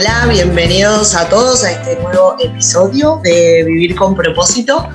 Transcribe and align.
Hola, 0.00 0.28
bienvenidos 0.30 1.16
a 1.16 1.28
todos 1.28 1.64
a 1.64 1.72
este 1.72 1.96
nuevo 1.96 2.36
episodio 2.38 3.20
de 3.24 3.64
Vivir 3.64 3.96
con 3.96 4.14
propósito. 4.14 4.88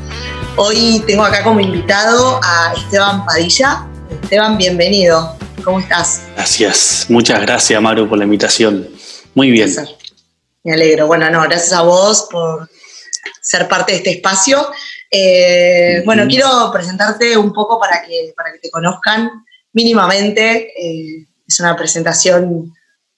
Hoy 0.56 1.04
tengo 1.06 1.26
acá 1.26 1.44
como 1.44 1.60
invitado 1.60 2.40
a 2.42 2.74
Esteban 2.74 3.26
Padilla. 3.26 3.86
Esteban, 4.22 4.58
bienvenido. 4.58 5.36
¿Cómo 5.62 5.82
estás? 5.82 6.22
Gracias, 6.38 7.08
muchas 7.10 7.42
gracias 7.42 7.82
Maru 7.82 8.08
por 8.08 8.18
la 8.18 8.24
invitación. 8.24 8.88
Muy 9.36 9.52
bien. 9.52 9.76
Me 10.64 10.72
alegro. 10.72 11.08
Bueno, 11.08 11.30
no, 11.30 11.42
gracias 11.42 11.74
a 11.74 11.82
vos 11.82 12.30
por 12.32 12.70
ser 13.42 13.68
parte 13.68 13.92
de 13.92 13.98
este 13.98 14.12
espacio. 14.12 14.66
Eh, 15.12 16.02
bueno, 16.06 16.26
quiero 16.30 16.72
presentarte 16.72 17.36
un 17.36 17.52
poco 17.52 17.78
para 17.78 18.02
que, 18.04 18.34
para 18.38 18.54
que 18.54 18.60
te 18.60 18.72
conozcan 18.72 19.30
mínimamente. 19.74 20.72
Eh, 20.82 21.28
es 21.46 21.60
una 21.60 21.76
presentación 21.76 22.74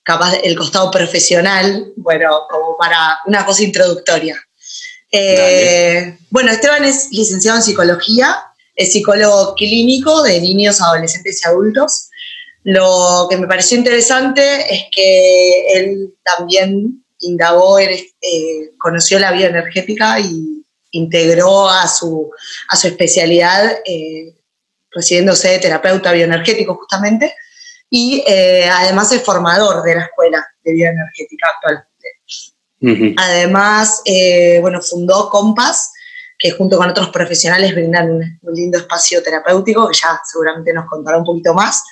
capaz 0.06 0.36
el 0.44 0.56
costado 0.56 0.92
profesional, 0.92 1.92
bueno, 1.98 2.44
como 2.50 2.78
para 2.78 3.18
una 3.26 3.44
cosa 3.44 3.64
introductoria. 3.64 4.40
Eh, 5.12 6.18
bueno, 6.30 6.52
Esteban 6.52 6.86
es 6.86 7.10
licenciado 7.12 7.58
en 7.58 7.64
psicología, 7.64 8.38
es 8.76 8.92
psicólogo 8.92 9.56
clínico 9.56 10.22
de 10.22 10.40
niños, 10.40 10.80
adolescentes 10.80 11.42
y 11.44 11.48
adultos. 11.48 12.10
Lo 12.64 13.28
que 13.30 13.38
me 13.38 13.48
pareció 13.48 13.78
interesante 13.78 14.74
es 14.74 14.84
que 14.92 15.74
él 15.74 16.14
también 16.24 17.04
indagó, 17.20 17.80
eh, 17.80 18.06
conoció 18.78 19.18
la 19.18 19.32
bioenergética 19.32 20.20
y 20.20 20.64
integró 20.92 21.68
a 21.68 21.88
su, 21.88 22.30
a 22.70 22.76
su 22.76 22.88
especialidad, 22.88 23.80
eh, 23.86 24.36
recibiéndose 24.92 25.50
de 25.50 25.60
terapeuta 25.60 26.12
bioenergético 26.12 26.76
justamente, 26.76 27.34
y 27.98 28.22
eh, 28.28 28.70
además 28.70 29.10
es 29.14 29.24
formador 29.24 29.82
de 29.82 29.96
la 29.96 30.02
Escuela 30.02 30.46
de 30.66 30.74
Bioenergética 30.74 31.48
actualmente. 31.56 33.16
Además, 33.16 34.02
eh, 34.04 34.60
bueno, 34.60 34.82
fundó 34.82 35.30
Compass, 35.30 35.94
que 36.38 36.52
junto 36.52 36.76
con 36.76 36.90
otros 36.90 37.08
profesionales 37.08 37.74
brindan 37.74 38.12
un, 38.12 38.40
lindo 38.54 38.80
espacio 38.80 39.24
terapéutico, 39.24 39.88
que 39.88 39.98
ya 39.98 40.20
seguramente 40.30 40.74
nos 40.74 40.90
contará 40.90 41.18
un 41.18 41.24
poquito 41.24 41.54
más. 41.54 41.86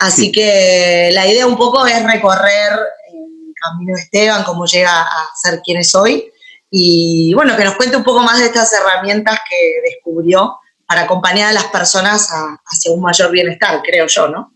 Así 0.00 0.32
que 0.32 1.10
la 1.12 1.24
idea 1.24 1.46
un 1.46 1.56
poco 1.56 1.86
es 1.86 2.04
recorrer 2.04 2.72
el 3.12 3.54
camino 3.62 3.94
de 3.94 4.02
Esteban, 4.02 4.42
cómo 4.42 4.66
llega 4.66 5.02
a 5.02 5.28
ser 5.40 5.60
quien 5.60 5.78
es 5.78 5.94
hoy, 5.94 6.32
y 6.68 7.32
bueno, 7.34 7.56
que 7.56 7.62
nos 7.62 7.76
cuente 7.76 7.96
un 7.96 8.02
poco 8.02 8.24
más 8.24 8.40
de 8.40 8.46
estas 8.46 8.72
herramientas 8.72 9.38
que 9.48 9.88
descubrió 9.88 10.58
para 10.84 11.02
acompañar 11.02 11.50
a 11.50 11.52
las 11.52 11.66
personas 11.66 12.28
hacia 12.64 12.90
un 12.90 13.00
mayor 13.00 13.30
bienestar, 13.30 13.80
creo 13.84 14.08
yo, 14.08 14.26
¿no? 14.26 14.52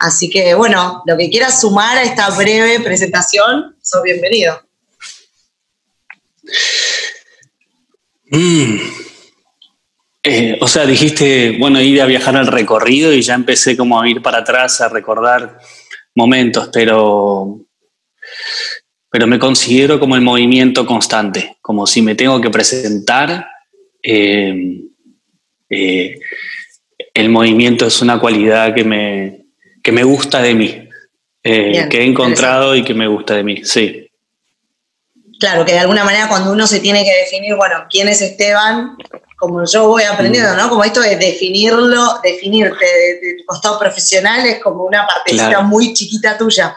Así 0.00 0.30
que 0.30 0.54
bueno, 0.54 1.02
lo 1.04 1.14
que 1.18 1.28
quieras 1.28 1.60
sumar 1.60 1.98
a 1.98 2.02
esta 2.02 2.30
breve 2.30 2.80
presentación, 2.80 3.76
sos 3.82 4.02
bienvenido. 4.02 4.58
Mm. 8.30 8.78
Eh, 10.22 10.58
o 10.58 10.68
sea, 10.68 10.86
dijiste, 10.86 11.56
bueno, 11.58 11.82
ir 11.82 12.00
a 12.00 12.06
viajar 12.06 12.34
al 12.34 12.46
recorrido 12.46 13.12
y 13.12 13.20
ya 13.20 13.34
empecé 13.34 13.76
como 13.76 14.00
a 14.00 14.08
ir 14.08 14.22
para 14.22 14.38
atrás 14.38 14.80
a 14.80 14.88
recordar 14.88 15.58
momentos, 16.14 16.70
pero, 16.72 17.60
pero 19.10 19.26
me 19.26 19.38
considero 19.38 20.00
como 20.00 20.16
el 20.16 20.22
movimiento 20.22 20.86
constante, 20.86 21.58
como 21.60 21.86
si 21.86 22.00
me 22.00 22.14
tengo 22.14 22.40
que 22.40 22.48
presentar. 22.48 23.46
Eh, 24.02 24.80
eh, 25.68 26.18
el 27.12 27.28
movimiento 27.28 27.86
es 27.86 28.00
una 28.00 28.18
cualidad 28.18 28.74
que 28.74 28.84
me, 28.84 29.39
que 29.82 29.92
me 29.92 30.04
gusta 30.04 30.40
de 30.40 30.54
mí, 30.54 30.88
eh, 31.42 31.88
que 31.88 32.00
he 32.00 32.04
encontrado 32.04 32.74
y 32.74 32.84
que 32.84 32.94
me 32.94 33.06
gusta 33.06 33.34
de 33.34 33.44
mí, 33.44 33.64
sí. 33.64 34.10
Claro, 35.38 35.64
que 35.64 35.72
de 35.72 35.78
alguna 35.78 36.04
manera 36.04 36.28
cuando 36.28 36.52
uno 36.52 36.66
se 36.66 36.80
tiene 36.80 37.02
que 37.02 37.16
definir, 37.16 37.56
bueno, 37.56 37.86
quién 37.88 38.08
es 38.08 38.20
Esteban, 38.20 38.96
como 39.38 39.64
yo 39.64 39.88
voy 39.88 40.02
aprendiendo, 40.02 40.54
¿no? 40.54 40.68
Como 40.68 40.84
esto 40.84 41.00
de 41.00 41.16
definirlo, 41.16 42.20
definirte 42.22 42.84
de, 42.84 43.36
tu 43.38 43.46
costado 43.46 43.78
profesional 43.78 44.44
es 44.46 44.62
como 44.62 44.84
una 44.84 45.06
partecita 45.06 45.62
muy 45.62 45.94
chiquita 45.94 46.36
tuya. 46.36 46.76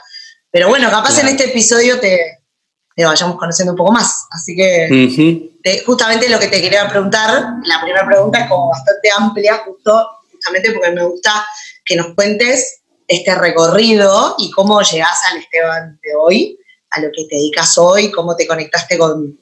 Pero 0.49 0.69
bueno, 0.69 0.89
capaz 0.89 1.19
en 1.19 1.27
este 1.27 1.45
episodio 1.45 1.99
te, 1.99 2.39
vayamos 2.95 3.35
conociendo 3.35 3.73
un 3.73 3.77
poco 3.77 3.91
más. 3.91 4.27
Así 4.31 4.55
que 4.55 5.51
justamente 5.85 6.29
lo 6.29 6.39
que 6.39 6.47
te 6.47 6.61
quería 6.61 6.87
preguntar, 6.87 7.55
la 7.65 7.81
primera 7.81 8.05
pregunta 8.05 8.39
es 8.39 8.47
como 8.47 8.69
bastante 8.69 9.09
amplia, 9.17 9.57
justo, 9.65 10.07
justamente 10.31 10.71
porque 10.71 10.91
me 10.91 11.03
gusta 11.03 11.45
que 11.83 11.97
nos 11.97 12.13
cuentes 12.15 12.82
este 13.07 13.35
recorrido 13.35 14.35
y 14.37 14.51
cómo 14.51 14.81
llegás 14.81 15.19
al 15.31 15.39
Esteban 15.39 15.99
de 16.01 16.09
hoy, 16.15 16.59
a 16.89 16.99
lo 17.01 17.07
que 17.15 17.25
te 17.29 17.35
dedicas 17.35 17.77
hoy, 17.77 18.11
cómo 18.11 18.35
te 18.35 18.47
conectaste 18.47 18.97
con, 18.97 19.39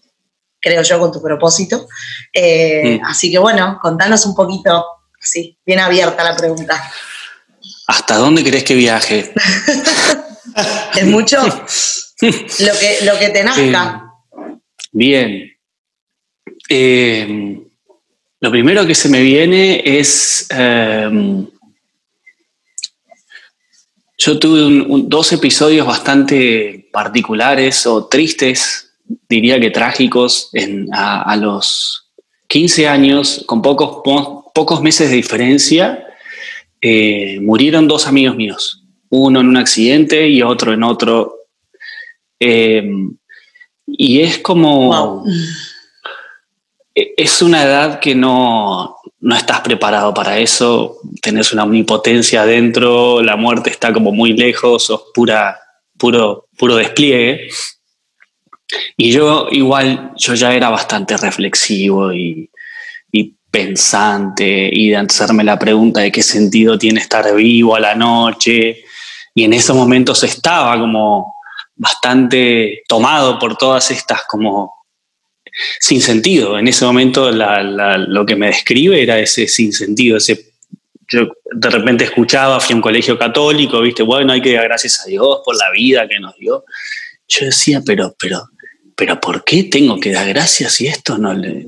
creo 0.59 0.81
yo, 0.81 0.99
con 0.99 1.11
tu 1.11 1.21
propósito. 1.21 1.87
Eh, 2.33 2.99
mm. 2.99 3.05
Así 3.05 3.31
que 3.31 3.39
bueno, 3.39 3.79
contanos 3.81 4.25
un 4.25 4.35
poquito, 4.35 4.85
así, 5.21 5.57
bien 5.65 5.79
abierta 5.79 6.23
la 6.23 6.35
pregunta. 6.35 6.81
¿Hasta 7.87 8.15
dónde 8.17 8.43
crees 8.43 8.63
que 8.63 8.75
viaje? 8.75 9.33
es 10.95 11.05
mucho 11.05 11.41
lo 12.21 12.79
que, 12.79 12.97
lo 13.03 13.19
que 13.19 13.29
te 13.29 13.43
nazca. 13.43 14.05
Eh, 14.37 14.59
bien. 14.91 15.51
Eh, 16.69 17.59
lo 18.39 18.49
primero 18.49 18.85
que 18.85 18.95
se 18.95 19.09
me 19.09 19.21
viene 19.21 19.81
es 19.85 20.47
yo 24.23 24.37
tuve 24.37 24.85
dos 25.07 25.33
episodios 25.33 25.87
bastante 25.87 26.87
particulares 26.91 27.87
o 27.87 28.05
tristes, 28.05 28.93
diría 29.27 29.59
que 29.59 29.71
trágicos, 29.71 30.51
a, 30.93 31.35
los 31.37 32.11
15 32.47 32.87
años, 32.87 33.43
con 33.47 33.63
pocos, 33.63 34.03
pocos 34.53 34.81
meses 34.83 35.09
de 35.09 35.15
diferencia, 35.15 36.05
eh, 36.79 37.39
murieron 37.41 37.87
dos 37.87 38.05
amigos 38.05 38.35
míos, 38.35 38.83
uno 39.09 39.39
en 39.39 39.47
un 39.47 39.57
accidente 39.57 40.27
y 40.27 40.43
otro 40.43 40.71
en 40.71 40.83
otro. 40.83 41.47
Eh, 42.39 42.87
y 43.87 44.21
es 44.21 44.37
como... 44.37 45.25
E, 46.93 47.13
es 47.17 47.41
una 47.41 47.63
edad 47.63 47.99
que 47.99 48.13
no, 48.13 48.97
no 49.21 49.35
estás 49.35 49.61
preparado 49.61 50.13
para 50.13 50.39
eso, 50.39 50.97
tenés 51.21 51.53
una 51.53 51.63
omnipotencia 51.63 52.41
adentro, 52.41 53.21
la 53.21 53.35
muerte 53.35 53.69
está 53.69 53.93
como 53.93 54.11
muy 54.11 54.33
lejos, 54.33 54.83
sos 54.85 55.03
pura, 55.13 55.59
puro, 55.97 56.47
puro 56.57 56.75
despliegue. 56.75 57.47
Y 58.97 59.11
yo 59.11 59.47
igual, 59.51 60.13
yo 60.17 60.33
ya 60.33 60.53
era 60.53 60.69
bastante 60.69 61.15
reflexivo 61.17 62.13
y, 62.13 62.49
pensante 63.51 64.69
y 64.71 64.91
de 64.91 64.95
hacerme 64.95 65.43
la 65.43 65.59
pregunta 65.59 65.99
de 65.99 66.09
qué 66.09 66.23
sentido 66.23 66.77
tiene 66.77 67.01
estar 67.01 67.35
vivo 67.35 67.75
a 67.75 67.81
la 67.81 67.95
noche. 67.95 68.85
Y 69.35 69.43
en 69.43 69.51
esos 69.51 69.75
momentos 69.75 70.23
estaba 70.23 70.79
como 70.79 71.35
bastante 71.75 72.83
tomado 72.87 73.37
por 73.39 73.57
todas 73.57 73.91
estas 73.91 74.21
como 74.23 74.80
sin 75.79 76.01
sentido. 76.01 76.57
En 76.57 76.67
ese 76.67 76.85
momento 76.85 77.31
lo 77.31 78.25
que 78.25 78.35
me 78.35 78.47
describe 78.47 79.01
era 79.01 79.19
ese 79.19 79.47
sin 79.47 79.73
sentido, 79.73 80.17
ese 80.17 80.51
yo 81.11 81.27
de 81.51 81.69
repente 81.69 82.05
escuchaba, 82.05 82.59
fui 82.59 82.73
a 82.73 82.75
un 82.77 82.81
colegio 82.81 83.19
católico, 83.19 83.81
viste, 83.81 84.01
bueno, 84.01 84.31
hay 84.31 84.41
que 84.41 84.53
dar 84.53 84.63
gracias 84.63 85.01
a 85.01 85.09
Dios 85.09 85.41
por 85.43 85.57
la 85.57 85.69
vida 85.71 86.07
que 86.07 86.19
nos 86.19 86.37
dio. 86.37 86.63
Yo 87.27 87.45
decía, 87.45 87.81
pero, 87.85 88.15
pero, 88.17 88.49
pero, 88.95 89.19
¿por 89.19 89.43
qué 89.43 89.63
tengo 89.63 89.99
que 89.99 90.11
dar 90.13 90.27
gracias 90.29 90.73
si 90.73 90.87
esto 90.87 91.17
no 91.17 91.33
le, 91.33 91.67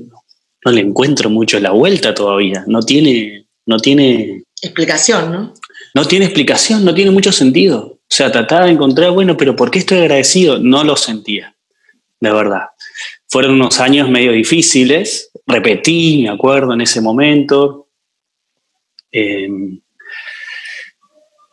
no 0.64 0.72
le 0.72 0.80
encuentro 0.80 1.28
mucho 1.28 1.60
la 1.60 1.72
vuelta 1.72 2.14
todavía? 2.14 2.64
No 2.66 2.80
tiene, 2.80 3.46
no 3.66 3.78
tiene 3.78 4.44
explicación, 4.62 5.30
¿no? 5.30 5.54
No 5.94 6.06
tiene 6.06 6.24
explicación, 6.24 6.84
no 6.84 6.94
tiene 6.94 7.10
mucho 7.10 7.30
sentido. 7.30 7.80
O 7.84 8.00
sea, 8.08 8.32
trataba 8.32 8.64
de 8.64 8.72
encontrar, 8.72 9.10
bueno, 9.10 9.36
pero 9.36 9.54
¿por 9.54 9.70
qué 9.70 9.78
estoy 9.78 9.98
agradecido? 9.98 10.58
No 10.58 10.84
lo 10.84 10.96
sentía, 10.96 11.54
de 12.20 12.32
verdad. 12.32 12.68
Fueron 13.34 13.54
unos 13.54 13.80
años 13.80 14.08
medio 14.08 14.30
difíciles, 14.30 15.32
repetí, 15.44 16.22
me 16.22 16.28
acuerdo, 16.28 16.72
en 16.72 16.82
ese 16.82 17.00
momento. 17.00 17.88
Em, 19.10 19.80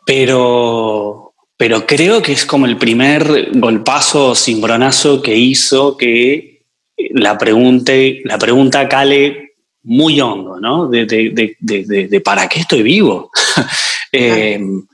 pero, 0.05 1.33
pero 1.57 1.87
creo 1.87 2.21
que 2.21 2.33
es 2.33 2.45
como 2.45 2.67
el 2.67 2.77
primer 2.77 3.49
golpazo 3.57 4.35
cimbronazo 4.35 5.23
que 5.23 5.35
hizo 5.35 5.97
que 5.97 6.67
la, 7.15 7.39
pregunte, 7.39 8.21
la 8.25 8.37
pregunta 8.37 8.87
cale 8.87 9.55
muy 9.81 10.21
hondo, 10.21 10.59
¿no? 10.59 10.87
De, 10.87 12.21
para 12.23 12.47
qué 12.47 12.59
estoy 12.59 12.83
vivo. 12.83 13.31
Em, 14.11 14.85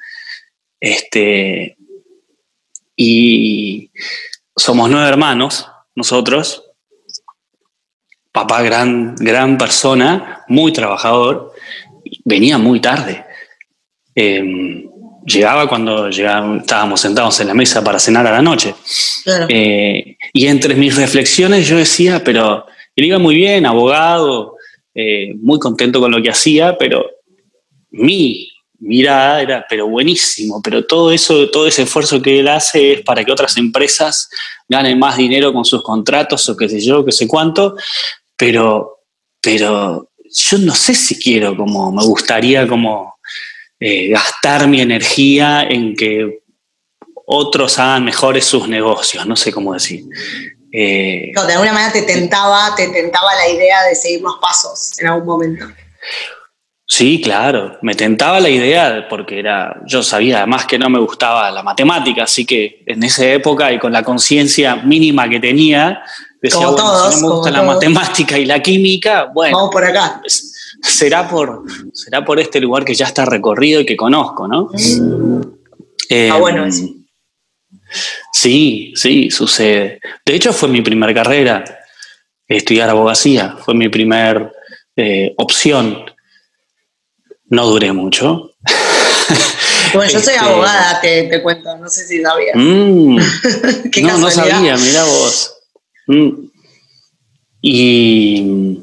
este, 0.80 1.75
y 2.95 3.92
somos 4.56 4.89
nueve 4.89 5.10
hermanos, 5.10 5.68
nosotros, 5.94 6.63
papá 8.38 8.62
gran, 8.62 9.16
gran 9.16 9.57
persona, 9.57 10.44
muy 10.48 10.72
trabajador, 10.72 11.54
venía 12.24 12.60
muy 12.60 12.80
tarde. 12.80 13.25
Em, 14.13 14.88
llegaba 15.25 15.68
cuando 15.68 16.07
estábamos 16.10 17.01
sentados 17.01 17.39
en 17.39 17.48
la 17.48 17.56
mesa 17.56 17.84
para 17.84 17.98
cenar 17.98 18.28
a 18.28 18.31
la 18.31 18.44
noche. 18.44 18.75
Eh, 19.50 20.18
y 20.34 20.45
entre 20.45 20.75
mis 20.75 20.95
reflexiones 20.95 21.68
yo 21.68 21.78
decía, 21.78 22.24
pero 22.24 22.68
él 22.95 23.06
iba 23.06 23.18
muy 23.18 23.34
bien, 23.34 23.66
abogado, 23.66 24.57
eh, 24.94 25.34
muy 25.42 25.57
contento 25.57 26.00
con 26.00 26.12
lo 26.12 26.22
que 26.22 26.30
hacía, 26.30 26.78
pero 26.78 27.10
mi 27.89 28.51
mirada 28.80 29.42
era, 29.42 29.66
pero 29.68 29.88
buenísimo, 29.88 30.62
pero 30.63 30.86
todo 30.86 31.12
eso, 31.12 31.50
todo 31.50 31.66
ese 31.66 31.81
esfuerzo 31.84 32.22
que 32.22 32.39
él 32.39 32.48
hace 32.48 32.94
es 32.94 33.01
para 33.01 33.24
que 33.24 33.31
otras 33.31 33.57
empresas 33.57 34.30
ganen 34.69 35.00
más 35.00 35.18
dinero 35.18 35.51
con 35.51 35.66
sus 35.66 35.81
contratos 35.81 36.48
o 36.50 36.56
qué 36.56 36.69
sé 36.69 36.80
yo, 36.80 37.04
qué 37.04 37.12
sé 37.12 37.28
cuánto, 37.28 37.75
pero, 38.38 39.04
pero 39.42 40.10
yo 40.31 40.57
no 40.60 40.75
sé 40.75 40.94
si 40.94 41.19
quiero 41.19 41.56
como, 41.56 41.92
me 41.92 42.04
gustaría 42.04 42.68
como 42.68 43.16
eh, 43.80 44.10
gastar 44.10 44.68
mi 44.68 44.81
energía 44.81 45.63
en 45.63 45.95
que 45.95 46.42
otros 47.25 47.78
hagan 47.80 48.06
mejores 48.06 48.45
sus 48.45 48.68
negocios, 48.68 49.25
no 49.25 49.36
sé 49.36 49.51
cómo 49.51 49.74
decir. 49.74 50.06
Eh, 50.72 51.31
de 51.34 51.54
alguna 51.54 51.74
manera 51.74 51.92
te 51.92 52.04
tentaba, 52.04 52.74
te 52.75 52.88
tentaba 52.89 53.36
la 53.36 53.48
idea 53.48 53.84
de 53.84 53.95
seguir 53.95 54.22
los 54.22 54.38
pasos 54.39 55.00
en 55.00 55.07
algún 55.07 55.25
momento. 55.25 55.66
Sí, 56.89 57.19
claro, 57.22 57.78
me 57.81 57.95
tentaba 57.95 58.39
la 58.39 58.48
idea 58.48 59.07
porque 59.10 59.39
era, 59.39 59.81
yo 59.86 60.01
sabía 60.04 60.38
además 60.38 60.66
que 60.66 60.80
no 60.80 60.89
me 60.89 61.00
gustaba 61.00 61.51
la 61.51 61.62
matemática, 61.62 62.24
así 62.24 62.45
que 62.45 62.81
en 62.86 63.04
esa 63.04 63.25
época 63.25 63.74
y 63.74 63.80
con 63.80 63.92
la 63.92 64.04
conciencia 64.04 64.78
mínima 64.78 65.28
que 65.30 65.42
tenía, 65.42 66.01
decía, 66.42 66.68
bueno, 66.68 67.12
si 67.12 67.22
no 67.22 67.28
me 67.28 67.34
gusta 67.36 67.51
la 67.51 67.63
matemática 67.63 68.38
y 68.38 68.45
la 68.45 68.62
química, 68.62 69.30
bueno, 69.34 69.57
vamos 69.57 69.72
por 69.72 69.86
acá. 69.86 70.22
Será 70.81 71.28
por, 71.28 71.63
será 71.94 72.24
por 72.24 72.39
este 72.39 72.60
lugar 72.60 72.86
que 72.86 72.94
ya 72.94 73.06
está 73.06 73.25
recorrido 73.25 73.81
y 73.81 73.86
que 73.86 73.98
conozco, 73.98 74.48
¿no? 74.48 74.69
Mm. 74.74 75.42
ah, 76.31 76.38
bueno, 76.38 76.63
em, 76.63 76.69
eso. 76.69 76.88
Sí, 78.34 78.94
sí, 78.95 79.31
sucede. 79.31 80.00
De 80.25 80.36
hecho, 80.36 80.54
fue 80.54 80.69
mi 80.69 80.81
primera 80.81 81.13
carrera, 81.13 81.63
estudiar 82.48 82.89
abogacía, 82.89 83.57
fue 83.63 83.74
mi 83.74 83.89
primera 83.89 84.51
eh, 84.95 85.34
opción 85.38 86.06
no 87.50 87.66
duré 87.68 87.92
mucho. 87.94 88.51
Bueno, 89.94 90.12
yo 90.12 90.19
soy 90.19 90.34
este, 90.34 90.45
abogada, 90.45 91.00
te, 91.00 91.42
cuento, 91.42 91.78
no 91.78 91.88
sé 91.88 92.06
si 92.06 92.22
sabías. 92.22 92.56
Mm. 92.56 93.16
no, 94.01 94.18
no 94.18 94.30
sabía, 94.30 94.75
mira 94.75 95.04
vos. 95.06 95.54
Mm. 96.07 96.30
Y 97.62 98.77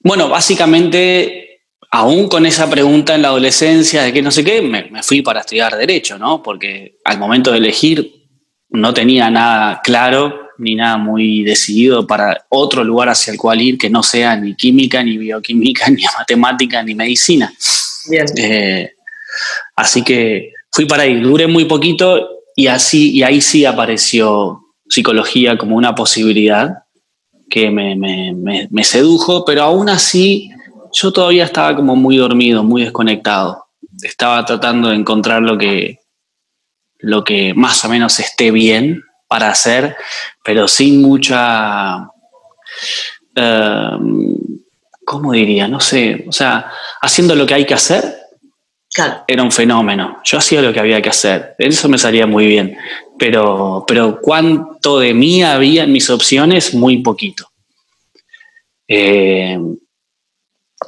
bueno, 0.00 0.28
básicamente, 0.28 1.62
aún 1.90 2.28
con 2.28 2.46
esa 2.46 2.68
pregunta 2.68 3.14
en 3.14 3.22
la 3.22 3.28
adolescencia 3.28 4.02
de 4.02 4.12
que 4.12 4.22
no 4.22 4.30
sé 4.30 4.44
qué, 4.44 4.60
me, 4.62 4.90
me 4.90 5.02
fui 5.02 5.22
para 5.22 5.40
estudiar 5.40 5.76
Derecho, 5.76 6.18
¿no? 6.18 6.42
Porque 6.42 6.98
al 7.04 7.18
momento 7.18 7.52
de 7.52 7.58
elegir 7.58 8.22
no 8.70 8.92
tenía 8.94 9.30
nada 9.30 9.80
claro 9.82 10.42
ni 10.58 10.74
nada 10.74 10.96
muy 10.96 11.42
decidido 11.42 12.06
para 12.06 12.46
otro 12.48 12.84
lugar 12.84 13.08
hacia 13.08 13.32
el 13.32 13.38
cual 13.38 13.60
ir 13.60 13.78
que 13.78 13.90
no 13.90 14.02
sea 14.02 14.36
ni 14.36 14.54
química, 14.54 15.02
ni 15.02 15.18
bioquímica, 15.18 15.88
ni 15.90 16.04
matemática, 16.16 16.82
ni 16.82 16.94
medicina. 16.94 17.52
Eh, 18.36 18.92
así 19.76 20.02
que 20.02 20.52
fui 20.70 20.86
para 20.86 21.04
ahí, 21.04 21.20
duré 21.20 21.46
muy 21.46 21.64
poquito 21.64 22.41
y, 22.56 22.66
así, 22.66 23.12
y 23.12 23.22
ahí 23.22 23.40
sí 23.40 23.64
apareció 23.64 24.60
psicología 24.88 25.56
como 25.56 25.76
una 25.76 25.94
posibilidad 25.94 26.84
que 27.48 27.70
me, 27.70 27.96
me 28.70 28.84
sedujo, 28.84 29.44
pero 29.44 29.62
aún 29.62 29.88
así 29.88 30.50
yo 30.92 31.12
todavía 31.12 31.44
estaba 31.44 31.74
como 31.74 31.96
muy 31.96 32.16
dormido, 32.16 32.62
muy 32.62 32.82
desconectado. 32.82 33.66
Estaba 34.02 34.44
tratando 34.44 34.90
de 34.90 34.96
encontrar 34.96 35.42
lo 35.42 35.56
que, 35.56 36.00
lo 36.98 37.24
que 37.24 37.54
más 37.54 37.84
o 37.84 37.88
menos 37.88 38.20
esté 38.20 38.50
bien 38.50 39.02
para 39.26 39.48
hacer, 39.48 39.96
pero 40.44 40.68
sin 40.68 41.00
mucha... 41.02 42.08
Em, 43.34 44.36
¿Cómo 45.04 45.32
diría? 45.32 45.66
No 45.66 45.80
sé, 45.80 46.24
o 46.28 46.32
sea, 46.32 46.70
haciendo 47.00 47.34
lo 47.34 47.44
que 47.44 47.54
hay 47.54 47.66
que 47.66 47.74
hacer, 47.74 48.04
era 49.26 49.42
un 49.42 49.52
fenómeno. 49.52 50.18
Yo 50.24 50.38
hacía 50.38 50.60
lo 50.60 50.72
que 50.72 50.80
había 50.80 51.00
que 51.00 51.08
hacer, 51.08 51.54
eso 51.58 51.88
me 51.88 51.98
salía 51.98 52.26
muy 52.26 52.46
bien, 52.46 52.76
pero, 53.18 53.84
pero 53.86 54.20
cuánto 54.20 54.98
de 54.98 55.14
mí 55.14 55.42
había 55.42 55.84
en 55.84 55.92
mis 55.92 56.10
opciones, 56.10 56.74
muy 56.74 56.98
poquito. 56.98 57.48
Em, 58.86 59.76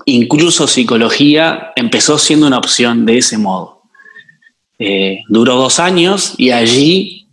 incluso 0.04 0.66
psicología 0.66 1.72
empezó 1.76 2.18
siendo 2.18 2.46
una 2.46 2.58
opción 2.58 3.06
de 3.06 3.18
ese 3.18 3.38
modo. 3.38 3.82
Eh, 4.78 5.20
duró 5.28 5.54
dos 5.54 5.78
años 5.78 6.34
y 6.36 6.50
allí 6.50 7.28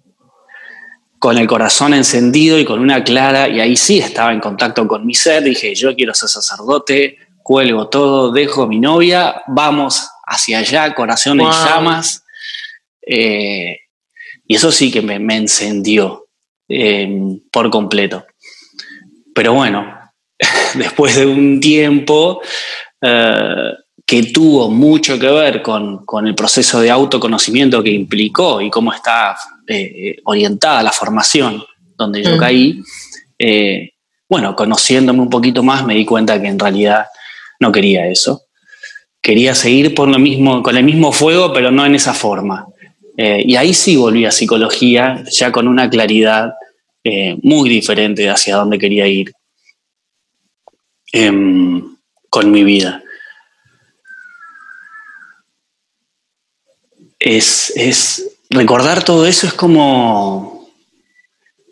con 1.19 1.38
el 1.38 1.47
corazón 1.47 1.94
encendido 1.94 2.57
y 2.57 2.65
con 2.65 2.79
una 2.79 3.03
clara, 3.03 3.50
y 3.50 3.59
ahí 3.59 3.75
sí 3.75 4.00
estaba 4.00 4.31
en 4.31 4.39
contacto 4.39 4.88
con 4.88 5.06
mi 5.06 5.13
ser, 5.13 5.44
dije, 5.44 5.75
yo 5.75 5.95
quiero 5.95 6.13
ser 6.13 6.29
sacerdote, 6.29 7.18
cuelgo 7.44 7.89
todo, 7.89 8.31
dejo 8.31 8.65
mi 8.68 8.79
novia, 8.79 9.44
vamos 9.47 10.10
hacia 10.31 10.60
allá, 10.60 10.94
corazón 10.94 11.42
en 11.42 11.50
llamas. 11.50 12.24
Eh, 13.06 13.80
y 14.45 14.56
eso 14.56 14.72
sí 14.72 14.92
que 14.92 15.01
me, 15.01 15.16
encendió 15.36 16.28
em, 16.68 17.39
por 17.51 17.69
completo. 17.69 18.25
Pero 19.33 19.54
bueno, 19.54 20.12
después 20.75 21.16
de 21.16 21.25
un 21.25 21.60
tiempo 21.60 22.42
eh, 23.01 23.74
que 24.06 24.24
tuvo 24.24 24.69
mucho 24.69 25.19
que 25.19 25.30
ver 25.30 25.62
con, 25.62 26.06
con, 26.06 26.28
el 26.28 26.36
proceso 26.36 26.81
de 26.81 26.92
autoconocimiento 26.92 27.83
que 27.83 27.92
implicó 27.92 28.62
y 28.62 28.69
cómo 28.69 28.94
está 28.94 29.38
eh, 29.68 30.18
orientada 30.25 30.83
la 30.83 30.92
formación 30.92 31.63
donde 31.95 32.24
yo 32.24 32.36
mm. 32.36 32.39
caí, 32.39 32.81
bueno, 34.28 34.56
conociéndome 34.56 35.19
un 35.22 35.30
poquito 35.30 35.62
más 35.62 35.86
me 35.86 35.94
di 35.94 36.06
cuenta 36.06 36.42
que 36.42 36.48
en 36.48 36.57
realidad 36.57 37.06
no 37.60 37.72
quería 37.72 38.07
eso. 38.07 38.48
Quería 39.21 39.53
seguir 39.56 39.94
por 39.94 40.09
lo 40.09 40.18
mismo, 40.19 40.63
con 40.63 40.75
el 40.75 40.83
mismo 40.83 41.12
fuego, 41.12 41.53
pero 41.53 41.71
no 41.71 41.85
en 41.85 41.95
esa 41.95 42.13
forma. 42.13 42.68
Eh, 43.18 43.44
y 43.45 43.56
ahí 43.56 43.73
sí 43.73 43.95
volví 43.95 44.25
a 44.25 44.31
psicología, 44.31 45.23
ya 45.31 45.51
con 45.51 45.68
una 45.68 45.89
claridad 45.89 46.53
muy 47.41 47.68
diferente 47.68 48.29
hacia 48.29 48.57
dónde 48.57 48.77
quería 48.77 49.07
ir 49.07 49.33
em, 51.12 51.95
con 52.30 52.51
mi 52.51 52.63
vida. 52.63 53.04
Es, 57.18 57.73
es, 57.75 58.31
recordar 58.51 59.04
todo 59.04 59.25
eso 59.25 59.47
es 59.47 59.54
como, 59.54 60.69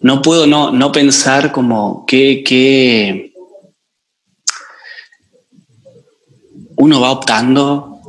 no 0.01 0.22
puedo 0.22 0.48
no, 0.48 0.72
no 0.72 0.91
pensar 0.91 1.51
como 1.51 2.06
que, 2.06 3.28
uno 6.79 7.01
va 7.01 7.12
optando, 7.12 8.00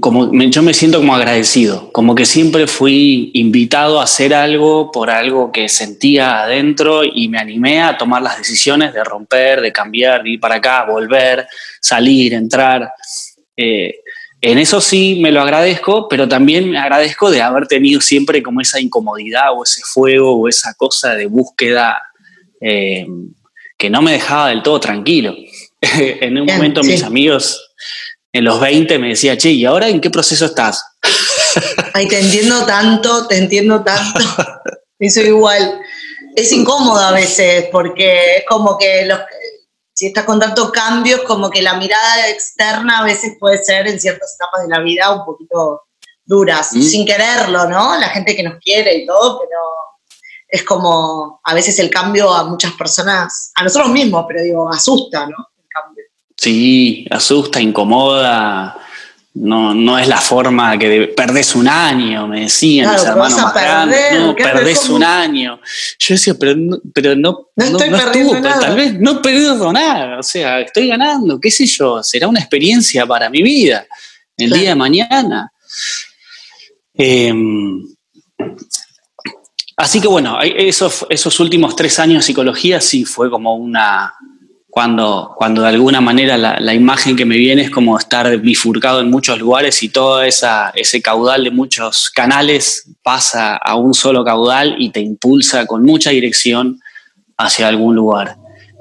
como 0.00 0.32
yo 0.32 0.62
me 0.62 0.72
siento 0.72 0.98
como 0.98 1.14
agradecido, 1.14 1.92
como 1.92 2.14
que 2.14 2.24
siempre 2.24 2.66
fui 2.66 3.30
invitado 3.34 4.00
a 4.00 4.04
hacer 4.04 4.32
algo 4.32 4.90
por 4.90 5.10
algo 5.10 5.52
que 5.52 5.68
sentía 5.68 6.42
adentro 6.42 7.02
y 7.04 7.28
me 7.28 7.38
animé 7.38 7.82
a 7.82 7.98
tomar 7.98 8.22
las 8.22 8.38
decisiones 8.38 8.94
de 8.94 9.04
romper, 9.04 9.60
de 9.60 9.70
cambiar, 9.70 10.22
de 10.22 10.30
ir 10.30 10.40
para 10.40 10.56
acá, 10.56 10.86
volver, 10.86 11.46
salir, 11.78 12.32
entrar. 12.32 12.90
Eh, 13.54 13.96
en 14.40 14.58
eso 14.58 14.80
sí 14.80 15.18
me 15.20 15.30
lo 15.30 15.42
agradezco, 15.42 16.08
pero 16.08 16.26
también 16.26 16.70
me 16.70 16.78
agradezco 16.78 17.30
de 17.30 17.42
haber 17.42 17.66
tenido 17.66 18.00
siempre 18.00 18.42
como 18.42 18.62
esa 18.62 18.80
incomodidad 18.80 19.52
o 19.54 19.62
ese 19.62 19.82
fuego 19.84 20.38
o 20.38 20.48
esa 20.48 20.72
cosa 20.72 21.14
de 21.14 21.26
búsqueda 21.26 22.00
eh, 22.62 23.06
que 23.76 23.90
no 23.90 24.00
me 24.00 24.12
dejaba 24.12 24.48
del 24.48 24.62
todo 24.62 24.80
tranquilo. 24.80 25.36
en 25.80 26.38
un 26.38 26.46
momento 26.46 26.82
mis 26.82 27.02
amigos 27.02 27.65
en 28.36 28.44
los 28.44 28.60
20 28.60 28.98
me 28.98 29.08
decían, 29.08 29.36
che, 29.36 29.50
¿y 29.50 29.64
ahora 29.64 29.88
en 29.88 30.00
qué 30.00 30.10
proceso 30.10 30.44
estás? 30.44 30.84
Ay, 31.94 32.08
te 32.08 32.20
entiendo 32.20 32.66
tanto, 32.66 33.26
te 33.26 33.38
entiendo 33.38 33.82
tanto. 33.82 34.20
Eso 34.98 35.20
igual. 35.20 35.80
Es 36.34 36.52
incómodo 36.52 37.00
a 37.00 37.12
veces 37.12 37.66
porque 37.72 38.36
es 38.36 38.44
como 38.46 38.76
que 38.76 39.06
los, 39.06 39.20
si 39.94 40.08
estás 40.08 40.24
con 40.24 40.38
tantos 40.38 40.70
cambios, 40.70 41.22
como 41.22 41.48
que 41.48 41.62
la 41.62 41.74
mirada 41.74 42.28
externa 42.28 42.98
a 42.98 43.04
veces 43.04 43.36
puede 43.40 43.56
ser 43.56 43.88
en 43.88 43.98
ciertas 43.98 44.34
etapas 44.34 44.62
de 44.62 44.68
la 44.68 44.80
vida 44.80 45.10
un 45.10 45.24
poquito 45.24 45.82
duras, 46.24 46.72
mm. 46.72 46.82
sin 46.82 47.06
quererlo, 47.06 47.66
¿no? 47.66 47.98
La 47.98 48.10
gente 48.10 48.36
que 48.36 48.42
nos 48.42 48.58
quiere 48.58 48.94
y 48.94 49.06
todo, 49.06 49.38
pero 49.38 49.58
es 50.48 50.62
como 50.64 51.40
a 51.42 51.54
veces 51.54 51.78
el 51.78 51.88
cambio 51.88 52.32
a 52.32 52.44
muchas 52.44 52.72
personas, 52.72 53.52
a 53.54 53.64
nosotros 53.64 53.90
mismos, 53.90 54.26
pero 54.28 54.42
digo, 54.42 54.68
asusta, 54.70 55.26
¿no? 55.26 55.36
Sí, 56.36 57.06
asusta, 57.10 57.60
incomoda, 57.60 58.76
no, 59.38 59.74
no 59.74 59.98
es 59.98 60.08
la 60.08 60.20
forma 60.20 60.78
que 60.78 61.12
perdés 61.14 61.54
un 61.54 61.68
año, 61.68 62.26
me 62.26 62.42
decían 62.42 62.92
mis 62.92 63.02
hermanos 63.02 63.38
más 63.38 63.54
grandes, 63.54 64.18
no, 64.18 64.34
perdés 64.34 64.88
un 64.88 65.04
año. 65.04 65.60
Yo 65.98 66.14
decía, 66.14 66.34
pero 66.38 66.56
no, 66.56 66.78
pero 66.94 67.14
no, 67.14 67.48
no, 67.54 67.64
estoy 67.64 67.88
estuvo, 67.88 68.40
tal 68.40 68.76
vez 68.76 68.98
no 68.98 69.20
perdido 69.20 69.72
nada, 69.72 70.18
o 70.18 70.22
sea, 70.22 70.60
estoy 70.60 70.88
ganando, 70.88 71.38
qué 71.38 71.50
sé 71.50 71.66
yo, 71.66 72.02
será 72.02 72.28
una 72.28 72.40
experiencia 72.40 73.04
para 73.04 73.28
mi 73.28 73.42
vida. 73.42 73.86
el 74.38 74.50
día 74.50 74.70
de 74.70 74.74
mañana. 74.74 75.52
Em, 76.94 77.82
así 79.76 80.00
que 80.00 80.08
bueno, 80.08 80.40
esos, 80.40 81.06
esos 81.10 81.40
últimos 81.40 81.76
tres 81.76 81.98
años 81.98 82.18
de 82.18 82.26
psicología 82.26 82.80
sí 82.80 83.04
fue 83.04 83.30
como 83.30 83.54
una, 83.54 84.14
cuando, 84.76 85.32
cuando 85.34 85.62
de 85.62 85.68
alguna 85.68 86.02
manera 86.02 86.36
la, 86.36 86.74
imagen 86.74 87.16
que 87.16 87.24
me 87.24 87.38
viene 87.38 87.62
es 87.62 87.70
como 87.70 87.98
estar 87.98 88.36
bifurcado 88.40 89.00
en 89.00 89.08
muchos 89.08 89.38
lugares 89.38 89.82
y 89.82 89.88
todo 89.88 90.22
esa, 90.22 90.70
ese 90.74 91.00
caudal 91.00 91.44
de 91.44 91.50
muchos 91.50 92.10
canales 92.10 92.86
pasa 93.02 93.56
a 93.56 93.76
un 93.76 93.94
solo 93.94 94.22
caudal 94.22 94.76
y 94.78 94.90
te 94.90 95.00
impulsa 95.00 95.64
con 95.64 95.82
mucha 95.82 96.10
dirección 96.10 96.78
hacia 97.38 97.68
algún 97.68 97.96
lugar. 97.96 98.36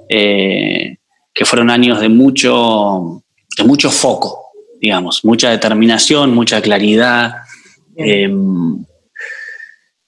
Eh, 0.10 0.98
que 1.34 1.46
fueron 1.46 1.70
años 1.70 2.02
de 2.02 2.10
mucho, 2.10 3.24
de 3.58 3.64
mucho 3.64 3.90
foco, 3.90 4.50
digamos, 4.82 5.24
mucha 5.24 5.50
determinación, 5.50 6.36
mucha 6.36 6.62
claridad. 6.62 7.36
Em, 7.96 8.84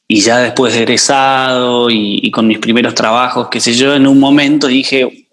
y 0.06 0.20
ya 0.20 0.40
después 0.40 0.74
de 0.74 0.80
egresado 0.80 1.90
y, 1.90 2.20
y, 2.22 2.30
con 2.30 2.46
mis 2.46 2.60
primeros 2.60 2.94
trabajos, 2.94 3.48
qué 3.50 3.62
sé 3.62 3.74
yo, 3.74 3.96
en 3.96 4.06
un 4.06 4.20
momento 4.20 4.68
dije, 4.68 5.27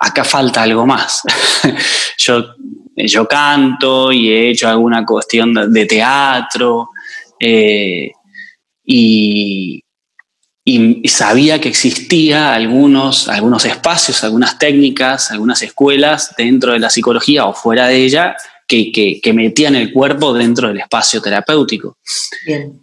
acá 0.00 0.24
falta 0.24 0.62
algo 0.62 0.86
más. 0.86 1.22
yo, 2.18 2.54
yo 2.96 3.28
canto 3.28 4.10
y 4.10 4.30
he 4.30 4.50
hecho 4.50 4.68
alguna 4.68 5.04
cuestión 5.04 5.72
de, 5.72 5.86
teatro 5.86 6.88
eh, 7.38 8.10
y, 8.84 9.84
sabía 11.04 11.60
que 11.60 11.68
existía 11.68 12.54
algunos, 12.54 13.28
algunos 13.28 13.64
espacios, 13.64 14.22
algunas 14.22 14.56
técnicas, 14.58 15.32
algunas 15.32 15.60
escuelas 15.62 16.32
dentro 16.36 16.72
de 16.72 16.78
la 16.78 16.90
psicología 16.90 17.46
o 17.46 17.52
fuera 17.52 17.88
de 17.88 17.96
ella 17.96 18.36
que, 18.68 19.32
metían 19.34 19.74
el 19.74 19.92
cuerpo 19.92 20.32
dentro 20.32 20.68
del 20.68 20.78
espacio 20.78 21.20
terapéutico. 21.20 21.98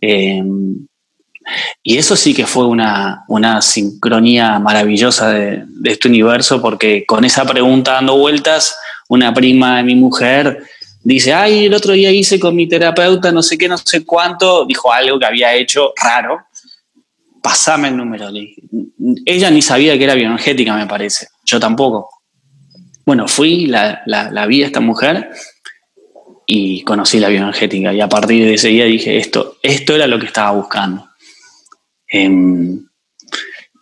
Eh, 0.01 0.43
y 1.83 1.97
eso 1.97 2.15
sí 2.15 2.33
que 2.33 2.45
fue 2.45 2.65
una, 2.65 3.25
sincronía 3.61 4.59
maravillosa 4.59 5.29
de, 5.29 5.63
este 5.85 6.07
universo, 6.07 6.61
porque 6.61 7.05
con 7.05 7.23
esa 7.25 7.45
pregunta 7.45 7.93
dando 7.93 8.17
vueltas, 8.17 8.77
una 9.09 9.33
prima 9.33 9.77
de 9.77 9.83
mi 9.83 9.95
mujer 9.95 10.63
dice, 11.03 11.33
ay, 11.33 11.65
el 11.65 11.73
otro 11.73 11.93
día 11.93 12.11
hice 12.11 12.39
con 12.39 12.55
mi 12.55 12.67
terapeuta 12.67 13.31
no 13.31 13.41
sé 13.41 13.57
qué, 13.57 13.69
no 13.69 13.77
sé 13.77 14.05
cuánto, 14.05 14.65
dijo 14.65 14.91
algo 14.91 15.17
que 15.17 15.25
había 15.25 15.53
hecho 15.53 15.93
raro, 16.01 16.41
pasame 17.41 17.87
el 17.87 17.97
número. 17.97 18.29
Ella 19.25 19.49
ni 19.49 19.61
sabía 19.61 19.97
que 19.97 20.03
era 20.03 20.15
bioenergética, 20.15 20.75
me 20.75 20.87
parece, 20.87 21.27
yo 21.45 21.59
tampoco. 21.59 22.09
Bueno, 23.05 23.29
fui, 23.29 23.67
la, 23.67 24.01
la 24.05 24.45
vi 24.47 24.63
a 24.63 24.65
esta 24.65 24.81
mujer 24.81 25.29
y 26.45 26.81
conocí 26.83 27.19
la 27.19 27.29
bioenergética 27.29 27.93
y 27.93 28.01
a 28.01 28.09
partir 28.09 28.45
de 28.45 28.55
ese 28.55 28.67
día 28.69 28.85
dije, 28.85 29.17
esto, 29.17 29.57
esto 29.61 29.95
era 29.95 30.07
lo 30.07 30.19
que 30.19 30.25
estaba 30.25 30.51
buscando. 30.51 31.06
Em, 32.09 32.87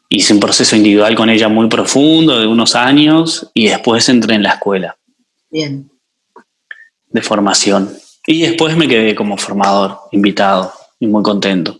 hice 0.09 0.33
un 0.33 0.39
proceso 0.39 0.75
individual 0.75 1.15
con 1.15 1.29
ella 1.29 1.47
muy 1.47 1.67
profundo 1.67 2.39
de 2.39 2.47
unos 2.47 2.75
años 2.75 3.49
y 3.53 3.67
después 3.67 4.07
entré 4.09 4.35
en 4.35 4.43
la 4.43 4.53
escuela. 4.53 4.97
Bien. 5.49 5.89
De 7.07 7.21
formación. 7.21 7.95
Y 8.27 8.41
después 8.41 8.75
me 8.75 8.87
quedé 8.87 9.13
como 9.13 9.37
formador, 9.37 9.99
invitado 10.11 10.73
y 10.99 11.07
muy 11.07 11.21
contento. 11.21 11.79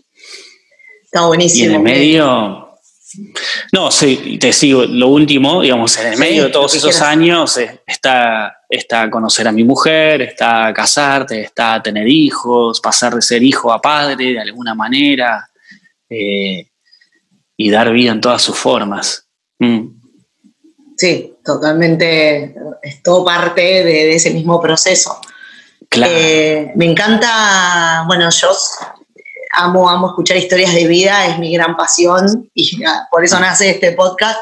Está 1.04 1.26
buenísimo. 1.26 1.64
Y 1.64 1.68
en 1.68 1.74
el 1.74 1.82
medio. 1.82 2.62
No, 3.72 3.90
sí, 3.90 4.38
te 4.38 4.52
sigo. 4.52 4.84
Lo 4.84 5.08
último, 5.08 5.62
digamos, 5.62 5.96
en 5.98 6.12
el 6.12 6.18
medio 6.18 6.44
de 6.44 6.50
todos 6.50 6.74
esos 6.74 7.00
años 7.00 7.56
eh, 7.56 7.80
está, 7.86 8.58
está 8.68 9.08
conocer 9.10 9.48
a 9.48 9.52
mi 9.52 9.64
mujer, 9.64 10.22
está 10.22 10.72
casarte, 10.74 11.40
está 11.40 11.82
tener 11.82 12.06
hijos, 12.06 12.80
pasar 12.80 13.14
de 13.14 13.22
ser 13.22 13.42
hijo 13.42 13.72
a 13.72 13.80
padre 13.80 14.32
de 14.32 14.40
alguna 14.40 14.74
manera, 14.74 15.48
eh, 16.08 16.68
y 17.56 17.70
dar 17.70 17.92
vida 17.92 18.12
en 18.12 18.20
todas 18.20 18.42
sus 18.42 18.56
formas. 18.56 19.26
Mm. 19.58 19.88
Sí, 20.96 21.34
totalmente, 21.44 22.54
es 22.82 23.02
todo 23.02 23.24
parte 23.24 23.60
de, 23.60 24.14
ese 24.14 24.30
mismo 24.30 24.60
proceso. 24.60 25.20
Eh, 25.90 26.72
me 26.74 26.86
encanta, 26.86 28.04
bueno, 28.06 28.28
yo 28.30 28.48
amo, 29.52 29.88
amo 29.88 30.08
escuchar 30.08 30.36
historias 30.36 30.74
de 30.74 30.86
vida, 30.86 31.26
es 31.26 31.38
mi 31.38 31.52
gran 31.52 31.76
pasión 31.76 32.50
y 32.54 32.82
por 33.10 33.24
eso 33.24 33.38
nace 33.40 33.70
este 33.70 33.92
podcast. 33.92 34.38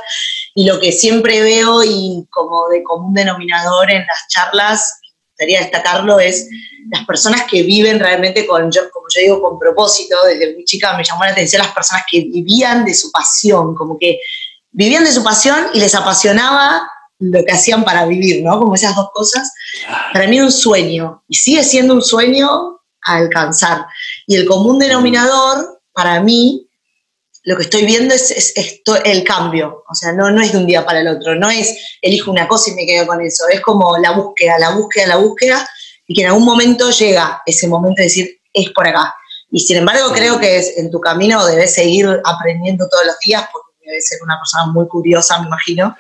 Y 0.55 0.67
lo 0.67 0.79
que 0.79 0.93
siempre 0.93 1.43
veo 1.43 1.83
y 1.83 2.27
como 2.31 2.69
de 2.69 2.83
común 2.85 3.15
denominador 3.15 3.91
en 3.91 4.07
las 4.07 4.29
charlas, 4.29 5.01
gustaría 5.35 5.61
destacarlo, 5.61 6.21
es 6.21 6.49
las 6.91 7.05
personas 7.07 7.43
que 7.51 7.63
viven 7.63 7.99
realmente 7.99 8.47
con, 8.47 8.71
yo, 8.71 8.83
como 8.93 9.07
yo 9.15 9.21
digo, 9.21 9.43
con 9.43 9.59
propósito, 9.59 10.17
desde 10.25 10.55
muy 10.55 10.65
chica 10.65 10.97
me 10.97 11.05
llamó 11.05 11.25
la 11.25 11.33
atención 11.33 11.63
las 11.63 11.73
personas 11.73 12.05
que 12.11 12.21
vivían 12.21 12.85
de 12.85 12.95
su 12.95 13.11
pasión, 13.11 13.75
como 13.75 13.99
que 13.99 14.21
vivían 14.71 15.05
de 15.05 15.13
su 15.13 15.25
pasión 15.25 15.67
y 15.73 15.81
les 15.81 15.95
apasionaba 15.95 16.89
lo 17.19 17.45
que 17.45 17.53
hacían 17.53 17.85
para 17.85 18.07
vivir, 18.07 18.45
¿no? 18.45 18.59
Como 18.59 18.75
esas 18.75 18.95
dos 18.95 19.09
cosas. 19.13 19.53
Para 20.13 20.27
mí 20.29 20.37
era 20.37 20.45
un 20.45 20.53
sueño 20.53 21.25
y 21.29 21.35
sigue 21.35 21.65
siendo 21.65 21.95
un 21.95 22.03
sueño 22.03 22.81
a 23.05 23.17
alcanzar. 23.17 23.87
Y 24.27 24.37
el 24.37 24.47
común 24.47 24.79
denominador, 24.79 25.81
para 25.93 26.21
mí, 26.21 26.64
lo 27.45 27.57
que 27.57 27.65
estoy 27.65 27.85
viendo 27.85 28.15
es, 28.15 28.53
esto, 28.57 28.97
el 29.05 29.23
cambio. 29.23 29.85
O 29.89 29.95
sea, 29.95 30.13
no, 30.13 30.31
no 30.31 30.41
es 30.43 30.53
de 30.53 30.59
un 30.59 30.67
día 30.67 30.85
para 30.85 31.01
el 31.01 31.09
otro, 31.09 31.35
no 31.35 31.51
es 31.51 31.77
elijo 32.01 32.31
una 32.31 32.49
cosa 32.49 32.71
y 32.71 32.75
me 32.75 32.87
quedo 32.87 33.07
con 33.07 33.21
eso, 33.21 33.45
es 33.51 33.61
como 33.61 33.97
la 33.99 34.13
búsqueda, 34.13 34.59
la 34.59 34.71
búsqueda, 34.71 35.07
la 35.07 35.17
búsqueda 35.17 35.69
y 36.07 36.15
que 36.15 36.23
en 36.23 36.29
algún 36.29 36.45
momento 36.45 36.91
llega 36.91 37.43
ese 37.47 37.69
momento 37.69 37.97
de 37.99 38.05
decir, 38.05 38.41
es 38.53 38.71
por 38.71 38.87
acá. 38.87 39.15
Y 39.51 39.61
sin 39.61 39.77
embargo, 39.77 40.13
creo 40.13 40.39
que 40.41 40.61
en 40.77 40.91
tu 40.91 41.01
camino 41.01 41.45
debes 41.47 41.75
seguir 41.75 42.09
aprendiendo 42.25 42.89
todos 42.89 43.07
los 43.07 43.19
días, 43.21 43.45
porque 43.53 43.69
debes 43.87 44.09
ser 44.09 44.19
una 44.23 44.39
persona 44.39 44.67
muy 44.67 44.89
curiosa, 44.89 45.39
me 45.41 45.47
imagino. 45.47 45.97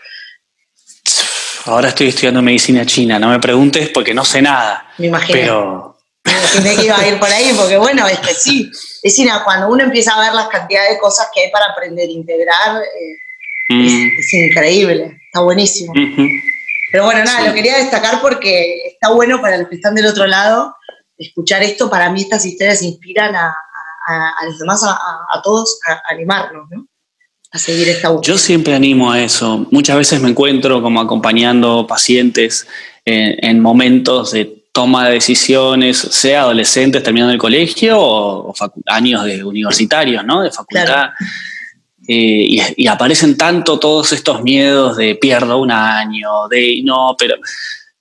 Ahora 1.67 1.89
estoy 1.89 2.09
estudiando 2.09 2.43
medicina 2.43 2.85
china, 2.85 3.19
no 3.19 3.29
me 3.29 3.39
preguntes 3.39 3.91
porque 3.91 4.13
no 4.13 4.25
sé 4.25 4.43
nada. 4.43 4.89
Me 4.99 5.07
imagino. 5.07 5.39
Pero... 5.39 5.99
Me 6.25 6.33
imaginé 6.33 6.77
que 6.77 6.85
iba 6.87 6.99
a 6.99 7.09
ir 7.09 7.19
por 7.19 7.31
ahí, 7.31 7.53
porque 7.55 7.77
bueno, 7.77 8.07
es 8.07 8.19
que 8.19 8.35
sí, 8.35 8.71
es 9.04 9.42
cuando 9.44 9.68
uno 9.68 9.84
empieza 9.84 10.14
a 10.14 10.20
ver 10.20 10.32
las 10.32 10.49
cantidades 10.49 10.92
de 10.92 10.99
cosas 10.99 11.28
que 11.34 11.42
hay 11.42 11.50
para 11.50 11.66
aprender 11.66 12.08
a 12.08 12.12
integrar, 12.12 12.82
eh, 12.82 13.75
mm. 13.75 14.18
es, 14.18 14.34
increíble, 14.34 15.20
está 15.26 15.40
buenísimo. 15.40 15.92
Pero 16.90 17.04
bueno, 17.04 17.23
nada, 17.25 17.46
lo 17.46 17.52
quería 17.52 17.76
destacar 17.76 18.20
porque 18.20 18.82
está 18.87 19.12
bueno 19.12 19.40
para 19.40 19.58
los 19.58 19.68
que 19.68 19.76
están 19.76 19.94
del 19.94 20.06
otro 20.06 20.26
lado 20.26 20.75
escuchar 21.18 21.62
esto. 21.62 21.90
Para 21.90 22.11
mí 22.11 22.23
estas 22.23 22.44
historias 22.46 22.82
inspiran 22.82 23.34
a, 23.34 23.54
los 24.46 24.58
demás, 24.58 24.82
a, 24.84 25.42
todos, 25.42 25.78
a, 25.87 26.02
animarnos, 26.12 26.68
¿no? 26.70 26.87
A 27.52 27.58
seguir 27.58 27.88
esta 27.88 28.08
búsqueda. 28.08 28.32
Yo 28.32 28.38
siempre 28.38 28.75
animo 28.75 29.12
a 29.12 29.20
eso. 29.20 29.66
Muchas 29.70 29.96
veces 29.96 30.20
me 30.20 30.30
encuentro 30.30 30.82
como 30.82 31.00
acompañando 31.00 31.87
pacientes 31.87 32.66
en, 33.04 33.61
momentos 33.61 34.32
de 34.32 34.63
toma 34.75 35.07
de 35.07 35.14
decisiones, 35.14 35.97
sea 35.97 36.40
adolescentes 36.40 37.00
terminando 37.00 37.33
el 37.33 37.38
colegio 37.38 37.97
o, 37.97 38.52
años 38.87 39.25
de 39.25 39.45
universitarios, 39.45 40.25
¿no? 40.25 40.43
De 40.43 40.50
facultad. 40.50 41.11
Eh, 42.09 42.59
y, 42.76 42.87
aparecen 42.88 43.37
tanto 43.37 43.78
todos 43.78 44.12
estos 44.12 44.43
miedos 44.43 44.97
de 44.97 45.14
pierdo 45.14 45.59
un 45.59 45.71
año, 45.71 46.49
de 46.50 46.83
no, 46.85 47.14
pero 47.16 47.37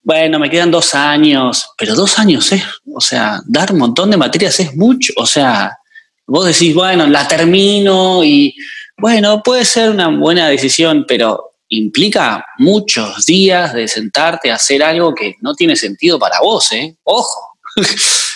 bueno, 0.01 0.39
me 0.39 0.49
quedan 0.49 0.71
dos 0.71 0.95
años, 0.95 1.69
pero 1.77 1.93
dos 1.93 2.17
años 2.17 2.51
es, 2.51 2.63
o 2.91 2.99
sea, 2.99 3.39
dar 3.45 3.71
un 3.71 3.77
montón 3.77 4.09
de 4.09 4.17
materias 4.17 4.59
es 4.59 4.75
mucho, 4.75 5.13
o 5.15 5.27
sea, 5.27 5.77
vos 6.25 6.43
decís, 6.43 6.73
bueno, 6.73 7.05
la 7.05 7.27
termino 7.27 8.23
y 8.23 8.55
bueno, 8.97 9.43
puede 9.43 9.63
ser 9.63 9.91
una 9.91 10.07
buena 10.07 10.47
decisión, 10.47 11.05
pero 11.07 11.52
implica 11.77 12.45
muchos 12.57 13.25
días 13.25 13.73
de 13.73 13.87
sentarte 13.87 14.51
a 14.51 14.55
hacer 14.55 14.83
algo 14.83 15.13
que 15.13 15.35
no 15.41 15.53
tiene 15.53 15.75
sentido 15.75 16.19
para 16.19 16.39
vos, 16.39 16.71
¿eh? 16.71 16.95
Ojo. 17.03 17.57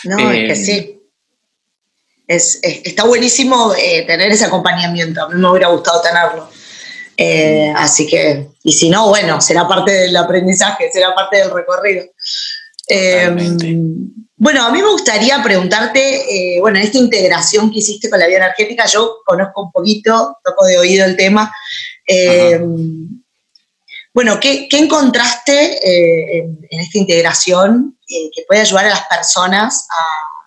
No, 0.03 0.31
es 0.31 0.47
que 0.47 0.55
sí 0.55 0.97
es, 2.27 2.59
está 2.61 3.05
buenísimo 3.05 3.73
eh, 3.77 4.03
tener 4.05 4.31
ese 4.31 4.45
acompañamiento. 4.45 5.23
A 5.23 5.29
mí 5.29 5.35
me 5.35 5.49
hubiera 5.49 5.69
gustado 5.69 6.01
tenerlo. 6.01 6.49
Eh, 7.15 7.73
así 7.75 8.05
que, 8.05 8.49
y 8.63 8.73
si 8.73 8.89
no, 8.89 9.07
bueno, 9.09 9.41
será 9.41 9.67
parte 9.67 9.91
del 9.91 10.15
aprendizaje, 10.15 10.91
será 10.91 11.15
parte 11.15 11.37
del 11.37 11.51
recorrido. 11.51 12.05
Eh, 12.89 13.29
bueno, 14.35 14.65
a 14.65 14.71
mí 14.71 14.81
me 14.81 14.91
gustaría 14.91 15.41
preguntarte, 15.41 16.59
bueno, 16.61 16.77
esta 16.77 16.99
integración 16.99 17.71
que 17.71 17.79
hiciste 17.79 18.07
con 18.07 18.19
la 18.19 18.27
vida 18.27 18.37
energética, 18.37 18.85
yo 18.85 19.17
conozco 19.25 19.63
un 19.63 19.71
poquito, 19.71 20.37
toco 20.43 20.65
de 20.65 20.77
oído 20.77 21.05
el 21.05 21.17
tema. 21.17 21.51
Bueno, 24.13 24.39
¿qué, 24.39 24.67
encontraste 24.71 26.37
en, 26.37 26.59
esta 26.69 26.97
integración 26.97 27.97
que 28.07 28.43
puede 28.47 28.61
ayudar 28.61 28.85
a 28.85 28.89
las 28.89 29.07
personas 29.07 29.87
a 29.89 30.37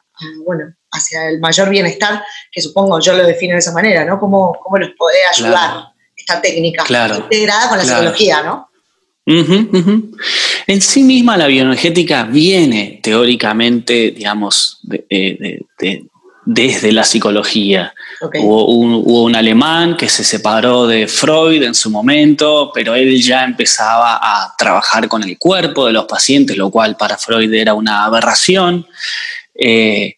bueno, 0.45 0.75
hacia 0.91 1.29
el 1.29 1.41
mayor 1.41 1.69
bienestar, 1.71 2.23
que 2.51 2.61
supongo 2.61 3.01
yo 3.01 3.13
lo 3.15 3.27
defino 3.27 3.55
de 3.55 3.61
esa 3.61 3.73
manera, 3.73 4.05
¿no? 4.05 4.19
¿Cómo, 4.19 4.59
cómo 4.63 4.79
nos 4.79 4.91
puede 4.97 5.19
ayudar 5.33 5.85
esta 6.17 6.41
técnica 6.41 6.83
integrada 7.17 7.69
con 7.69 7.79
la 7.79 7.85
psicología, 7.85 8.43
¿no? 8.43 8.69
En 10.67 10.81
sí 10.81 11.03
misma 11.05 11.37
la 11.37 11.47
bioenergética 11.47 12.25
viene 12.25 13.01
teóricamente, 13.03 14.11
digamos, 14.11 14.81
desde 16.53 16.91
la 16.91 17.05
psicología. 17.05 17.95
Hubo, 18.35 19.23
un, 19.23 19.37
alemán 19.37 19.97
que 19.97 20.09
se 20.09 20.25
separó 20.25 20.89
de 20.89 21.07
Freud 21.07 21.63
en 21.63 21.77
su 21.77 21.91
momento, 21.91 22.73
pero 22.75 22.97
él 22.97 23.23
ya 23.23 23.45
empezaba 23.45 24.19
a 24.21 24.53
trabajar 24.59 25.07
con 25.07 25.23
el 25.23 25.39
cuerpo 25.39 25.87
de 25.87 25.93
los 25.93 26.07
pacientes, 26.07 26.57
lo 26.57 26.69
cual 26.69 26.97
para 26.97 27.17
Freud 27.17 27.55
era 27.55 27.75
una 27.75 28.05
aberración. 28.05 28.85
Eh, 29.55 30.17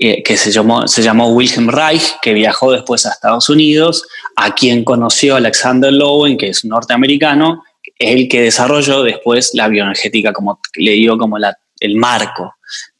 eh, 0.00 0.22
que 0.22 0.36
se 0.36 0.52
llamó, 0.52 0.86
se 0.86 1.02
llamó 1.02 1.32
Wilhelm 1.32 1.68
Reich, 1.68 2.20
que 2.22 2.32
viajó 2.32 2.70
después 2.70 3.04
a 3.04 3.10
Estados 3.10 3.50
Unidos, 3.50 4.06
a 4.36 4.54
quien 4.54 4.84
conoció 4.84 5.34
Alexander 5.34 5.92
Lowen, 5.92 6.38
que 6.38 6.50
es 6.50 6.64
norteamericano, 6.64 7.64
el 7.98 8.28
que 8.28 8.42
desarrolló 8.42 9.02
después 9.02 9.50
la 9.54 9.66
bioenergética, 9.66 10.32
como 10.32 10.60
le 10.76 10.92
dio 10.92 11.18
como 11.18 11.36
la, 11.36 11.58
el 11.80 11.96
marco 11.96 12.54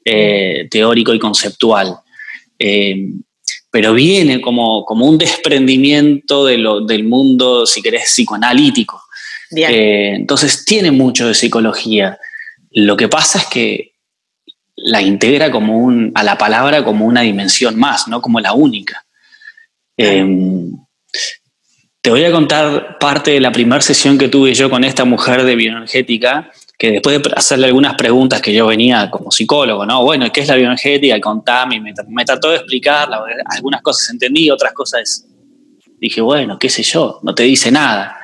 eh, 0.04 0.66
teórico 0.70 1.14
y 1.14 1.20
conceptual. 1.20 2.00
Eh, 2.58 3.10
pero 3.70 3.92
viene 3.92 4.40
como, 4.40 4.84
como 4.84 5.06
un 5.06 5.18
desprendimiento 5.18 6.44
de 6.46 6.58
lo, 6.58 6.80
del 6.80 7.04
mundo, 7.04 7.66
si 7.66 7.82
querés, 7.82 8.04
psicoanalítico. 8.04 9.02
entonces 9.50 10.64
tiene 10.64 10.90
mucho 10.90 11.28
de 11.28 11.34
psicología. 11.34 12.18
Lo 12.70 12.96
que 12.96 13.08
pasa 13.08 13.38
es 13.38 13.46
que 13.46 13.92
la 14.76 15.02
integra 15.02 15.50
como 15.50 15.78
un, 15.78 16.12
a 16.14 16.22
la 16.22 16.38
palabra 16.38 16.84
como 16.84 17.04
una 17.04 17.22
dimensión 17.22 17.78
más, 17.78 18.08
no 18.08 18.22
como 18.22 18.40
la 18.40 18.52
única. 18.52 19.04
Em, 19.96 20.70
te 22.00 22.10
voy 22.10 22.24
a 22.24 22.30
contar 22.30 22.98
parte 22.98 23.32
de 23.32 23.40
la 23.40 23.50
primera 23.50 23.82
sesión 23.82 24.16
que 24.16 24.28
tuve 24.28 24.54
yo 24.54 24.70
con 24.70 24.84
esta 24.84 25.04
mujer 25.04 25.42
de 25.42 25.56
bioenergética, 25.56 26.50
que 26.78 26.92
después 26.92 27.20
de 27.20 27.30
hacerle 27.34 27.66
algunas 27.66 27.96
preguntas 27.96 28.40
que 28.40 28.54
yo 28.54 28.68
venía 28.68 29.10
como 29.10 29.32
psicólogo, 29.32 29.84
¿no? 29.84 30.04
Bueno, 30.04 30.30
¿qué 30.32 30.42
es 30.42 30.48
la 30.48 30.54
bioenergética? 30.54 31.20
Contame, 31.20 31.80
me, 31.80 31.92
me 32.08 32.24
trató 32.24 32.50
de 32.50 32.56
explicar, 32.56 33.08
algunas 33.46 33.82
cosas 33.82 34.08
entendí, 34.10 34.48
otras 34.48 34.72
cosas 34.72 35.26
dije, 36.00 36.20
bueno, 36.20 36.56
qué 36.56 36.70
sé 36.70 36.84
yo, 36.84 37.18
no 37.24 37.34
te 37.34 37.42
dice 37.42 37.72
nada. 37.72 38.18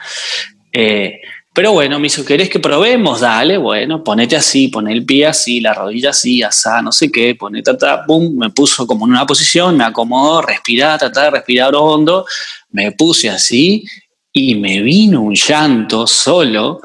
Eh, 0.73 1.21
pero 1.53 1.73
bueno, 1.73 1.99
me 1.99 2.07
hizo, 2.07 2.25
¿querés 2.25 2.49
que 2.49 2.61
probemos? 2.61 3.21
Dale, 3.21 3.57
bueno, 3.59 4.05
ponete 4.05 4.37
así, 4.37 4.69
pon 4.69 4.89
el 4.89 5.05
pie 5.05 5.27
así, 5.27 5.61
la 5.61 5.75
rodilla 5.75 6.11
así, 6.11 6.43
asá, 6.43 6.81
no 6.81 6.93
sé 6.93 7.11
qué, 7.11 7.35
ponete, 7.35 7.75
ta, 7.75 8.05
pum, 8.05 8.37
me 8.37 8.51
puso 8.51 8.87
como 8.87 9.07
en 9.07 9.13
una 9.13 9.27
posición, 9.27 9.77
me 9.77 9.85
acomodó, 9.85 10.43
respirá, 10.43 10.97
tratar 10.97 11.25
de 11.25 11.31
respirar 11.31 11.75
hondo, 11.75 12.25
me 12.71 12.93
puse 12.93 13.31
así 13.31 13.85
y 14.33 14.55
me 14.55 14.81
vino 14.81 15.23
un 15.23 15.35
llanto 15.35 16.07
solo. 16.07 16.81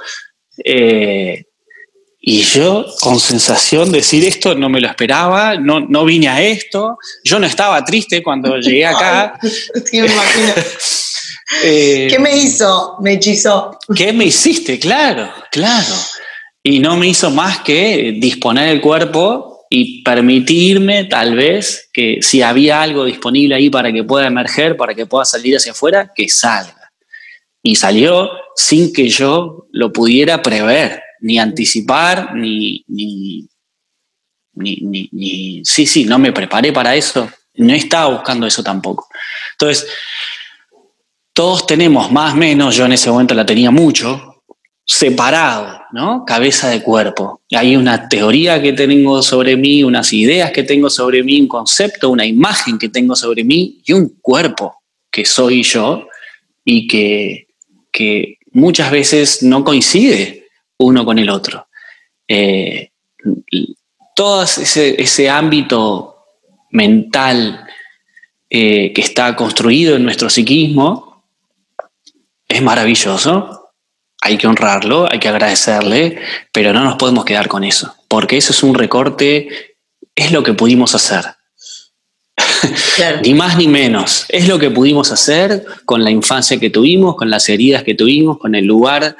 Eh, 0.64 1.46
y 2.22 2.42
yo 2.42 2.86
con 3.00 3.20
sensación 3.20 3.92
de 3.92 4.00
decir 4.00 4.26
esto 4.26 4.54
no 4.54 4.68
me 4.68 4.82
lo 4.82 4.88
esperaba, 4.88 5.56
no, 5.56 5.80
no 5.80 6.04
vine 6.04 6.28
a 6.28 6.42
esto, 6.42 6.98
yo 7.24 7.40
no 7.40 7.48
estaba 7.48 7.84
triste 7.86 8.22
cuando 8.22 8.58
llegué 8.58 8.86
acá. 8.86 9.40
sí, 9.42 10.02
me 10.02 10.08
imagino. 10.08 10.54
Eh, 11.64 12.06
¿Qué 12.08 12.20
me 12.20 12.38
hizo? 12.38 12.98
Me 13.02 13.14
hechizó. 13.14 13.76
¿Qué 13.96 14.14
me 14.14 14.26
hiciste? 14.26 14.78
Claro, 14.78 15.34
claro. 15.50 15.96
Y 16.62 16.78
no 16.78 16.96
me 16.96 17.08
hizo 17.08 17.32
más 17.32 17.62
que 17.62 18.14
disponer 18.20 18.70
el 18.70 18.82
cuerpo 18.82 19.66
y 19.68 20.04
permitirme 20.04 21.06
tal 21.06 21.36
vez 21.36 21.90
que 21.92 22.20
si 22.22 22.44
había 22.44 22.84
algo 22.84 23.04
disponible 23.04 23.56
ahí 23.56 23.72
para 23.72 23.92
que 23.92 24.04
pueda 24.04 24.28
emerger, 24.28 24.78
para 24.78 24.94
que 24.94 25.08
pueda 25.08 25.26
salir 25.26 25.58
hacia 25.58 25.72
afuera, 25.72 26.12
que 26.16 26.30
salga. 26.30 26.92
Y 27.64 27.76
salió 27.76 28.30
sin 28.56 28.94
que 28.94 29.10
yo 29.10 29.68
lo 29.72 29.92
pudiera 29.92 30.44
prever, 30.44 31.02
ni 31.22 31.40
anticipar, 31.40 32.36
ni, 32.36 32.84
ni, 32.88 33.48
ni, 34.54 35.10
ni 35.12 35.62
sí, 35.64 35.86
sí, 35.86 36.06
no 36.06 36.20
me 36.20 36.32
preparé 36.32 36.72
para 36.72 36.96
eso. 36.96 37.30
No 37.56 37.74
estaba 37.74 38.16
buscando 38.16 38.48
eso 38.48 38.64
tampoco. 38.64 39.08
Entonces, 39.54 39.88
todos 41.34 41.66
tenemos 41.66 42.12
más 42.12 42.34
o 42.34 42.38
menos, 42.38 42.76
yo 42.76 42.86
en 42.86 42.94
ese 42.94 43.10
momento 43.10 43.34
la 43.34 43.46
tenía 43.46 43.72
mucho, 43.72 44.30
separado, 44.86 45.82
¿no? 45.92 46.26
Cabeza 46.26 46.68
de 46.70 46.82
cuerpo. 46.82 47.42
Hay 47.56 47.76
una 47.76 48.10
teoría 48.10 48.60
que 48.60 48.74
tengo 48.74 49.22
sobre 49.22 49.56
mí, 49.56 49.84
unas 49.84 50.12
ideas 50.14 50.52
que 50.52 50.64
tengo 50.64 50.90
sobre 50.90 51.24
mí, 51.24 51.40
un 51.40 51.48
concepto, 51.48 52.10
una 52.10 52.26
imagen 52.26 52.80
que 52.80 52.90
tengo 52.90 53.16
sobre 53.16 53.44
mí 53.44 53.82
y 53.86 53.94
un 53.94 54.18
cuerpo 54.20 54.82
que 55.12 55.26
soy 55.26 55.62
yo 55.62 56.08
y 56.66 56.88
que, 56.88 57.48
muchas 58.52 58.90
veces 58.90 59.44
no 59.44 59.64
coincide 59.64 60.39
uno 60.80 61.06
con 61.06 61.20
el 61.20 61.30
otro. 61.30 61.68
Eh, 62.28 62.92
todo 64.16 64.44
ese, 64.44 65.30
ámbito 65.30 66.16
mental 66.72 67.66
eh, 68.50 68.92
que 68.94 69.02
está 69.02 69.36
construido 69.36 69.96
en 69.96 70.04
nuestro 70.04 70.30
psiquismo 70.30 71.26
es 72.48 72.62
maravilloso, 72.62 73.72
hay 74.22 74.38
que 74.38 74.48
honrarlo, 74.48 75.08
hay 75.10 75.20
que 75.20 75.30
agradecerle, 75.30 76.20
pero 76.52 76.74
no 76.74 76.84
nos 76.84 76.96
podemos 76.96 77.26
quedar 77.26 77.48
con 77.48 77.64
eso, 77.64 77.96
porque 78.08 78.38
eso 78.38 78.52
es 78.52 78.64
un 78.64 78.74
recorte, 78.74 79.76
es 80.16 80.32
lo 80.32 80.44
que 80.44 80.54
pudimos 80.54 80.96
hacer. 80.96 81.26
ni 83.24 83.34
más 83.34 83.58
ni 83.58 83.68
menos. 83.68 84.26
Es 84.30 84.48
lo 84.48 84.60
que 84.60 84.72
pudimos 84.72 85.12
hacer 85.12 85.66
con 85.86 86.04
la 86.04 86.12
infancia 86.12 86.60
que 86.60 86.70
tuvimos, 86.70 87.16
con 87.16 87.30
las 87.30 87.48
heridas 87.50 87.84
que 87.84 87.96
tuvimos, 87.96 88.38
con 88.38 88.56
el 88.56 88.66
lugar 88.66 89.16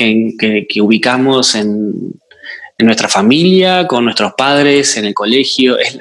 que, 0.00 0.80
ubicamos 0.80 1.54
en, 1.54 2.14
nuestra 2.78 3.08
familia, 3.08 3.86
con 3.86 4.04
nuestros 4.04 4.32
padres, 4.32 4.96
en 4.96 5.04
el 5.04 5.12
colegio. 5.12 5.78
Es 5.78 5.98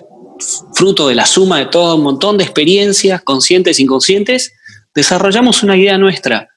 fruto 0.74 1.10
de 1.10 1.16
la 1.16 1.26
suma 1.26 1.60
de 1.60 1.66
todo 1.66 1.98
un 1.98 2.04
montón 2.04 2.38
de 2.38 2.46
experiencias, 2.46 3.22
conscientes 3.22 3.80
e 3.80 3.82
inconscientes. 3.84 4.54
Desarrollamos 4.96 5.62
una 5.62 5.76
idea 5.76 5.98
nuestra. 5.98 6.48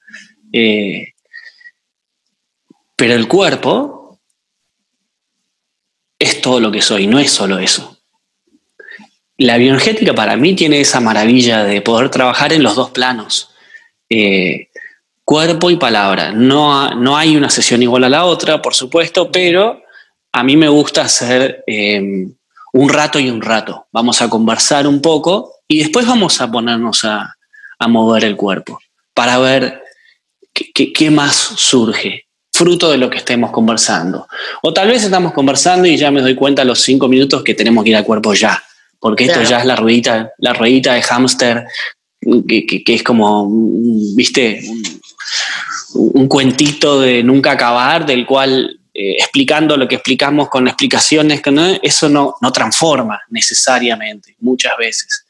Eh, 0.53 1.09
pero 2.95 3.15
el 3.15 3.27
cuerpo 3.27 4.21
es 6.17 6.39
todo 6.39 6.61
lo 6.61 6.71
que 6.71 6.81
soy, 6.81 7.05
no 7.05 7.19
es 7.19 7.31
solo 7.31 7.59
eso. 7.59 7.99
La 9.37 9.57
bioenergética 9.57 10.15
para 10.15 10.37
mí 10.37 10.55
tiene 10.55 10.79
esa 10.79 11.01
maravilla 11.01 11.65
de 11.65 11.81
poder 11.81 12.09
trabajar 12.09 12.53
en 12.53 12.63
los 12.63 12.75
dos 12.75 12.91
planos, 12.91 13.49
eh, 14.09 14.69
cuerpo 15.23 15.69
y 15.69 15.77
palabra. 15.77 16.31
No, 16.31 16.95
no, 16.95 17.17
hay 17.17 17.35
una 17.35 17.49
sesión 17.49 17.81
igual 17.81 18.03
a 18.03 18.09
la 18.09 18.25
otra, 18.25 18.61
por 18.61 18.75
supuesto, 18.75 19.31
pero 19.31 19.81
a 20.31 20.43
mí 20.43 20.57
me 20.57 20.69
gusta 20.69 21.03
hacer 21.03 21.63
em, 21.67 22.33
un 22.73 22.89
rato 22.89 23.19
y 23.19 23.29
un 23.29 23.41
rato. 23.41 23.87
Vamos 23.91 24.21
a 24.21 24.29
conversar 24.29 24.87
un 24.87 25.01
poco 25.01 25.55
y 25.67 25.79
después 25.79 26.05
vamos 26.05 26.41
a 26.41 26.51
ponernos 26.51 27.05
a, 27.05 27.35
a 27.79 27.87
mover 27.87 28.25
el 28.25 28.35
cuerpo 28.35 28.79
para 29.13 29.37
ver 29.37 29.83
¿Qué, 30.53 31.09
más 31.09 31.35
surge? 31.35 32.27
Fruto 32.51 32.91
de 32.91 32.97
lo 32.97 33.09
que 33.09 33.17
estemos 33.17 33.51
conversando. 33.51 34.27
O 34.61 34.71
tal 34.71 34.87
vez 34.87 35.03
estamos 35.03 35.33
conversando 35.33 35.87
y 35.87 35.97
ya 35.97 36.11
me 36.11 36.21
doy 36.21 36.35
cuenta 36.35 36.61
a 36.61 36.65
los 36.65 36.81
cinco 36.81 37.07
minutos 37.07 37.43
que 37.43 37.55
tenemos 37.55 37.83
que 37.83 37.89
ir 37.89 37.95
al 37.95 38.03
cuerpo 38.03 38.33
ya, 38.35 38.63
porque 38.99 39.25
esto 39.25 39.41
ya 39.41 39.59
es 39.59 39.65
la 39.65 39.75
ruedita, 39.75 40.31
la 40.37 40.53
ruedita 40.53 40.93
de 40.93 41.01
hámster, 41.01 41.65
que, 42.47 42.83
es 42.85 43.03
como, 43.03 43.49
viste, 44.15 44.61
un, 45.93 46.27
cuentito 46.27 47.01
de 47.01 47.23
nunca 47.23 47.51
acabar, 47.51 48.05
del 48.05 48.25
cual 48.25 48.79
eh, 48.93 49.15
explicando 49.17 49.77
lo 49.77 49.87
que 49.87 49.95
explicamos 49.95 50.49
con 50.49 50.67
explicaciones, 50.67 51.41
que 51.41 51.51
no, 51.51 51.65
eso 51.81 52.09
no, 52.09 52.35
no, 52.41 52.51
transforma 52.51 53.21
necesariamente, 53.29 54.35
muchas 54.39 54.77
veces. 54.77 55.25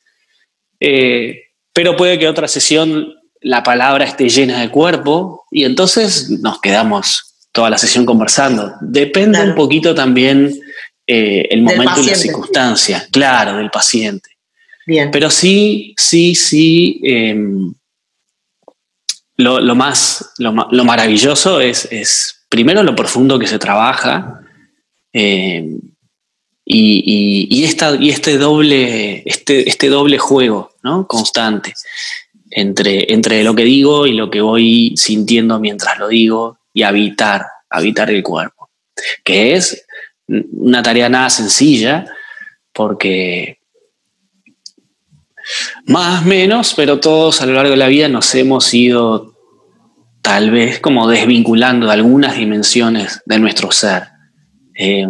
Eh, 0.80 1.44
pero 1.72 1.96
puede 1.96 2.20
que 2.20 2.28
otra 2.28 2.48
sesión 2.48 3.14
la 3.42 3.64
palabra 3.64 4.06
esté 4.06 4.30
llena 4.30 4.62
de 4.62 4.70
cuerpo 4.70 5.46
y 5.52 5.66
entonces 5.66 6.30
nos 6.30 6.62
quedamos 6.62 7.36
toda 7.52 7.70
la 7.70 7.78
sesión 7.78 8.06
conversando. 8.06 8.74
Depende 8.82 9.42
un 9.42 9.56
poquito 9.56 9.94
también 9.94 10.54
eh, 11.08 11.48
el 11.50 11.62
momento 11.62 12.02
y 12.02 12.08
la 12.08 12.16
circunstancia, 12.16 13.08
claro, 13.12 13.58
del 13.58 13.70
paciente. 13.70 14.30
Bien. 14.86 15.10
Pero 15.12 15.30
sí, 15.30 15.94
sí, 15.98 16.36
sí, 16.36 17.00
lo, 19.44 19.76
más, 19.76 20.34
lo, 20.38 20.54
maravilloso 20.84 21.60
es, 21.62 22.46
primero 22.50 22.84
lo 22.84 22.96
profundo 22.96 23.38
que 23.38 23.48
se 23.48 23.60
trabaja 23.60 24.42
em, 25.12 25.80
y, 26.66 27.48
y, 27.50 27.64
esta, 27.66 27.96
y 27.96 28.10
este, 28.10 28.38
doble, 28.38 29.24
este, 29.26 29.68
este 29.70 29.90
doble 29.90 30.18
juego 30.18 30.72
¿no? 30.84 31.08
constante 31.08 31.74
entre, 32.52 33.12
entre 33.14 33.44
lo 33.44 33.54
que 33.56 33.64
digo 33.64 34.08
y 34.08 34.14
lo 34.14 34.30
que 34.30 34.42
voy 34.42 34.94
sintiendo 34.96 35.60
mientras 35.60 35.98
lo 35.98 36.08
digo 36.08 36.60
y 36.74 36.84
habitar, 36.84 37.46
habitar 37.70 38.10
el 38.10 38.24
cuerpo, 38.24 38.70
que 39.24 39.56
es 39.56 39.86
una 40.52 40.82
tarea 40.82 41.10
nada 41.10 41.30
sencilla 41.30 42.06
porque 42.72 43.60
más 45.86 46.26
menos, 46.26 46.74
pero 46.76 47.00
todos 47.00 47.42
a 47.42 47.46
lo 47.46 47.54
largo 47.54 47.72
de 47.72 47.78
la 47.78 47.88
vida 47.88 48.08
nos 48.08 48.34
hemos 48.36 48.74
ido 48.74 49.33
tal 50.24 50.50
vez 50.50 50.80
como 50.80 51.08
desvinculando 51.08 51.86
de 51.86 51.94
algunas 51.94 52.36
dimensiones 52.36 53.22
de 53.28 53.38
nuestro 53.38 53.72
ser. 53.72 54.08
eh, 54.76 55.08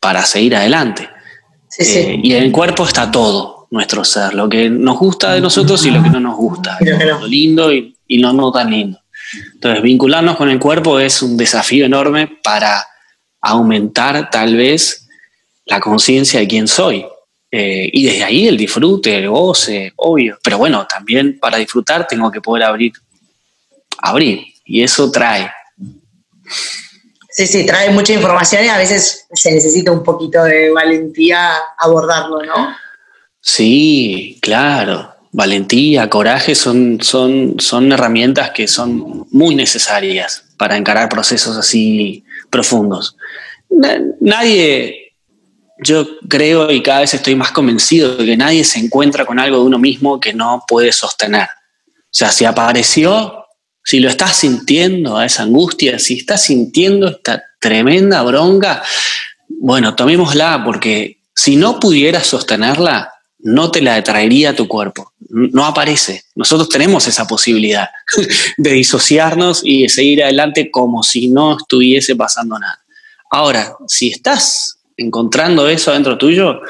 para 0.00 0.24
seguir 0.24 0.56
adelante. 0.56 1.08
Eh, 1.78 2.20
y 2.22 2.34
en 2.34 2.42
el 2.42 2.52
cuerpo 2.52 2.84
está 2.84 3.10
todo 3.10 3.68
nuestro 3.70 4.04
ser, 4.04 4.34
lo 4.34 4.48
que 4.48 4.68
nos 4.68 4.98
gusta 4.98 5.32
de 5.32 5.40
nosotros 5.40 5.86
y 5.86 5.90
lo 5.90 6.02
que 6.02 6.10
no 6.10 6.20
nos 6.20 6.36
gusta, 6.36 6.76
lo 6.80 7.26
lindo 7.26 7.72
y, 7.72 7.96
y 8.06 8.18
lo 8.18 8.32
no 8.32 8.52
tan 8.52 8.70
lindo. 8.70 8.98
Entonces, 9.54 9.80
vincularnos 9.82 10.36
con 10.36 10.50
el 10.50 10.58
cuerpo 10.58 10.98
es 10.98 11.22
un 11.22 11.36
desafío 11.36 11.86
enorme 11.86 12.28
para 12.42 12.84
aumentar 13.40 14.28
tal 14.28 14.56
vez 14.56 15.08
la 15.64 15.80
conciencia 15.80 16.40
de 16.40 16.48
quién 16.48 16.68
soy. 16.68 17.06
Eh, 17.50 17.88
y 17.92 18.04
desde 18.04 18.24
ahí 18.24 18.48
el 18.48 18.56
disfrute, 18.56 19.16
el 19.18 19.28
goce, 19.30 19.92
obvio. 19.96 20.38
Pero 20.42 20.58
bueno, 20.58 20.86
también 20.86 21.38
para 21.38 21.58
disfrutar 21.58 22.06
tengo 22.06 22.30
que 22.30 22.40
poder 22.40 22.64
abrir, 22.64 22.92
abrir. 24.02 24.40
Y 24.64 24.82
eso 24.82 25.10
trae. 25.10 25.50
Sí, 27.30 27.46
sí, 27.46 27.64
trae 27.64 27.90
mucha 27.90 28.12
información 28.12 28.64
y 28.64 28.68
a 28.68 28.76
veces 28.76 29.26
se 29.32 29.52
necesita 29.52 29.90
un 29.90 30.02
poquito 30.02 30.44
de 30.44 30.70
valentía 30.70 31.52
abordarlo, 31.78 32.42
¿no? 32.42 32.76
Sí, 33.40 34.38
claro. 34.42 35.14
Valentía, 35.32 36.10
coraje 36.10 36.54
son, 36.54 36.98
son, 37.00 37.56
son 37.58 37.90
herramientas 37.90 38.50
que 38.50 38.68
son 38.68 39.26
muy 39.30 39.54
necesarias 39.54 40.44
para 40.58 40.76
encarar 40.76 41.08
procesos 41.08 41.56
así 41.56 42.22
profundos. 42.50 43.16
Nadie, 44.20 45.14
yo 45.78 46.06
creo 46.28 46.70
y 46.70 46.82
cada 46.82 47.00
vez 47.00 47.14
estoy 47.14 47.34
más 47.34 47.50
convencido 47.50 48.14
de 48.14 48.26
que 48.26 48.36
nadie 48.36 48.62
se 48.62 48.78
encuentra 48.78 49.24
con 49.24 49.38
algo 49.38 49.56
de 49.56 49.64
uno 49.64 49.78
mismo 49.78 50.20
que 50.20 50.34
no 50.34 50.62
puede 50.68 50.92
sostener. 50.92 51.48
O 51.86 52.14
sea, 52.14 52.30
si 52.30 52.44
apareció, 52.44 53.41
si 53.84 54.00
lo 54.00 54.08
estás 54.08 54.36
sintiendo 54.36 55.16
a 55.16 55.26
esa 55.26 55.42
angustia, 55.42 55.98
si 55.98 56.18
estás 56.18 56.44
sintiendo 56.44 57.08
esta 57.08 57.42
tremenda 57.58 58.22
bronca, 58.22 58.82
bueno, 59.48 59.94
tomémosla 59.94 60.62
porque 60.64 61.18
si 61.34 61.56
no 61.56 61.80
pudieras 61.80 62.26
sostenerla, 62.26 63.12
no 63.40 63.70
te 63.70 63.82
la 63.82 64.02
traería 64.02 64.50
a 64.50 64.56
tu 64.56 64.68
cuerpo. 64.68 65.12
No 65.28 65.64
aparece. 65.64 66.24
Nosotros 66.34 66.68
tenemos 66.68 67.08
esa 67.08 67.26
posibilidad 67.26 67.88
de 68.56 68.72
disociarnos 68.72 69.62
y 69.64 69.82
de 69.82 69.88
seguir 69.88 70.22
adelante 70.22 70.70
como 70.70 71.02
si 71.02 71.28
no 71.28 71.56
estuviese 71.58 72.14
pasando 72.14 72.58
nada. 72.58 72.80
Ahora, 73.30 73.76
si 73.88 74.10
estás 74.10 74.78
encontrando 74.96 75.68
eso 75.68 75.92
dentro 75.92 76.18
tuyo, 76.18 76.60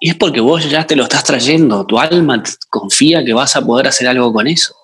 es 0.00 0.14
porque 0.16 0.40
vos 0.40 0.68
ya 0.68 0.86
te 0.86 0.96
lo 0.96 1.04
estás 1.04 1.24
trayendo, 1.24 1.86
tu 1.86 1.98
alma 1.98 2.42
confía 2.68 3.24
que 3.24 3.32
vas 3.32 3.56
a 3.56 3.64
poder 3.64 3.88
hacer 3.88 4.08
algo 4.08 4.32
con 4.32 4.46
eso. 4.46 4.74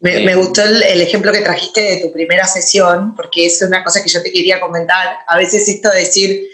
Me, 0.00 0.34
gustó 0.34 0.62
el, 0.62 1.00
ejemplo 1.02 1.30
que 1.30 1.42
trajiste 1.42 1.80
de 1.80 1.96
tu 1.98 2.12
primera 2.12 2.46
sesión, 2.46 3.14
porque 3.14 3.46
es 3.46 3.60
una 3.60 3.84
cosa 3.84 4.02
que 4.02 4.08
yo 4.08 4.22
te 4.22 4.32
quería 4.32 4.58
comentar. 4.58 5.18
A 5.26 5.36
veces 5.36 5.68
esto 5.68 5.90
de 5.90 5.98
decir, 5.98 6.48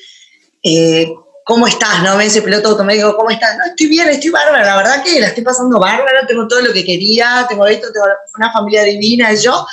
eh, 0.65 1.15
¿cómo 1.47 1.69
estás? 1.69 2.03
¿No? 2.03 2.17
Me 2.17 2.25
dice 2.25 2.43
piloto 2.43 2.71
automático, 2.71 3.17
¿cómo 3.17 3.31
estás? 3.31 3.57
No, 3.57 3.67
estoy 3.67 3.87
bien, 3.87 4.09
estoy 4.09 4.31
bárbara. 4.31 4.67
La 4.67 4.77
verdad 4.79 5.05
que 5.05 5.21
la 5.21 5.29
estoy 5.29 5.45
pasando 5.45 5.79
bárbara, 5.79 6.27
tengo 6.27 6.49
todo 6.49 6.61
lo 6.61 6.73
que 6.73 6.85
quería, 6.85 7.47
tengo 7.49 7.65
esto, 7.69 7.87
tengo 7.93 8.07
una 8.37 8.53
familia 8.53 8.83
divina, 8.83 9.33
yo 9.33 9.65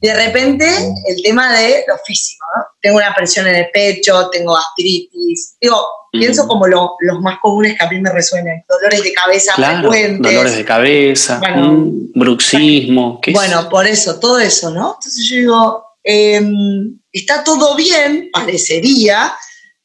de 0.00 0.14
repente, 0.14 0.64
el 1.08 1.22
tema 1.24 1.52
de 1.58 1.84
lo 1.88 1.96
físico, 2.06 2.46
¿no? 2.56 2.64
Tengo 2.80 2.98
una 2.98 3.12
presión 3.16 3.48
en 3.48 3.56
el 3.56 3.66
pecho, 3.72 4.30
tengo 4.30 4.54
gastritis. 4.54 5.56
Digo, 5.60 5.88
pienso 6.12 6.46
como 6.46 6.68
los 6.68 7.20
más 7.20 7.40
comunes 7.40 7.76
que 7.76 7.84
a 7.84 7.90
mí 7.90 8.00
me 8.00 8.12
resuenan. 8.12 8.62
Dolores 8.68 9.02
de 9.02 9.12
cabeza 9.12 9.54
frecuentes. 9.54 10.32
Dolores 10.32 10.56
de 10.56 10.64
cabeza, 10.64 11.40
bruxismo. 12.14 13.20
Bueno, 13.32 13.68
por 13.68 13.88
eso, 13.88 14.20
todo 14.20 14.38
eso, 14.38 14.70
¿no? 14.70 14.94
Entonces 14.98 15.28
yo 15.28 15.36
digo, 15.36 15.84
em, 16.04 16.96
está 17.10 17.42
todo 17.42 17.74
bien, 17.74 18.30
parecería, 18.32 19.34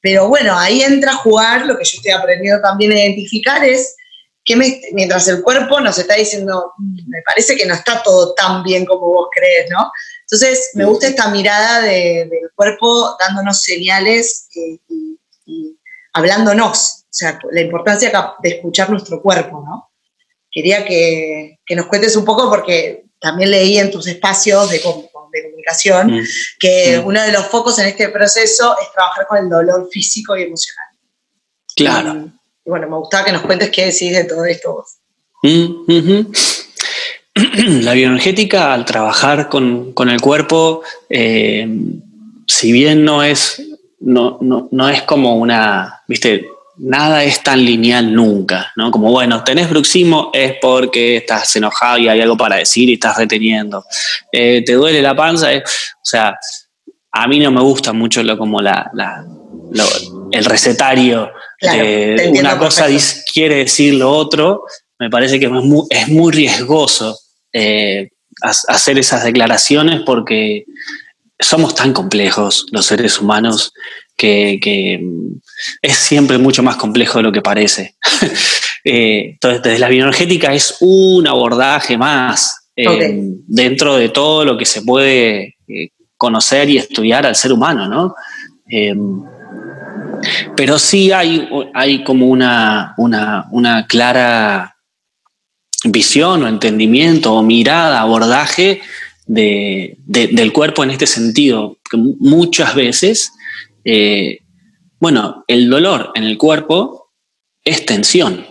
pero 0.04 0.28
bueno, 0.28 0.54
ahí 0.60 0.82
entra 0.82 1.13
a 1.13 1.16
jugar 1.16 1.66
lo 1.66 1.78
que 1.78 1.86
yo 1.86 1.96
estoy 1.96 2.12
aprendiendo 2.12 2.62
también 2.62 2.92
a 2.92 3.00
identificar 3.00 3.63
es 3.63 3.96
que 4.44 4.58
mientras 4.92 5.30
el 5.30 5.42
cuerpo 5.42 5.80
nos 5.80 5.98
está 5.98 6.16
diciendo, 6.16 6.74
me 7.08 7.22
parece 7.22 7.56
que 7.56 7.66
no 7.66 7.74
está 7.74 8.04
todo 8.04 8.34
tan 8.34 8.63
bien 8.63 8.86
como 8.86 9.08
vos 9.08 9.28
crees, 9.34 9.70
¿no? 9.70 9.89
Entonces, 10.24 10.72
me 10.74 10.84
gusta 10.84 11.08
esta 11.08 11.30
mirada 11.30 11.84
del 11.84 12.30
cuerpo 12.54 13.16
dándonos 13.18 13.62
señales 13.62 14.50
eh, 14.54 14.78
y, 15.46 15.80
hablándonos, 16.12 17.06
o 17.06 17.08
sea, 17.10 17.39
la 17.52 17.62
importancia 17.62 18.12
de 18.42 18.50
escuchar 18.50 18.89
nuestro 18.89 19.22
cuerpo, 19.22 19.63
¿no? 19.66 19.89
Quería 20.52 20.84
que, 20.84 21.60
nos 21.70 21.86
cuentes 21.86 22.18
un 22.18 22.26
poco 22.26 22.50
porque 22.50 23.06
también 23.22 23.52
leí 23.52 23.80
en 23.80 23.89
tus 23.89 24.06
espacios 24.08 24.70
de, 24.70 24.82
comunicación 25.41 26.08
mm. 26.08 26.24
que 26.60 27.00
mm. 27.00 27.08
uno 27.08 27.22
de 27.24 27.32
los 27.32 27.48
focos 27.48 27.80
en 27.80 27.88
este 27.88 28.10
proceso 28.10 28.76
es 28.82 28.91
trabajar 28.91 29.26
con 29.28 29.39
el 29.39 29.50
dolor 29.50 29.88
físico 29.91 30.38
y 30.38 30.43
emocional. 30.43 30.86
Claro. 31.76 32.30
Y 32.65 32.69
bueno, 32.69 32.88
me 32.88 32.98
gustaba 32.98 33.26
que 33.26 33.32
nos 33.32 33.41
cuentes 33.41 33.72
qué 33.72 33.86
decís 33.86 34.12
de 34.13 34.26
todo 34.26 34.46
esto 34.46 34.74
vos. 34.74 34.98
Mm, 35.43 36.22
La 37.82 37.93
bioenergética, 37.93 38.74
al 38.74 38.86
trabajar 38.86 39.50
con, 39.50 39.93
el 39.98 40.22
cuerpo, 40.22 40.84
eh, 41.10 41.67
si 42.48 42.72
bien 42.72 43.04
no 43.04 43.24
es, 43.24 43.62
no, 44.00 44.38
no, 44.39 44.89
es 44.89 45.02
como 45.04 45.38
una, 45.38 46.04
viste, 46.08 46.46
nada 46.78 47.24
es 47.24 47.44
tan 47.44 47.64
lineal 47.64 48.14
nunca, 48.14 48.72
¿no? 48.76 48.92
Como, 48.92 49.12
bueno, 49.12 49.44
tenés 49.44 49.70
bruxismo 49.70 50.32
es 50.34 50.56
porque 50.62 51.18
estás 51.18 51.56
enojado 51.56 51.98
y 52.00 52.08
hay 52.08 52.22
algo 52.22 52.38
para 52.38 52.58
decir 52.58 52.90
y 52.90 52.94
estás 52.94 53.18
reteniendo. 53.18 53.86
Eh, 54.32 54.64
te 54.66 54.74
duele 54.74 55.02
la 55.02 55.16
panza, 55.16 55.50
o 55.56 56.06
sea, 56.06 56.38
a 57.12 57.28
mí 57.28 57.40
no 57.40 57.52
me 57.52 57.62
gusta 57.62 57.94
mucho 57.94 58.24
lo, 58.24 58.38
como 58.38 58.62
la, 58.62 58.92
el 60.32 60.46
recetario 60.46 61.32
una 62.32 62.58
cosa 62.58 62.88
quiere 63.32 63.56
decir 63.58 63.96
lo 63.96 64.12
otro, 64.12 64.64
me 65.00 65.10
parece 65.10 65.40
que 65.40 65.50
es 65.90 66.08
muy, 66.10 66.32
riesgoso 66.32 67.18
eh, 67.52 68.10
hacer 68.42 68.98
esas 68.98 69.24
declaraciones 69.24 70.02
porque 70.06 70.66
somos 71.40 71.76
tan 71.76 71.94
complejos 71.94 72.66
los 72.72 72.86
seres 72.86 73.20
humanos 73.20 73.74
que, 74.15 74.99
mm, 75.02 75.39
es 75.82 75.95
siempre 75.95 76.38
mucho 76.38 76.63
más 76.63 76.78
complejo 76.78 77.19
de 77.19 77.23
lo 77.23 77.32
que 77.32 77.41
parece. 77.41 77.95
Eh, 78.86 79.30
entonces, 79.36 79.63
desde 79.63 79.80
la 79.80 79.88
bioenergética 79.88 80.54
es 80.54 80.76
un 80.82 81.26
abordaje 81.26 81.97
más 81.97 82.67
eh, 82.76 83.17
dentro 83.47 83.95
de 83.95 84.10
todo 84.10 84.43
lo 84.43 84.58
que 84.58 84.65
se 84.65 84.82
puede 84.82 85.56
conocer 86.17 86.69
y 86.69 86.80
estudiar 86.80 87.26
al 87.26 87.38
ser 87.38 87.54
humano, 87.54 87.88
¿no? 87.88 88.13
Pero 90.56 90.80
sí 90.80 91.12
hay, 91.12 91.47
hay 91.73 92.04
como 92.04 92.28
una, 92.28 92.93
una, 92.97 93.88
clara 93.88 94.76
visión 95.86 96.43
o 96.43 96.47
entendimiento 96.47 97.34
o 97.34 97.43
mirada, 97.43 98.02
abordaje 98.02 98.82
del 99.26 100.54
cuerpo 100.54 100.84
en 100.84 100.91
este 100.91 101.08
sentido, 101.08 101.78
que 101.89 101.97
muchas 101.97 102.76
veces, 102.76 103.32
eh, 103.84 104.39
bueno, 105.00 105.43
el 105.48 105.69
dolor 105.69 106.12
en 106.15 106.24
el 106.24 106.38
cuerpo 106.38 107.12
es 107.63 107.86
tensión. 107.86 108.46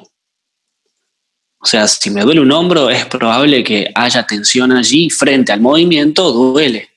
O 1.58 1.66
sea, 1.66 1.86
si 1.86 2.10
me 2.10 2.22
duele 2.22 2.40
un 2.40 2.50
hombro, 2.50 2.90
es 2.90 3.06
probable 3.06 3.62
que 3.62 3.90
haya 3.94 4.26
tensión 4.26 4.72
allí 4.72 5.08
frente 5.10 5.52
al 5.52 5.60
movimiento, 5.60 6.32
duele. 6.32 6.88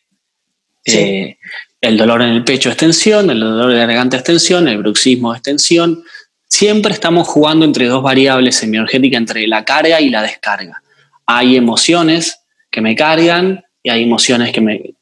Eh, 0.85 1.37
el 1.81 1.97
dolor 1.97 2.23
en 2.23 2.29
el 2.29 2.43
pecho 2.43 2.69
es 2.69 2.77
tensión, 2.77 3.29
el 3.29 3.39
dolor 3.39 3.71
de 3.71 3.77
la 3.77 3.85
garganta 3.85 4.17
es 4.17 4.23
tensión, 4.23 4.67
el 4.67 4.79
bruxismo 4.79 5.35
es 5.35 5.41
tensión. 5.41 6.03
Siempre 6.47 6.93
estamos 6.93 7.27
jugando 7.27 7.65
entre 7.65 7.85
dos 7.85 8.01
variables 8.01 8.55
semiologéticas, 8.55 9.19
entre 9.19 9.47
la 9.47 9.63
carga 9.65 10.01
y 10.01 10.09
la 10.09 10.23
descarga. 10.23 10.81
Hay 11.27 11.55
emociones 11.55 12.39
que 12.71 12.81
me 12.81 12.95
cargan 12.95 13.64
y 13.85 13.89
hay 13.91 14.01
emociones 14.01 14.51
que 14.51 14.61
me, 14.61 14.95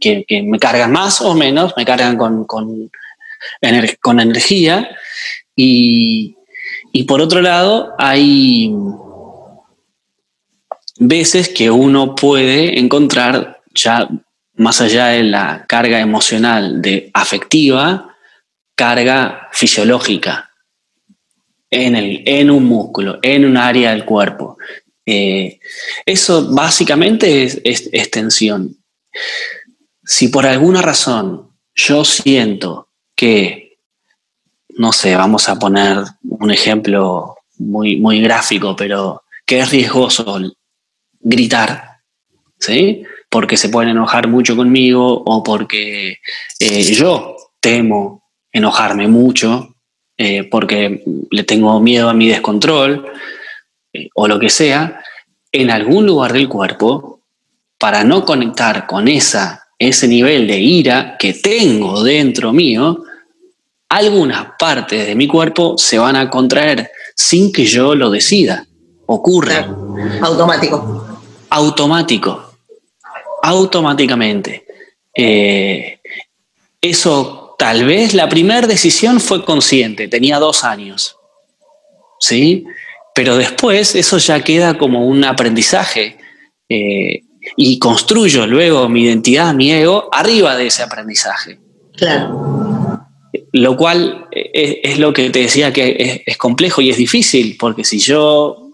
que, 0.00 0.42
me 0.42 0.58
cargan 0.58 0.90
más 0.90 1.20
o 1.20 1.34
menos, 1.34 1.74
me 1.76 1.84
cargan 1.84 2.16
con, 2.16 2.46
con, 2.46 2.90
con 4.00 4.18
energía. 4.18 4.96
Y, 5.54 6.34
y 6.90 7.02
por 7.02 7.20
otro 7.20 7.42
lado, 7.42 7.92
hay 7.98 8.72
veces 10.98 11.50
que 11.50 11.70
uno 11.70 12.14
puede 12.14 12.78
encontrar 12.78 13.60
ya 13.74 14.08
más 14.54 14.80
allá 14.80 15.08
de 15.08 15.24
la 15.24 15.66
carga 15.68 16.00
emocional 16.00 16.80
de 16.80 17.10
afectiva, 17.12 18.16
carga 18.74 19.50
fisiológica 19.52 20.50
en, 21.70 21.94
el, 21.94 22.22
en 22.24 22.50
un 22.50 22.64
músculo, 22.64 23.18
en 23.20 23.44
un 23.44 23.58
área 23.58 23.90
del 23.90 24.06
cuerpo. 24.06 24.56
Eh, 25.06 25.60
eso 26.06 26.52
básicamente 26.52 27.44
es, 27.64 28.10
tensión. 28.10 28.76
Si 30.02 30.28
por 30.28 30.46
alguna 30.46 30.82
razón 30.82 31.50
yo 31.74 32.04
siento 32.04 32.88
que, 33.16 33.78
no 34.70 34.92
sé, 34.92 35.16
vamos 35.16 35.48
a 35.48 35.58
poner 35.58 35.98
un 36.22 36.50
ejemplo 36.50 37.36
muy, 37.58 37.96
muy 37.96 38.20
gráfico, 38.20 38.74
pero 38.76 39.22
que 39.46 39.60
es 39.60 39.70
riesgoso 39.70 40.40
gritar, 41.20 42.00
¿sí? 42.58 43.04
porque 43.34 43.56
se 43.56 43.68
pueden 43.68 43.90
enojar 43.90 44.28
mucho 44.28 44.54
conmigo 44.54 45.24
o 45.26 45.42
porque 45.42 46.18
eh, 46.60 46.82
yo 46.84 47.36
temo 47.58 48.30
enojarme 48.52 49.08
mucho 49.08 49.74
eh, 50.16 50.44
porque 50.44 51.02
le 51.32 51.42
tengo 51.42 51.80
miedo 51.80 52.08
a 52.08 52.14
mi 52.14 52.28
descontrol 52.28 53.04
eh, 53.94 54.10
o 54.14 54.28
lo 54.28 54.38
que 54.38 54.50
sea, 54.50 55.00
en 55.50 55.70
algún 55.70 56.04
lugar 56.04 56.32
del 56.32 56.48
cuerpo, 56.48 57.20
para 57.78 58.04
no 58.04 58.24
conectar 58.24 58.86
con 58.86 59.08
esa, 59.08 59.68
ese 59.78 60.08
nivel 60.08 60.46
de 60.46 60.58
ira 60.58 61.16
que 61.18 61.34
tengo 61.34 62.02
dentro 62.02 62.52
mío, 62.52 63.04
algunas 63.88 64.48
partes 64.58 65.06
de 65.06 65.14
mi 65.14 65.28
cuerpo 65.28 65.76
se 65.78 65.98
van 65.98 66.16
a 66.16 66.28
contraer 66.28 66.90
sin 67.14 67.52
que 67.52 67.64
yo 67.64 67.94
lo 67.94 68.10
decida. 68.10 68.66
Ocurre. 69.06 69.66
Automático. 70.20 71.20
Automático. 71.50 72.54
Automáticamente. 73.42 74.66
Eh, 75.14 76.00
eso 76.80 77.54
tal 77.58 77.84
vez 77.84 78.14
la 78.14 78.28
primera 78.28 78.66
decisión 78.66 79.20
fue 79.20 79.44
consciente, 79.44 80.08
tenía 80.08 80.38
dos 80.38 80.64
años. 80.64 81.16
¿Sí? 82.18 82.66
Pero 83.14 83.36
después 83.36 83.94
eso 83.94 84.18
ya 84.18 84.42
queda 84.42 84.76
como 84.76 85.06
un 85.06 85.24
aprendizaje. 85.24 86.18
Eh, 86.68 87.22
y 87.56 87.78
construyo 87.78 88.46
luego 88.46 88.88
mi 88.88 89.04
identidad, 89.04 89.54
mi 89.54 89.70
ego, 89.70 90.08
arriba 90.12 90.56
de 90.56 90.66
ese 90.66 90.82
aprendizaje. 90.82 91.58
Claro. 91.96 93.06
Lo 93.52 93.76
cual 93.76 94.26
es, 94.32 94.98
lo 94.98 95.12
que 95.12 95.30
te 95.30 95.40
decía 95.40 95.72
que 95.72 96.24
es, 96.26 96.36
complejo 96.36 96.80
y 96.80 96.90
es 96.90 96.96
difícil, 96.96 97.56
porque 97.58 97.84
si 97.84 97.98
yo 97.98 98.70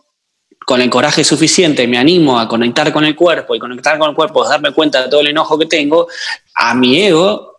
con 0.66 0.80
el 0.80 0.88
coraje 0.88 1.24
suficiente 1.24 1.86
me 1.86 1.98
animo 1.98 2.38
a 2.38 2.48
conectar 2.48 2.92
con 2.92 3.04
el 3.04 3.16
cuerpo 3.16 3.54
y 3.54 3.58
conectar 3.58 3.98
con 3.98 4.10
el 4.10 4.14
cuerpo, 4.14 4.48
darme 4.48 4.72
cuenta 4.72 5.02
de 5.02 5.08
todo 5.08 5.20
el 5.20 5.28
enojo 5.28 5.58
que 5.58 5.66
tengo, 5.66 6.06
a 6.54 6.74
mi 6.74 7.02
ego 7.02 7.56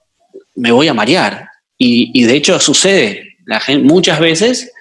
me 0.56 0.72
voy 0.72 0.88
a 0.88 0.94
marear. 0.94 1.48
Y, 1.78 2.24
de 2.24 2.36
hecho 2.36 2.60
sucede. 2.60 3.38
La 3.46 3.60
gente, 3.60 3.88
muchas 3.88 4.20
veces 4.20 4.72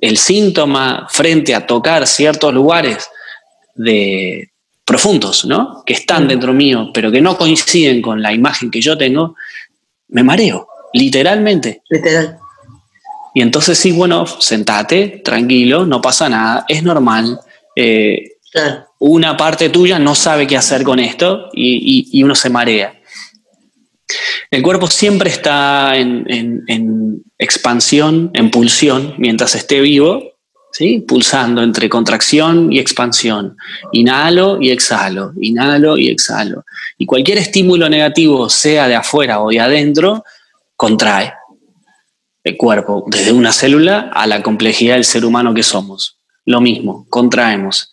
el 0.00 0.18
síntoma 0.18 1.06
frente 1.10 1.54
a 1.54 1.66
tocar 1.66 2.06
ciertos 2.06 2.52
lugares 2.52 3.08
de 3.74 4.50
profundos, 4.84 5.44
¿no? 5.44 5.82
Que 5.84 5.92
están 5.92 6.24
mm. 6.24 6.28
dentro 6.28 6.52
mío, 6.52 6.90
pero 6.92 7.10
que 7.10 7.20
no 7.20 7.36
coinciden 7.36 8.00
con 8.00 8.22
la 8.22 8.32
imagen 8.32 8.70
que 8.70 8.80
yo 8.80 8.96
tengo, 8.96 9.36
me 10.08 10.22
mareo, 10.22 10.68
literalmente. 10.92 11.82
Literal. 11.88 12.38
Y 13.34 13.42
entonces 13.42 13.78
sí, 13.78 13.92
bueno, 13.92 14.26
sentate, 14.26 15.20
tranquilo, 15.24 15.86
no 15.86 16.00
pasa 16.00 16.28
nada, 16.28 16.64
es 16.68 16.82
normal. 16.82 17.38
Eh, 17.76 18.32
una 18.98 19.36
parte 19.36 19.68
tuya 19.68 19.98
no 19.98 20.14
sabe 20.14 20.46
qué 20.46 20.56
hacer 20.56 20.82
con 20.82 20.98
esto 20.98 21.50
y 21.52 22.22
uno 22.22 22.34
se 22.34 22.50
marea. 22.50 22.97
El 24.50 24.62
cuerpo 24.62 24.86
siempre 24.86 25.30
está 25.30 25.96
en, 25.96 27.22
expansión, 27.38 28.30
en 28.34 28.50
pulsión, 28.50 29.14
mientras 29.18 29.54
esté 29.54 29.80
vivo, 29.80 30.22
¿sí? 30.72 31.04
pulsando 31.06 31.62
entre 31.62 31.88
contracción 31.88 32.72
y 32.72 32.78
expansión. 32.78 33.56
Inhalo 33.92 34.60
y 34.60 34.70
exhalo, 34.70 35.32
inhalo 35.40 35.98
y 35.98 36.08
exhalo. 36.08 36.64
Y 36.96 37.06
cualquier 37.06 37.38
estímulo 37.38 37.88
negativo, 37.88 38.48
sea 38.48 38.88
de 38.88 38.94
afuera 38.94 39.40
o 39.40 39.50
de 39.50 39.60
adentro, 39.60 40.24
contrae 40.76 41.34
el 42.42 42.56
cuerpo, 42.56 43.04
desde 43.08 43.32
una 43.32 43.52
célula 43.52 44.10
a 44.12 44.26
la 44.26 44.42
complejidad 44.42 44.94
del 44.94 45.04
ser 45.04 45.24
humano 45.24 45.52
que 45.52 45.62
somos. 45.62 46.18
Lo 46.46 46.62
mismo, 46.62 47.06
contraemos. 47.10 47.92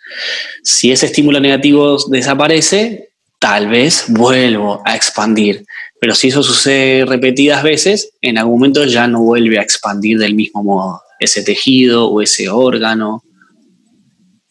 Si 0.64 0.90
ese 0.90 1.08
estímulo 1.08 1.42
negativo 1.42 1.98
desaparece, 2.10 3.10
tal 3.40 3.68
vez 3.68 4.06
vuelvo 4.08 4.82
a 4.86 4.96
expandir. 4.96 5.66
Pero 6.00 6.14
si 6.14 6.28
eso 6.28 6.44
sucede 6.44 7.06
repetidas 7.06 7.64
veces, 7.64 8.12
en 8.22 8.38
algún 8.38 8.56
momento 8.60 8.86
ya 8.86 9.08
no 9.08 9.22
vuelve 9.22 9.58
a 9.58 9.62
expandir 9.62 10.18
del 10.18 10.36
mismo 10.36 10.64
modo 10.64 11.02
ese 11.20 11.44
tejido 11.44 12.08
o 12.10 12.22
ese 12.22 12.50
órgano. 12.50 13.24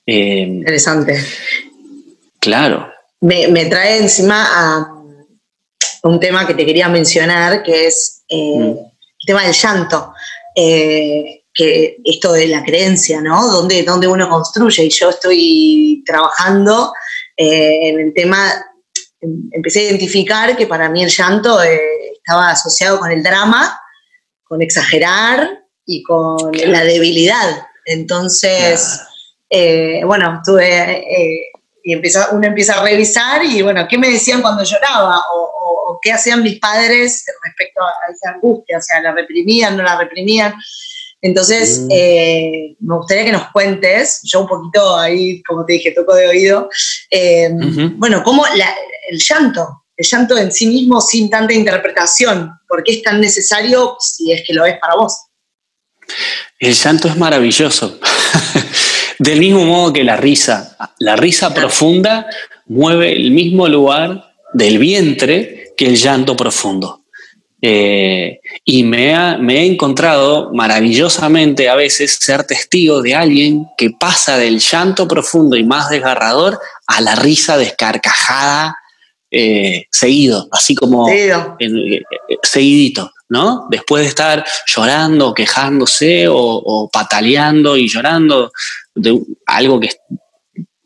Eh, 0.07 0.47
Interesante. 0.49 1.23
Claro. 2.40 2.88
Me, 3.20 3.66
trae 3.66 3.99
encima 3.99 4.47
a 4.53 4.92
un 6.03 6.20
tema 6.20 6.47
que 6.47 6.55
te 6.55 6.66
quería 6.66 6.88
mencionar, 6.88 7.62
que 7.62 7.87
es 7.87 8.25
eh, 8.29 8.59
mm. 8.59 8.62
el 8.62 9.27
tema 9.27 9.44
del 9.44 9.55
llanto. 9.55 10.12
Eh, 10.55 11.42
que 11.57 11.99
esto 12.05 12.33
de 12.33 12.49
la 12.49 12.64
creencia, 12.64 13.20
¿no? 13.20 13.47
Donde, 13.47 13.85
donde 13.85 14.09
uno 14.09 14.29
construye. 14.29 14.85
Y 14.85 14.90
yo 14.90 15.11
estoy 15.11 16.03
trabajando 16.05 16.92
en 17.37 18.01
el 18.01 18.12
tema 18.12 18.53
empecé 19.50 19.80
a 19.80 19.90
identificar 19.90 20.56
que 20.56 20.66
para 20.66 20.88
mí 20.88 21.02
el 21.02 21.10
llanto 21.10 21.62
eh, 21.62 21.80
estaba 22.14 22.50
asociado 22.50 22.98
con 22.98 23.10
el 23.10 23.22
drama, 23.22 23.80
con 24.44 24.62
exagerar 24.62 25.64
y 25.87 26.02
con 26.02 26.37
la 26.52 26.84
debilidad. 26.84 27.66
Entonces, 27.84 29.00
eh, 29.50 30.02
bueno, 30.04 30.40
tuve, 30.44 30.64
eh, 30.66 31.50
y 31.82 31.92
empieza, 31.92 32.30
uno 32.32 32.46
empieza 32.46 32.80
a 32.80 32.84
revisar 32.84 33.44
y 33.44 33.60
bueno, 33.62 33.87
¿qué 33.88 33.98
me 33.98 34.10
decían 34.10 34.40
cuando 34.40 34.64
lloraba? 34.64 35.20
O, 35.34 35.98
qué 36.02 36.12
hacían 36.12 36.42
mis 36.42 36.58
padres 36.58 37.24
respecto 37.44 37.80
a 37.82 38.12
esa 38.12 38.30
angustia, 38.34 38.78
o 38.78 38.80
sea, 38.80 39.00
la 39.00 39.12
reprimían, 39.12 39.76
no 39.76 39.82
la 39.82 39.98
reprimían. 39.98 40.54
Entonces, 41.20 41.80
mm. 41.80 41.88
me 41.88 42.96
gustaría 42.96 43.24
que 43.24 43.32
nos 43.32 43.50
cuentes, 43.50 44.20
yo 44.24 44.40
un 44.40 44.48
poquito 44.48 44.98
ahí, 44.98 45.42
como 45.44 45.64
te 45.64 45.74
dije, 45.74 45.92
toco 45.92 46.14
de 46.14 46.28
oído, 46.28 46.68
bueno, 47.96 48.22
cómo 48.22 48.44
la, 48.56 48.74
el 49.11 49.19
llanto, 49.19 49.85
el 49.97 50.07
llanto 50.07 50.37
en 50.37 50.53
sí 50.53 50.67
mismo 50.67 51.01
sin 51.01 51.31
tanta 51.31 51.55
interpretación. 51.55 52.53
¿Por 52.69 52.83
qué 52.83 52.93
es 52.93 53.03
tan 53.03 53.21
necesario 53.21 53.97
si 54.01 54.33
es 54.33 54.43
que 54.47 54.55
lo 54.55 54.64
es 54.64 54.79
para 54.79 54.97
vos? 54.97 55.27
El 56.59 56.75
llanto 56.75 57.09
es 57.09 57.17
maravilloso. 57.17 57.99
Del 59.19 59.38
mismo 59.38 59.64
modo 59.64 59.93
que 59.93 60.05
la 60.05 60.17
risa. 60.17 60.77
La 60.99 61.17
risa 61.17 61.55
profunda 61.55 62.27
mueve 62.67 63.12
el 63.12 63.31
mismo 63.31 63.69
lugar 63.69 64.35
del 64.53 64.79
vientre 64.79 65.73
que 65.77 65.87
el 65.87 65.97
llanto 65.97 66.37
profundo. 66.37 67.05
Eh, 67.67 68.40
y 68.64 68.83
me, 68.85 69.38
me, 69.38 69.61
he 69.61 69.67
encontrado 69.67 70.53
maravillosamente 70.53 71.71
a 71.71 71.75
veces 71.75 72.19
ser 72.21 72.45
testigo 72.45 73.01
de 73.01 73.14
alguien 73.14 73.67
que 73.79 73.90
pasa 73.90 74.37
del 74.37 74.59
llanto 74.59 75.09
profundo 75.09 75.57
y 75.57 75.64
más 75.64 75.88
desgarrador 75.88 76.59
a 76.87 77.01
la 77.01 77.14
risa 77.14 77.57
descarcajada 77.57 78.77
eh, 79.37 79.88
seguido, 79.90 80.47
así 80.53 80.77
como 80.77 81.09
eh, 81.09 81.33
eh, 81.59 82.03
seguidito, 82.40 83.11
¿no? 83.31 83.66
Después 83.68 84.05
de 84.05 84.09
estar 84.11 84.44
llorando, 84.64 85.35
quejándose 85.35 86.27
o, 86.29 86.88
pataleando 86.92 87.77
y 87.77 87.88
llorando 87.88 88.53
de 88.94 89.20
algo 89.47 89.81
que 89.81 89.88
es 89.88 89.99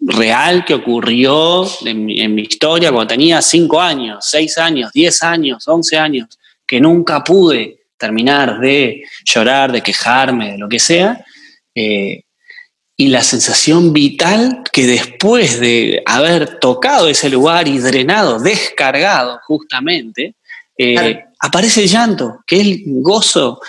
real 0.01 0.65
que 0.65 0.73
ocurrió 0.73 1.67
en 1.85 2.07
mi, 2.07 2.41
historia 2.41 2.91
cuando 2.91 3.09
tenía 3.09 3.43
5 3.43 3.81
años, 3.83 4.25
6 4.27 4.57
años, 4.57 4.93
10 4.95 5.23
años, 5.25 5.69
11 5.69 5.99
años, 5.99 6.39
que 6.67 6.81
nunca 6.81 7.23
pude 7.23 7.81
terminar 7.99 8.61
de 8.61 9.03
llorar, 9.27 9.73
de 9.73 9.83
quejarme, 9.83 10.53
de 10.53 10.59
lo 10.59 10.71
que 10.71 10.79
sea, 10.79 11.23
y 13.01 13.09
la 13.09 13.23
sensación 13.23 13.93
vital 13.93 14.65
que 14.73 14.85
después 14.85 15.61
de 15.61 16.03
haber 16.05 16.59
tocado 16.59 17.09
ese 17.09 17.31
lugar 17.31 17.69
y 17.69 17.79
drenado, 17.79 18.41
descargado 18.41 19.39
justamente, 19.47 20.35
eh, 20.77 21.25
aparece 21.39 21.85
el 21.85 21.89
llanto, 21.89 22.41
que 22.45 22.57
es 22.57 22.67
el 22.67 22.83
gozo. 22.87 23.61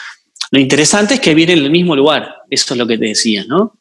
Lo 0.49 0.59
interesante 0.59 1.13
es 1.13 1.19
que 1.19 1.35
viene 1.35 1.53
en 1.53 1.59
el 1.59 1.69
mismo 1.69 1.95
lugar, 1.95 2.37
eso 2.49 2.73
es 2.73 2.77
lo 2.79 2.87
que 2.87 2.97
te 2.97 3.05
decía, 3.05 3.45
¿no? 3.47 3.79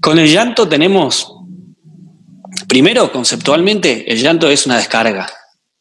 Con 0.00 0.18
el 0.18 0.28
llanto 0.28 0.68
tenemos, 0.68 1.32
primero, 2.66 3.12
conceptualmente, 3.12 4.10
el 4.10 4.20
llanto 4.20 4.50
es 4.50 4.66
una 4.66 4.78
descarga, 4.78 5.30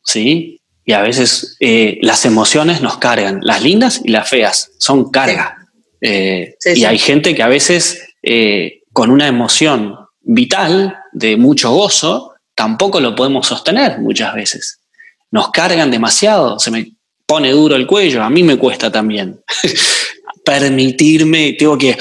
¿sí? 0.04 0.62
Y 0.86 0.94
a 0.94 1.02
veces 1.02 1.58
eh, 1.60 1.98
las 2.04 2.26
emociones 2.26 2.80
nos 2.82 2.98
cargan, 2.98 3.40
las 3.42 3.64
lindas 3.64 4.02
y 4.04 4.10
las 4.10 4.30
feas, 4.30 4.72
son 4.78 5.10
carga. 5.10 5.56
Eh, 6.00 6.56
y 6.76 6.86
hay 6.86 7.00
gente 7.00 7.34
que 7.34 7.44
a 7.44 7.48
veces 7.48 8.09
eh, 8.22 8.82
con 8.92 9.12
una 9.12 9.28
emoción 9.28 9.96
vital 10.22 10.98
de 11.12 11.38
mucho 11.38 11.72
gozo, 11.72 12.34
tampoco 12.56 13.00
lo 13.00 13.16
podemos 13.16 13.48
sostener 13.48 14.00
muchas 14.00 14.34
veces. 14.34 14.82
Nos 15.32 15.50
cargan 15.52 15.92
demasiado, 15.92 16.60
se 16.60 16.72
me 16.72 16.92
pone 17.26 17.52
duro 17.52 17.76
el 17.76 17.88
cuello, 17.88 18.24
a 18.24 18.30
mí 18.30 18.44
me 18.44 18.58
cuesta 18.58 18.92
también. 18.92 19.40
Permitirme, 20.44 21.54
tengo 21.54 21.78
que 21.78 21.98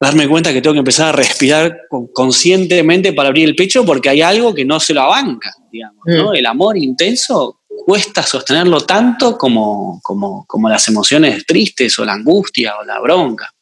darme 0.00 0.28
cuenta 0.28 0.52
que 0.52 0.60
tengo 0.60 0.74
que 0.74 0.80
empezar 0.80 1.08
a 1.10 1.12
respirar 1.12 1.82
conscientemente 2.12 3.12
para 3.12 3.28
abrir 3.28 3.48
el 3.48 3.54
pecho 3.54 3.84
porque 3.84 4.08
hay 4.08 4.22
algo 4.22 4.54
que 4.54 4.64
no 4.64 4.80
se 4.80 4.94
lo 4.94 5.02
abanca, 5.02 5.54
digamos, 5.70 6.04
mm. 6.06 6.34
El 6.34 6.46
amor 6.46 6.76
intenso 6.76 7.60
cuesta 7.84 8.22
sostenerlo 8.22 8.80
tanto 8.80 9.36
como, 9.38 10.00
como, 10.02 10.44
como, 10.46 10.68
las 10.68 10.86
emociones 10.88 11.44
tristes 11.46 11.98
o 11.98 12.04
la 12.04 12.14
angustia 12.14 12.74
o 12.80 12.84
la 12.84 12.98
bronca. 13.00 13.52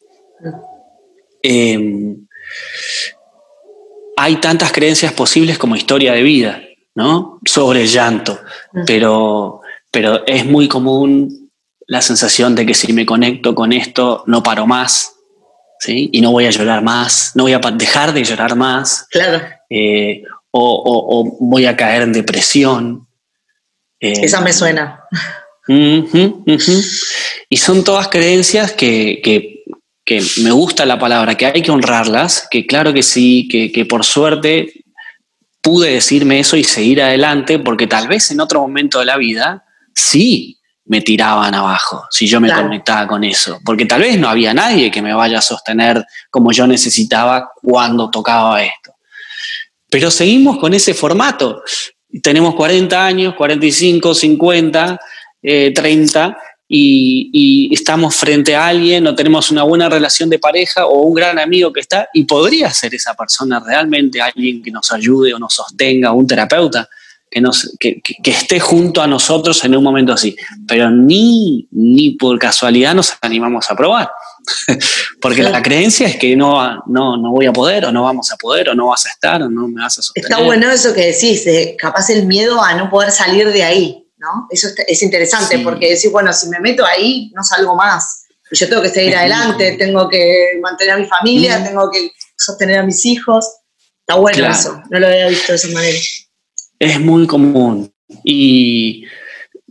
Mm. 0.40 0.77
Em, 1.42 2.26
hay 4.16 4.36
tantas 4.36 4.72
creencias 4.72 5.12
posibles 5.12 5.58
como 5.58 5.76
historia 5.76 6.12
de 6.12 6.22
vida, 6.22 6.62
¿no? 6.94 7.40
Sobre 7.44 7.82
el 7.82 7.88
llanto, 7.88 8.40
pero 8.86 9.60
pero 9.90 10.26
es 10.26 10.44
muy 10.44 10.68
común 10.68 11.50
la 11.86 12.02
sensación 12.02 12.54
de 12.54 12.66
que 12.66 12.74
si 12.74 12.92
me 12.92 13.06
conecto 13.06 13.54
con 13.54 13.72
esto 13.72 14.22
no 14.26 14.42
paro 14.42 14.66
más, 14.66 15.14
¿sí? 15.78 16.10
Y 16.12 16.20
no 16.20 16.32
voy 16.32 16.46
a 16.46 16.50
llorar 16.50 16.82
más, 16.82 17.32
no 17.34 17.44
voy 17.44 17.54
a 17.54 17.58
dejar 17.58 18.12
de 18.12 18.24
llorar 18.24 18.54
más. 18.56 19.06
Claro. 19.10 19.40
Eh, 19.70 20.22
o, 20.50 21.36
voy 21.40 21.66
a 21.66 21.76
caer 21.76 22.02
en 22.02 22.12
depresión. 22.12 23.06
Eh, 24.00 24.24
Esa 24.24 24.40
me 24.40 24.52
suena. 24.52 25.04
Y 25.66 27.56
son 27.56 27.84
todas 27.84 28.08
creencias 28.08 28.72
que, 28.72 29.64
me 30.38 30.50
gusta 30.50 30.86
la 30.86 30.98
palabra, 30.98 31.36
que 31.36 31.46
hay 31.46 31.62
que 31.62 31.70
honrarlas, 31.70 32.48
que 32.50 32.66
claro 32.66 32.92
que 32.92 33.02
sí, 33.02 33.48
que, 33.48 33.84
por 33.84 34.04
suerte 34.04 34.84
pude 35.60 35.90
decirme 35.90 36.38
eso 36.38 36.56
y 36.56 36.64
seguir 36.64 37.02
adelante, 37.02 37.58
porque 37.58 37.86
tal 37.86 38.08
vez 38.08 38.30
en 38.30 38.40
otro 38.40 38.60
momento 38.60 39.00
de 39.00 39.04
la 39.04 39.16
vida 39.16 39.64
sí 39.94 40.58
me 40.86 41.02
tiraban 41.02 41.52
abajo 41.54 42.06
si 42.10 42.26
yo 42.26 42.40
me 42.40 42.50
conectaba 42.50 43.06
con 43.06 43.22
eso, 43.24 43.60
porque 43.64 43.84
tal 43.84 44.00
vez 44.00 44.18
no 44.18 44.28
había 44.28 44.54
nadie 44.54 44.90
que 44.90 45.02
me 45.02 45.12
vaya 45.12 45.38
a 45.38 45.42
sostener 45.42 46.02
como 46.30 46.52
yo 46.52 46.66
necesitaba 46.66 47.50
cuando 47.60 48.08
tocaba 48.08 48.62
esto. 48.62 48.92
Pero 49.90 50.10
seguimos 50.10 50.58
con 50.58 50.72
ese 50.74 50.94
formato. 50.94 51.62
Tenemos 52.22 52.54
40 52.54 53.06
años, 53.06 53.34
45, 53.34 54.14
50, 54.14 55.00
30 55.74 56.38
y, 56.68 57.70
estamos 57.72 58.14
frente 58.14 58.54
a 58.54 58.66
alguien 58.66 59.06
o 59.06 59.14
tenemos 59.14 59.50
una 59.50 59.62
buena 59.62 59.88
relación 59.88 60.28
de 60.28 60.38
pareja 60.38 60.86
o 60.86 61.02
un 61.02 61.14
gran 61.14 61.38
amigo 61.38 61.72
que 61.72 61.80
está 61.80 62.08
y 62.12 62.24
podría 62.24 62.70
ser 62.70 62.94
esa 62.94 63.14
persona 63.14 63.62
realmente 63.64 64.20
alguien 64.20 64.62
que 64.62 64.70
nos 64.70 64.92
ayude 64.92 65.32
o 65.32 65.38
nos 65.38 65.54
sostenga, 65.54 66.12
un 66.12 66.26
terapeuta 66.26 66.88
que, 67.30 67.40
nos, 67.40 67.76
que, 67.78 68.00
esté 68.24 68.58
junto 68.60 69.02
a 69.02 69.06
nosotros 69.06 69.62
en 69.64 69.76
un 69.76 69.84
momento 69.84 70.12
así. 70.12 70.36
Pero 70.66 70.90
ni, 70.90 71.68
ni 71.70 72.10
por 72.10 72.38
casualidad 72.38 72.94
nos 72.94 73.14
animamos 73.20 73.70
a 73.70 73.76
probar. 73.76 74.10
Porque 75.20 75.42
la 75.42 75.62
creencia 75.62 76.08
es 76.08 76.16
que 76.16 76.34
no, 76.36 76.82
no, 76.86 77.16
no, 77.16 77.30
voy 77.30 77.46
a 77.46 77.52
poder, 77.52 77.84
o 77.84 77.92
no 77.92 78.04
vamos 78.04 78.32
a 78.32 78.36
poder, 78.36 78.70
o 78.70 78.74
no 78.74 78.88
vas 78.88 79.04
a 79.06 79.10
estar, 79.10 79.42
o 79.42 79.50
no 79.50 79.68
me 79.68 79.82
vas 79.82 79.98
a 79.98 80.02
sostener. 80.02 80.30
Está 80.30 80.42
bueno 80.42 80.70
eso 80.70 80.94
que 80.94 81.12
decís, 81.12 81.44
capaz 81.76 82.08
el 82.10 82.26
miedo 82.26 82.62
a 82.62 82.74
no 82.74 82.88
poder 82.88 83.10
salir 83.10 83.48
de 83.52 83.62
ahí, 83.62 84.07
¿no? 84.18 84.46
Eso 84.50 84.68
es 84.86 85.02
interesante, 85.02 85.58
porque 85.60 85.94
decís, 85.94 86.10
bueno, 86.10 86.32
si 86.32 86.48
me 86.48 86.60
meto 86.60 86.84
ahí, 86.84 87.30
no 87.34 87.42
salgo 87.42 87.74
más. 87.76 88.24
Yo 88.50 88.68
tengo 88.68 88.82
que 88.82 88.88
seguir 88.88 89.16
adelante, 89.16 89.76
tengo 89.78 90.08
que 90.08 90.58
mantener 90.60 90.94
a 90.94 90.98
mi 90.98 91.06
familia, 91.06 91.62
tengo 91.62 91.90
que 91.90 92.10
sostener 92.36 92.78
a 92.78 92.82
mis 92.82 93.04
hijos. 93.04 93.46
Está 94.00 94.18
bueno 94.18 94.46
eso, 94.46 94.82
no 94.90 94.98
lo 94.98 95.06
había 95.06 95.28
visto 95.28 95.52
de 95.52 95.56
esa 95.56 95.68
manera. 95.68 95.98
Es 96.78 97.00
muy 97.00 97.26
común. 97.26 97.92
Y 98.24 99.04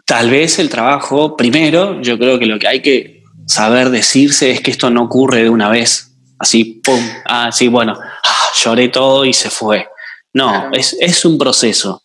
tal 0.05 0.29
vez 0.29 0.59
el 0.59 0.69
trabajo, 0.69 1.35
primero, 1.35 2.01
yo 2.01 2.17
creo 2.19 2.37
que 2.37 2.45
lo 2.45 2.59
que 2.59 2.67
hay 2.67 2.81
que 2.81 3.23
saber 3.47 3.89
decirse 3.89 4.51
es 4.51 4.61
que 4.61 4.71
esto 4.71 4.89
no 4.89 5.03
ocurre 5.03 5.43
de 5.43 5.49
una 5.49 5.69
vez, 5.69 6.11
así, 6.37 6.81
pum, 6.83 6.99
ah, 7.25 7.51
sí, 7.51 7.67
bueno, 7.67 7.97
ah, 7.97 8.49
lloré 8.63 8.89
todo 8.89 9.25
y 9.25 9.33
se 9.33 9.49
fue. 9.49 9.87
No, 10.33 10.69
es, 10.71 10.95
es 10.99 11.25
un 11.25 11.37
proceso. 11.37 12.03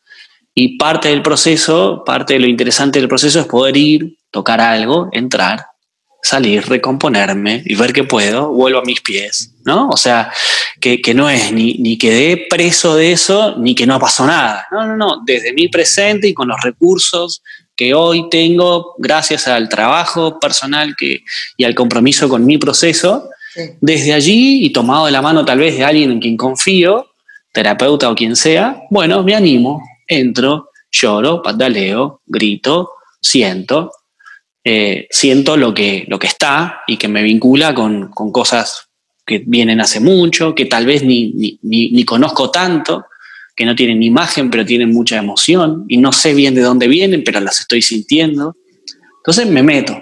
Y 0.55 0.77
parte 0.77 1.09
del 1.09 1.23
proceso, 1.23 2.03
parte 2.05 2.35
de 2.35 2.41
lo 2.41 2.47
interesante 2.47 2.99
del 2.99 3.09
proceso 3.09 3.41
es 3.41 3.47
poder 3.47 3.77
ir, 3.77 4.19
tocar 4.31 4.61
algo, 4.61 5.09
entrar, 5.13 5.67
salir, 6.23 6.65
recomponerme 6.67 7.63
y 7.65 7.75
ver 7.75 7.93
que 7.93 8.05
puedo, 8.05 8.53
vuelvo 8.53 8.79
a 8.79 8.85
mis 8.85 9.01
pies, 9.01 9.55
¿no? 9.65 9.89
O 9.89 9.97
sea, 9.97 10.31
que, 10.81 11.03
que, 11.03 11.15
no 11.15 11.29
es 11.29 11.53
ni, 11.53 11.75
ni 11.75 11.99
quedé 11.99 12.47
preso 12.49 12.95
de 12.95 13.13
eso, 13.13 13.57
ni 13.59 13.75
que 13.75 13.87
no 13.87 13.99
pasó 13.99 14.25
nada. 14.25 14.67
No, 14.71 14.87
no, 14.87 14.97
no, 14.97 15.23
desde 15.25 15.53
mi 15.53 15.69
presente 15.69 16.29
y 16.29 16.35
con 16.35 16.49
los 16.49 16.61
recursos 16.63 17.43
que 17.75 17.95
hoy 17.95 18.29
tengo 18.31 18.95
gracias 18.99 19.49
al 19.49 19.69
trabajo 19.69 20.39
personal 20.39 20.95
que, 20.97 21.25
y 21.57 21.65
al 21.65 21.75
compromiso 21.75 22.29
con 22.29 22.45
mi 22.45 22.59
proceso, 22.59 23.29
desde 23.81 24.13
allí 24.13 24.65
y 24.65 24.71
tomado 24.71 25.07
de 25.07 25.13
la 25.13 25.23
mano 25.23 25.45
tal 25.45 25.59
vez 25.59 25.77
de 25.77 25.85
alguien 25.85 26.11
en 26.11 26.21
quien 26.21 26.37
confío, 26.37 27.07
terapeuta 27.53 28.11
o 28.11 28.15
quien 28.15 28.37
sea, 28.37 28.83
bueno, 28.91 29.23
me 29.23 29.35
animo, 29.35 29.83
entro, 30.19 30.71
lloro, 30.91 31.43
pataleo, 31.43 32.21
grito, 32.27 32.91
siento, 33.21 33.93
eh, 34.65 35.09
siento 35.11 35.57
lo 35.57 35.75
que, 35.75 36.05
lo 36.09 36.19
que 36.19 36.27
está 36.27 36.83
y 36.87 36.97
que 36.97 37.09
me 37.09 37.23
vincula 37.23 37.75
con, 37.75 38.11
cosas 38.11 38.89
que 39.27 39.43
vienen 39.45 39.81
hace 39.81 40.01
mucho, 40.01 40.55
que 40.55 40.67
tal 40.67 40.87
vez 40.87 41.03
ni, 41.03 41.59
ni, 41.63 41.91
ni 41.91 42.05
conozco 42.05 42.51
tanto, 42.51 43.07
que 43.55 43.65
no 43.65 43.75
tienen 43.75 44.03
imagen, 44.03 44.51
pero 44.51 44.65
tienen 44.65 44.93
mucha 44.93 45.19
emoción 45.19 45.85
y 45.89 45.97
no 45.99 46.13
sé 46.13 46.35
bien 46.35 46.55
de 46.55 46.63
dónde 46.63 46.89
vienen, 46.89 47.23
pero 47.25 47.41
las 47.41 47.61
estoy 47.61 47.83
sintiendo. 47.83 48.57
Entonces 49.19 49.47
me 49.47 49.63
meto. 49.63 50.01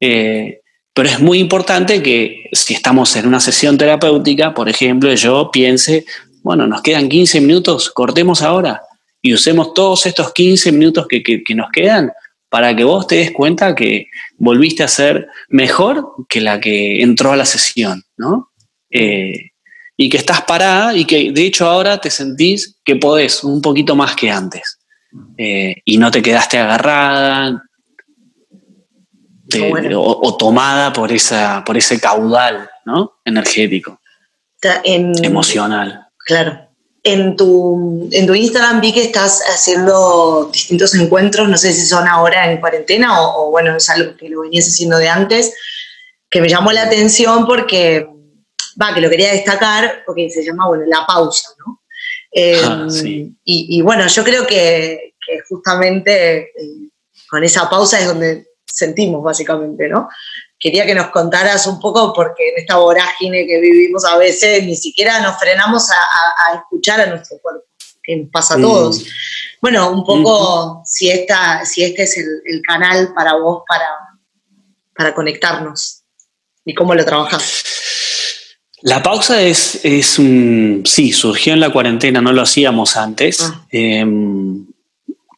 Eh, 0.00 0.60
pero 0.92 1.08
es 1.08 1.20
muy 1.20 1.38
importante 1.38 2.02
que 2.02 2.48
si 2.52 2.74
estamos 2.74 3.16
en 3.16 3.26
una 3.26 3.40
sesión 3.40 3.76
terapéutica, 3.78 4.54
por 4.54 4.68
ejemplo, 4.68 5.12
yo 5.14 5.50
piense, 5.52 6.04
bueno, 6.42 6.66
nos 6.66 6.82
quedan 6.82 7.08
15 7.08 7.40
minutos, 7.40 7.90
cortemos 7.90 8.42
ahora 8.42 8.80
y 9.24 9.32
usemos 9.32 9.72
todos 9.72 10.04
estos 10.04 10.34
15 10.34 10.70
minutos 10.70 11.06
que, 11.08 11.42
nos 11.54 11.70
quedan 11.70 12.12
para 12.50 12.76
que 12.76 12.84
vos 12.84 13.06
te 13.06 13.16
des 13.16 13.30
cuenta 13.30 13.74
que 13.74 14.08
volviste 14.36 14.82
a 14.82 14.88
ser 14.88 15.28
mejor 15.48 16.12
que 16.28 16.42
la 16.42 16.60
que 16.60 17.00
entró 17.00 17.32
a 17.32 17.36
la 17.36 17.46
sesión, 17.46 18.04
¿no? 18.18 18.50
Eh, 18.90 19.52
y 19.96 20.10
que 20.10 20.18
estás 20.18 20.42
parada 20.42 20.94
y 20.94 21.06
que 21.06 21.32
de 21.32 21.46
hecho 21.46 21.66
ahora 21.66 21.96
te 21.96 22.10
sentís 22.10 22.76
que 22.84 22.96
podés 22.96 23.42
un 23.42 23.62
poquito 23.62 23.96
más 23.96 24.14
que 24.14 24.30
antes. 24.30 24.78
Eh, 25.38 25.76
y 25.86 25.96
no 25.96 26.10
te 26.10 26.20
quedaste 26.20 26.58
agarrada 26.58 27.62
o, 29.58 30.36
tomada 30.36 30.92
por, 30.92 31.12
esa, 31.12 31.64
por 31.64 31.78
ese 31.78 31.98
caudal 31.98 32.68
¿no? 32.84 33.14
energético, 33.24 34.02
emocional. 35.22 36.08
Claro. 36.26 36.73
En 37.06 37.36
tu, 37.36 38.08
en 38.12 38.26
tu 38.26 38.34
Instagram 38.34 38.80
vi 38.80 38.92
que 38.92 39.04
estás 39.04 39.42
haciendo 39.54 40.48
distintos 40.50 40.94
encuentros, 40.94 41.48
no 41.48 41.58
sé 41.58 41.72
si 41.74 41.86
son 41.86 42.08
ahora 42.08 42.50
en 42.50 42.58
cuarentena 42.60 43.20
o, 43.20 43.48
o 43.48 43.50
bueno, 43.50 43.76
es 43.76 43.90
algo 43.90 44.16
que 44.16 44.30
lo 44.30 44.40
venías 44.40 44.66
haciendo 44.66 44.96
de 44.96 45.08
antes, 45.08 45.54
que 46.30 46.40
me 46.40 46.48
llamó 46.48 46.72
la 46.72 46.84
atención 46.84 47.46
porque 47.46 48.08
va, 48.80 48.94
que 48.94 49.00
lo 49.00 49.10
quería 49.10 49.32
destacar 49.32 50.02
porque 50.06 50.30
se 50.30 50.42
llama, 50.42 50.66
bueno, 50.66 50.84
la 50.86 51.06
pausa, 51.06 51.48
¿no? 51.58 51.80
Ah, 52.36 52.88
em, 53.04 53.36
y, 53.44 53.80
bueno, 53.82 54.06
yo 54.08 54.24
creo 54.24 54.46
que, 54.46 55.14
justamente 55.48 56.42
eh, 56.42 56.90
con 57.30 57.44
esa 57.44 57.70
pausa 57.70 58.00
es 58.00 58.08
donde 58.08 58.48
sentimos, 58.66 59.22
básicamente, 59.22 59.88
¿no? 59.88 60.08
Quería 60.64 60.86
que 60.86 60.94
nos 60.94 61.08
contaras 61.08 61.66
un 61.66 61.78
poco, 61.78 62.14
porque 62.14 62.48
en 62.48 62.54
esta 62.62 62.78
vorágine 62.78 63.46
que 63.46 63.60
vivimos 63.60 64.02
a 64.06 64.16
veces 64.16 64.64
ni 64.64 64.74
siquiera 64.74 65.20
nos 65.20 65.38
frenamos 65.38 65.90
a, 65.90 66.54
escuchar 66.54 67.02
a 67.02 67.06
nuestro 67.06 67.36
cuerpo, 67.42 67.66
que 68.02 68.16
nos 68.16 68.30
pasa 68.30 68.54
a 68.54 68.60
todos. 68.62 69.00
Mm. 69.00 69.04
Bueno, 69.60 69.90
un 69.90 70.06
poco 70.06 70.80
si, 70.86 71.10
esta, 71.10 71.66
si 71.66 71.84
este 71.84 72.04
es 72.04 72.16
el, 72.16 72.62
canal 72.66 73.12
para 73.14 73.34
vos 73.34 73.62
para, 73.68 73.86
para 74.96 75.14
conectarnos 75.14 76.02
y 76.64 76.72
cómo 76.72 76.94
lo 76.94 77.04
trabajas. 77.04 77.62
La 78.80 79.02
pausa 79.02 79.42
es, 79.42 79.84
es 79.84 80.18
un. 80.18 80.82
Sí, 80.86 81.12
surgió 81.12 81.52
en 81.52 81.60
la 81.60 81.74
cuarentena, 81.74 82.22
no 82.22 82.32
lo 82.32 82.40
hacíamos 82.40 82.96
antes. 82.96 83.42
Ah. 83.42 83.66
Em, 83.70 84.66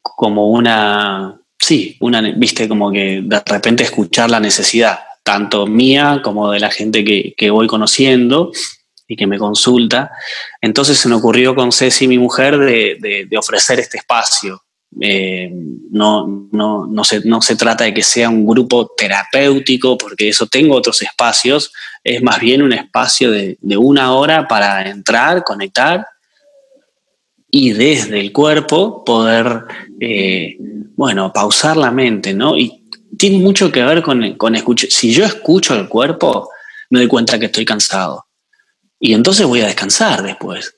como 0.01 0.51
una. 0.51 1.41
Sí, 1.59 1.97
una, 1.99 2.21
viste, 2.21 2.69
como 2.69 2.93
que 2.93 3.23
de 3.25 3.43
repente 3.45 3.83
escuchar 3.83 4.31
la 4.31 4.39
necesidad, 4.39 5.01
tanto 5.27 5.67
mía 5.67 6.23
como 6.25 6.51
de 6.53 6.61
la 6.61 6.71
gente 6.71 7.05
que, 7.05 7.51
voy 7.51 7.67
conociendo 7.67 8.53
y 9.07 9.16
que 9.16 9.27
me 9.27 9.37
consulta. 9.37 10.12
Entonces 10.62 10.97
se 10.97 11.09
me 11.09 11.16
ocurrió 11.16 11.55
con 11.55 11.72
Ceci, 11.72 12.09
mi 12.09 12.18
mujer, 12.18 12.57
de, 12.57 13.27
de 13.29 13.37
ofrecer 13.37 13.81
este 13.81 13.99
espacio 13.99 14.62
eh, 15.01 15.51
no, 15.91 16.49
no, 16.53 16.87
no, 16.87 17.05
se, 17.05 17.20
no 17.27 17.43
se 17.43 17.57
trata 17.57 17.85
de 17.85 17.93
que 17.93 18.03
sea 18.03 18.31
un 18.31 18.47
grupo 18.47 18.93
terapéutico, 18.97 19.99
porque 19.99 20.29
eso 20.29 20.47
tengo 20.47 20.74
otros 20.74 21.03
espacios, 21.03 21.72
es 22.03 22.22
más 22.22 22.41
bien 22.41 22.62
un 22.62 22.72
espacio 22.72 23.31
de, 23.31 23.59
una 23.77 24.14
hora 24.14 24.49
para 24.49 24.89
entrar, 24.89 25.45
conectar 25.45 26.07
y 27.51 27.72
desde 27.72 28.20
el 28.20 28.33
cuerpo 28.33 29.05
poder, 29.05 29.64
eh, 30.01 30.57
bueno, 30.97 31.33
pausar 31.33 31.77
la 31.77 31.91
mente, 31.91 32.33
¿no? 32.33 32.57
Tiene 33.17 33.39
mucho 33.39 33.71
que 33.73 33.83
ver 33.83 34.03
con, 34.03 34.35
con 34.35 34.55
escuchar. 34.55 34.91
Si 34.91 35.12
yo 35.12 35.25
escucho 35.25 35.75
el 35.75 35.89
cuerpo, 35.89 36.51
me 36.91 37.01
doy 37.01 37.09
cuenta 37.09 37.39
que 37.39 37.47
estoy 37.47 37.64
cansado. 37.64 38.27
Y 38.99 39.12
entonces 39.12 39.47
voy 39.47 39.61
a 39.61 39.67
descansar 39.67 40.23
después. 40.23 40.75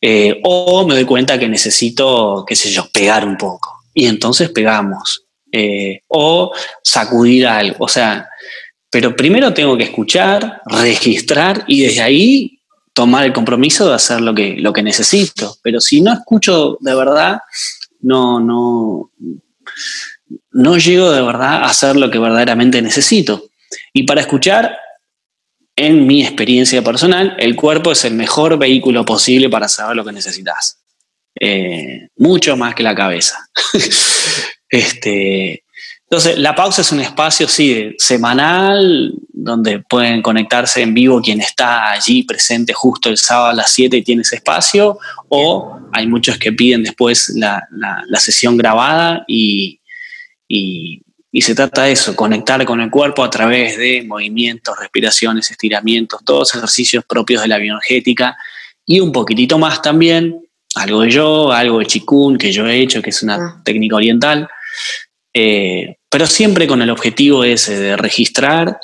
Eh, 0.00 0.40
o 0.44 0.86
me 0.86 0.94
doy 0.94 1.04
cuenta 1.04 1.38
que 1.38 1.48
necesito, 1.48 2.44
qué 2.46 2.56
sé 2.56 2.70
yo, 2.70 2.88
pegar 2.92 3.26
un 3.26 3.36
poco. 3.36 3.84
Y 3.94 4.06
entonces 4.06 4.50
pegamos. 4.50 5.24
Eh, 5.50 6.02
o 6.08 6.52
sacudir 6.82 7.46
algo. 7.46 7.84
O 7.84 7.88
sea, 7.88 8.28
pero 8.90 9.14
primero 9.16 9.54
tengo 9.54 9.76
que 9.76 9.84
escuchar, 9.84 10.60
registrar 10.66 11.64
y 11.66 11.82
desde 11.82 12.02
ahí 12.02 12.58
tomar 12.92 13.24
el 13.24 13.32
compromiso 13.32 13.88
de 13.88 13.94
hacer 13.94 14.20
lo 14.20 14.34
que, 14.34 14.56
lo 14.58 14.72
que 14.72 14.82
necesito. 14.82 15.56
Pero 15.62 15.80
si 15.80 16.00
no 16.00 16.12
escucho 16.12 16.76
de 16.80 16.94
verdad, 16.94 17.38
no, 18.00 18.40
no, 18.40 19.10
no 20.50 20.78
llego 20.78 21.10
de 21.10 21.22
verdad 21.22 21.62
a 21.62 21.66
hacer 21.66 21.96
lo 21.96 22.10
que 22.10 22.18
verdaderamente 22.18 22.80
necesito. 22.82 23.48
Y 23.92 24.04
para 24.04 24.20
escuchar, 24.20 24.78
en 25.76 26.06
mi 26.06 26.22
experiencia 26.22 26.82
personal, 26.82 27.34
el 27.38 27.56
cuerpo 27.56 27.92
es 27.92 28.04
el 28.04 28.14
mejor 28.14 28.58
vehículo 28.58 29.04
posible 29.04 29.48
para 29.48 29.68
saber 29.68 29.96
lo 29.96 30.04
que 30.04 30.12
necesitas. 30.12 30.80
Eh, 31.40 32.08
mucho 32.16 32.56
más 32.56 32.74
que 32.74 32.84
la 32.84 32.94
cabeza. 32.94 33.36
este, 34.68 35.64
entonces, 36.14 36.38
la 36.38 36.54
pausa 36.54 36.82
es 36.82 36.92
un 36.92 37.00
espacio, 37.00 37.48
sí, 37.48 37.92
semanal, 37.98 39.12
donde 39.32 39.80
pueden 39.80 40.22
conectarse 40.22 40.80
en 40.80 40.94
vivo 40.94 41.20
quien 41.20 41.40
está 41.40 41.90
allí 41.90 42.22
presente 42.22 42.72
justo 42.72 43.08
el 43.08 43.18
sábado 43.18 43.48
a 43.48 43.54
las 43.54 43.72
7 43.72 43.96
y 43.96 44.02
tiene 44.02 44.22
ese 44.22 44.36
espacio, 44.36 44.98
o 45.28 45.80
hay 45.92 46.06
muchos 46.06 46.38
que 46.38 46.52
piden 46.52 46.84
después 46.84 47.30
la, 47.34 47.66
sesión 48.18 48.56
grabada 48.56 49.24
y, 49.26 49.80
y, 50.48 51.02
se 51.40 51.54
trata 51.54 51.84
de 51.84 51.92
eso, 51.92 52.14
conectar 52.14 52.64
con 52.64 52.80
el 52.80 52.90
cuerpo 52.90 53.24
a 53.24 53.30
través 53.30 53.76
de 53.76 54.04
movimientos, 54.06 54.78
respiraciones, 54.78 55.50
estiramientos, 55.50 56.20
todos 56.24 56.54
ejercicios 56.54 57.04
propios 57.04 57.42
de 57.42 57.48
la 57.48 57.58
bioenergética 57.58 58.36
y 58.86 59.00
un 59.00 59.10
poquitito 59.10 59.58
más 59.58 59.82
también, 59.82 60.46
algo 60.76 61.00
de 61.00 61.10
yo, 61.10 61.50
algo 61.50 61.80
de 61.80 61.86
chikun 61.86 62.38
que 62.38 62.52
yo 62.52 62.66
he 62.68 62.80
hecho, 62.80 63.02
que 63.02 63.10
es 63.10 63.22
una 63.22 63.34
ah. 63.34 63.62
técnica 63.64 63.96
oriental, 63.96 64.48
eh, 65.32 65.96
pero 66.08 66.26
siempre 66.26 66.68
con 66.68 66.80
el 66.82 66.90
objetivo 66.90 67.42
ese 67.42 67.80
de 67.80 67.96
registrar 67.96 68.78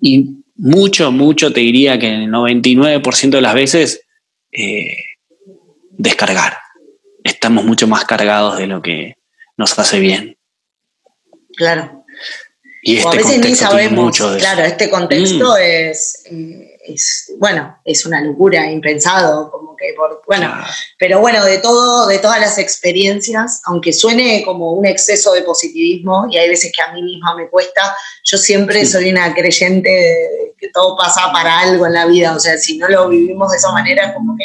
y 0.00 0.38
mucho, 0.56 1.12
mucho 1.12 1.52
te 1.52 1.60
diría 1.60 1.98
que 1.98 2.14
el 2.14 2.30
99% 2.30 3.30
de 3.30 3.40
las 3.40 3.54
veces 3.54 4.00
eh, 4.52 4.96
descargar. 5.90 6.56
Estamos 7.22 7.64
mucho 7.64 7.86
más 7.86 8.04
cargados 8.04 8.56
de 8.56 8.66
lo 8.66 8.80
que 8.80 9.16
nos 9.56 9.78
hace 9.78 10.00
bien. 10.00 10.37
Claro. 11.58 12.04
Y 12.82 12.98
este 12.98 13.08
a 13.08 13.10
veces 13.10 13.38
ni 13.40 13.54
sabemos, 13.54 14.16
claro, 14.38 14.62
este 14.62 14.88
contexto 14.88 15.52
mm. 15.52 15.60
es, 15.60 16.24
es, 16.86 17.32
bueno, 17.38 17.76
es 17.84 18.06
una 18.06 18.22
locura, 18.22 18.70
impensado, 18.70 19.50
como 19.50 19.76
que 19.76 19.92
por, 19.96 20.22
bueno, 20.26 20.54
pero 20.96 21.20
bueno, 21.20 21.44
de 21.44 21.58
todo, 21.58 22.06
de 22.06 22.18
todas 22.18 22.40
las 22.40 22.56
experiencias, 22.56 23.60
aunque 23.64 23.92
suene 23.92 24.42
como 24.44 24.72
un 24.72 24.86
exceso 24.86 25.32
de 25.32 25.42
positivismo, 25.42 26.28
y 26.30 26.38
hay 26.38 26.48
veces 26.48 26.72
que 26.74 26.80
a 26.80 26.92
mí 26.92 27.02
misma 27.02 27.34
me 27.34 27.48
cuesta, 27.48 27.96
yo 28.22 28.38
siempre 28.38 28.86
soy 28.86 29.10
una 29.10 29.34
creyente 29.34 29.90
de 29.90 30.54
que 30.56 30.68
todo 30.68 30.96
pasa 30.96 31.30
para 31.32 31.58
algo 31.58 31.84
en 31.84 31.94
la 31.94 32.06
vida, 32.06 32.34
o 32.34 32.40
sea, 32.40 32.56
si 32.58 32.78
no 32.78 32.88
lo 32.88 33.08
vivimos 33.08 33.50
de 33.50 33.58
esa 33.58 33.72
manera, 33.72 34.14
como 34.14 34.36
que 34.36 34.44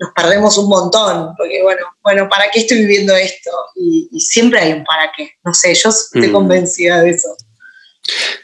nos 0.00 0.12
perdemos 0.14 0.56
un 0.56 0.68
montón, 0.68 1.34
porque 1.36 1.62
bueno, 1.62 1.82
bueno, 2.02 2.28
¿para 2.28 2.50
qué 2.50 2.60
estoy 2.60 2.78
viviendo 2.78 3.14
esto? 3.14 3.50
Y, 3.76 4.08
siempre 4.18 4.60
hay 4.60 4.72
un 4.72 4.84
para 4.84 5.12
qué, 5.14 5.32
no 5.44 5.52
sé, 5.52 5.74
yo 5.74 5.90
estoy 5.90 6.28
mm. 6.28 6.32
convencida 6.32 7.02
de 7.02 7.10
eso. 7.10 7.28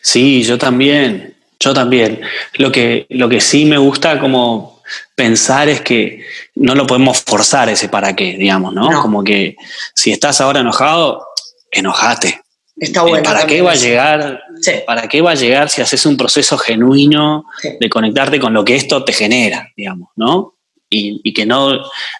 Sí, 0.02 0.42
yo 0.42 0.58
también. 0.58 1.34
Yo 1.58 1.72
también. 1.72 2.20
Lo 2.58 2.70
que, 2.70 3.06
lo 3.08 3.30
que 3.30 3.40
sí 3.40 3.64
me 3.64 3.78
gusta 3.78 4.20
como 4.20 4.82
pensar 5.14 5.70
es 5.70 5.80
que 5.80 6.24
no 6.54 6.74
lo 6.74 6.86
podemos 6.86 7.22
forzar 7.22 7.70
ese 7.70 7.88
para 7.88 8.14
qué, 8.14 8.36
digamos, 8.36 8.74
¿no? 8.74 9.00
Como 9.00 9.24
que 9.24 9.56
si 9.94 10.12
estás 10.12 10.42
ahora 10.42 10.60
enojado, 10.60 11.26
enojate. 11.70 12.42
Está 12.76 13.02
bueno. 13.02 13.24
¿Para 13.24 13.46
qué 13.46 13.62
va 13.62 13.72
a 13.72 13.76
llegar? 13.76 14.42
¿Para 14.86 15.08
qué 15.08 15.22
va 15.22 15.30
a 15.30 15.34
llegar 15.34 15.70
si 15.70 15.80
haces 15.80 16.04
un 16.04 16.18
proceso 16.18 16.58
genuino 16.58 17.46
de 17.80 17.88
conectarte 17.88 18.38
con 18.38 18.52
lo 18.52 18.62
que 18.62 18.76
esto 18.76 19.02
te 19.02 19.14
genera, 19.14 19.72
digamos, 19.74 20.10
¿no? 20.16 20.55
Y, 20.88 21.32
que 21.32 21.44
no, 21.44 21.72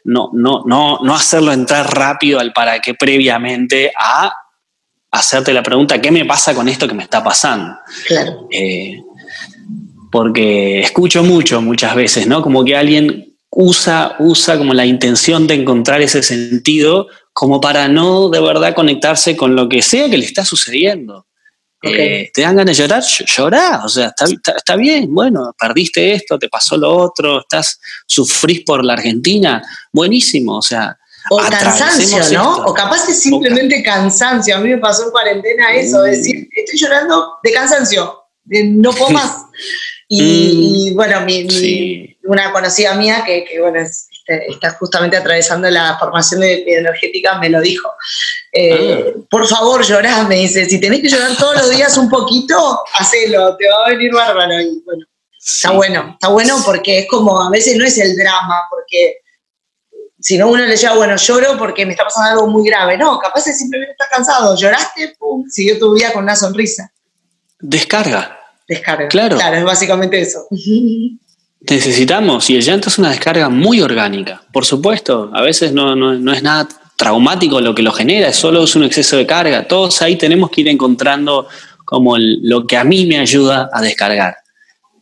no, 0.05 0.31
no, 0.33 0.65
no, 0.67 0.99
no 1.01 1.15
hacerlo 1.15 1.53
entrar 1.53 1.95
rápido 1.95 2.41
al 2.41 2.53
para 2.53 2.81
qué 2.81 2.95
previamente 2.95 3.93
a 3.97 4.33
hacerte 5.13 5.53
la 5.53 5.63
pregunta, 5.63 6.01
¿qué 6.01 6.11
me 6.11 6.25
pasa 6.25 6.55
con 6.55 6.69
esto 6.69 6.89
que 6.89 6.95
me 6.95 7.05
está 7.05 7.23
pasando? 7.23 7.77
Claro. 8.07 8.49
Eh, 8.51 9.01
porque 10.11 10.81
escucho 10.81 11.23
mucho 11.23 11.61
muchas 11.61 11.95
veces, 11.95 12.27
¿no? 12.27 12.43
Como 12.43 12.65
que 12.65 12.77
alguien 12.77 13.37
usa, 13.51 14.17
usa 14.19 14.59
como 14.59 14.75
la 14.75 14.87
intención 14.87 15.47
de 15.47 15.55
encontrar 15.55 16.03
ese 16.03 16.23
sentido 16.23 17.09
como 17.33 17.61
para 17.61 17.89
no 17.89 18.29
de 18.29 18.41
verdad 18.41 18.75
conectarse 18.75 19.37
con 19.37 19.57
lo 19.57 19.69
que 19.69 19.83
sea 19.83 20.09
que 20.11 20.19
le 20.19 20.25
está 20.25 20.45
sucediendo. 20.45 21.27
Eh, 21.89 22.31
¿Te 22.33 22.43
dan 22.43 22.57
ganas 22.57 22.77
de 22.77 22.83
llorar? 22.83 23.03
Llorá, 23.03 23.83
o 23.85 23.89
sea, 23.89 24.13
está, 24.57 24.77
bien, 24.77 25.13
bueno, 25.15 25.55
perdiste 25.59 26.13
esto, 26.13 26.39
te 26.39 26.49
pasó 26.49 26.77
lo 26.77 26.95
otro, 26.95 27.41
estás, 27.41 27.79
sufrís 28.07 28.63
por 28.65 28.85
la 28.85 28.95
Argentina, 28.95 29.63
buenísimo, 29.93 30.59
o 30.59 30.63
sea, 30.63 30.97
o 31.31 31.39
cansancio, 31.39 32.39
¿no? 32.39 32.59
O 32.67 32.75
capaz 32.75 33.09
es 33.09 33.21
simplemente 33.21 33.83
cansancio. 33.83 34.57
A 34.57 34.61
mí 34.61 34.69
me 34.69 34.79
pasó 34.79 35.05
en 35.05 35.11
cuarentena 35.11 35.75
eso, 35.75 36.03
decir, 36.03 36.49
estoy 36.55 36.79
llorando 36.79 37.39
de 37.43 37.53
cansancio, 37.53 38.23
no 38.45 38.93
puedo 38.93 39.11
más. 39.11 39.45
Y, 40.09 40.93
mm. 40.93 40.95
bueno, 40.95 41.21
mi, 41.23 42.17
una 42.25 42.53
conocida 42.53 42.95
mía 42.95 43.25
que, 43.27 43.45
bueno, 43.61 43.81
este, 43.81 44.51
está 44.51 44.71
justamente 44.73 45.17
atravesando 45.17 45.69
la 45.71 45.99
formación 45.99 46.41
de 46.41 46.65
energética 46.67 47.39
me 47.39 47.51
lo 47.51 47.61
dijo. 47.61 47.91
Eh, 48.59 49.15
ah. 49.15 49.21
Por 49.29 49.47
favor, 49.47 49.85
llorá, 49.85 50.25
me 50.25 50.37
dice, 50.37 50.65
si 50.65 50.81
tenés 50.81 51.03
que 51.03 51.09
llorar 51.09 51.37
todos 51.37 51.57
los 51.57 51.71
días 51.71 51.97
un 51.99 52.09
poquito, 52.09 52.81
hacelo, 52.95 53.55
te 53.57 53.69
va 53.69 53.87
a 53.87 53.91
venir 53.91 54.13
bárbaro. 54.13 54.61
Y 54.61 54.83
bueno, 54.85 55.05
está 55.39 55.73
bueno, 55.73 56.11
está 56.13 56.29
bueno 56.29 56.57
porque 56.65 57.01
es 57.01 57.09
como, 57.09 57.43
a 57.43 57.51
veces 57.51 57.77
no 57.77 57.85
es 57.85 57.99
el 57.99 58.17
drama, 58.17 58.63
porque 58.71 59.19
si 60.19 60.39
no 60.39 60.49
uno 60.49 60.65
le 60.65 60.77
lleva, 60.77 60.95
bueno, 60.95 61.17
lloro 61.17 61.59
porque 61.59 61.85
me 61.85 61.93
está 61.93 62.05
pasando 62.05 62.31
algo 62.31 62.47
muy 62.47 62.67
grave. 62.67 62.97
No, 62.97 63.19
capaz 63.19 63.47
es 63.47 63.59
simplemente 63.59 63.93
estás 63.93 64.09
cansado, 64.11 64.57
lloraste, 64.57 65.15
pum, 65.19 65.45
siguió 65.51 65.79
tu 65.79 65.95
vida 65.95 66.13
con 66.13 66.25
una 66.25 66.35
sonrisa. 66.35 66.91
Descarga. 67.61 68.39
Descarga. 68.67 69.09
Claro. 69.09 69.37
Claro, 69.37 69.57
es 69.57 69.65
básicamente 69.65 70.21
eso. 70.21 70.47
Necesitamos, 71.61 72.49
y 72.49 72.57
el 72.57 72.63
llanto 72.63 72.89
es 72.89 72.99
una 72.99 73.11
descarga 73.11 73.49
muy 73.49 73.83
orgánica, 73.83 74.43
por 74.53 74.65
supuesto, 74.65 75.31
a 75.35 75.43
veces 75.43 75.73
no, 75.73 76.33
es 76.33 76.43
nada 76.43 76.69
traumático 76.97 77.61
lo 77.61 77.75
que 77.75 77.83
lo 77.83 77.93
genera, 77.93 78.33
solo 78.33 78.65
es 78.65 78.75
un 78.75 78.85
exceso 78.85 79.17
de 79.17 79.27
carga. 79.27 79.69
Todos 79.69 80.01
ahí 80.03 80.17
tenemos 80.17 80.51
que 80.51 80.63
ir 80.63 80.69
encontrando 80.69 81.47
como 81.85 82.17
lo 82.19 82.67
que 82.67 82.77
a 82.77 82.85
mí 82.85 83.07
me 83.07 83.19
ayuda 83.19 83.71
a 83.73 83.81
descargar. 83.81 84.37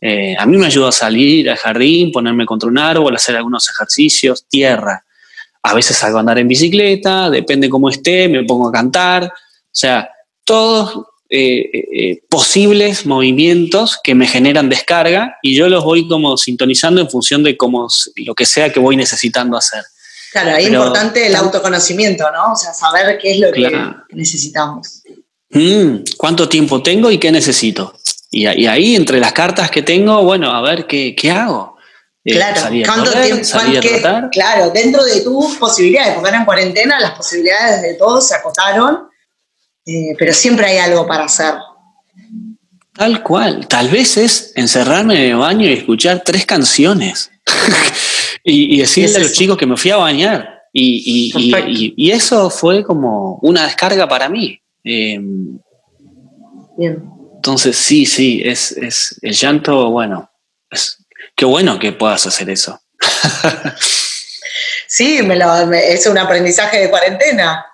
Eh, 0.01 0.35
a 0.37 0.45
mí 0.45 0.57
me 0.57 0.67
ayuda 0.67 0.89
a 0.89 0.91
salir 0.91 1.49
al 1.49 1.57
jardín, 1.57 2.11
ponerme 2.11 2.45
contra 2.45 2.69
un 2.69 2.77
árbol, 2.77 3.15
hacer 3.15 3.35
algunos 3.35 3.67
ejercicios, 3.69 4.45
tierra. 4.47 5.03
A 5.63 5.73
veces 5.73 5.97
salgo 5.97 6.17
a 6.17 6.19
andar 6.19 6.37
en 6.37 6.47
bicicleta, 6.47 7.29
depende 7.29 7.69
cómo 7.69 7.89
esté, 7.89 8.27
me 8.27 8.43
pongo 8.43 8.69
a 8.69 8.71
cantar. 8.71 9.23
O 9.23 9.29
sea, 9.71 10.09
todos 10.43 11.05
eh, 11.27 11.69
eh, 11.73 12.21
posibles 12.29 13.07
movimientos 13.07 13.97
que 14.03 14.13
me 14.13 14.27
generan 14.27 14.69
descarga 14.69 15.37
y 15.41 15.55
yo 15.55 15.69
los 15.69 15.83
voy 15.83 16.07
como 16.07 16.37
sintonizando 16.37 17.01
en 17.01 17.09
función 17.09 17.41
de 17.41 17.57
cómo, 17.57 17.87
lo 18.17 18.35
que 18.35 18.45
sea 18.45 18.71
que 18.71 18.79
voy 18.79 18.95
necesitando 18.95 19.57
hacer. 19.57 19.83
Claro, 20.41 20.57
ahí 20.57 20.65
es 20.65 20.71
importante 20.71 21.27
el 21.27 21.35
autoconocimiento, 21.35 22.29
¿no? 22.31 22.53
O 22.53 22.55
sea, 22.55 22.73
saber 22.73 23.17
qué 23.17 23.31
es 23.31 23.39
lo 23.39 23.51
que 23.51 23.71
necesitamos. 24.09 25.03
Mm, 25.49 25.97
¿Cuánto 26.17 26.49
tiempo 26.49 26.83
tengo 26.83 27.09
y 27.09 27.17
qué 27.17 27.31
necesito? 27.31 27.97
Y, 28.31 28.45
ahí, 28.45 28.95
entre 28.95 29.19
las 29.19 29.31
cartas 29.31 29.71
que 29.71 29.81
tengo, 29.81 30.23
bueno, 30.23 30.51
a 30.51 30.61
ver 30.61 30.85
qué, 30.87 31.15
hago. 31.31 31.77
Eh, 32.25 32.33
claro, 32.33 32.61
¿cuánto 32.85 33.11
tiempo? 33.11 34.29
claro, 34.31 34.71
dentro 34.71 35.05
de 35.05 35.21
tus 35.21 35.55
posibilidades, 35.55 36.15
porque 36.15 36.27
ahora 36.27 36.39
en 36.39 36.45
cuarentena 36.45 36.99
las 36.99 37.11
posibilidades 37.11 37.81
de 37.81 37.93
todos 37.93 38.27
se 38.27 38.35
acotaron 38.35 39.07
eh, 39.85 40.15
pero 40.17 40.33
siempre 40.33 40.65
hay 40.65 40.77
algo 40.79 41.05
para 41.05 41.25
hacer. 41.25 41.53
Tal 42.93 43.21
cual. 43.21 43.67
Tal 43.67 43.89
vez 43.89 44.17
es 44.17 44.51
encerrarme 44.55 45.15
en 45.15 45.31
el 45.31 45.37
baño 45.37 45.67
y 45.67 45.73
escuchar 45.73 46.23
tres 46.25 46.45
canciones 46.45 47.29
y, 48.45 48.77
decirle 48.77 49.15
a 49.17 49.19
los 49.19 49.33
chicos 49.33 49.57
que 49.57 49.65
me 49.65 49.75
fui 49.75 49.91
a 49.91 49.97
bañar. 49.97 50.61
Y, 50.71 52.11
eso 52.11 52.49
fue 52.49 52.83
como 52.83 53.39
una 53.41 53.65
descarga 53.65 54.07
para 54.07 54.29
mí. 54.29 54.59
Em, 54.83 55.57
Bien. 56.77 57.03
Entonces, 57.35 57.77
sí, 57.77 58.05
sí, 58.05 58.41
es, 58.43 58.71
es 58.71 59.17
el 59.21 59.33
llanto, 59.33 59.89
bueno, 59.91 60.31
es, 60.69 60.97
qué 61.35 61.45
bueno 61.45 61.79
que 61.79 61.91
puedas 61.91 62.25
hacer 62.25 62.49
eso. 62.49 62.79
sí, 64.87 65.21
me 65.23 65.37
es 65.93 66.07
un 66.07 66.17
aprendizaje 66.17 66.79
de 66.79 66.89
cuarentena. 66.89 67.65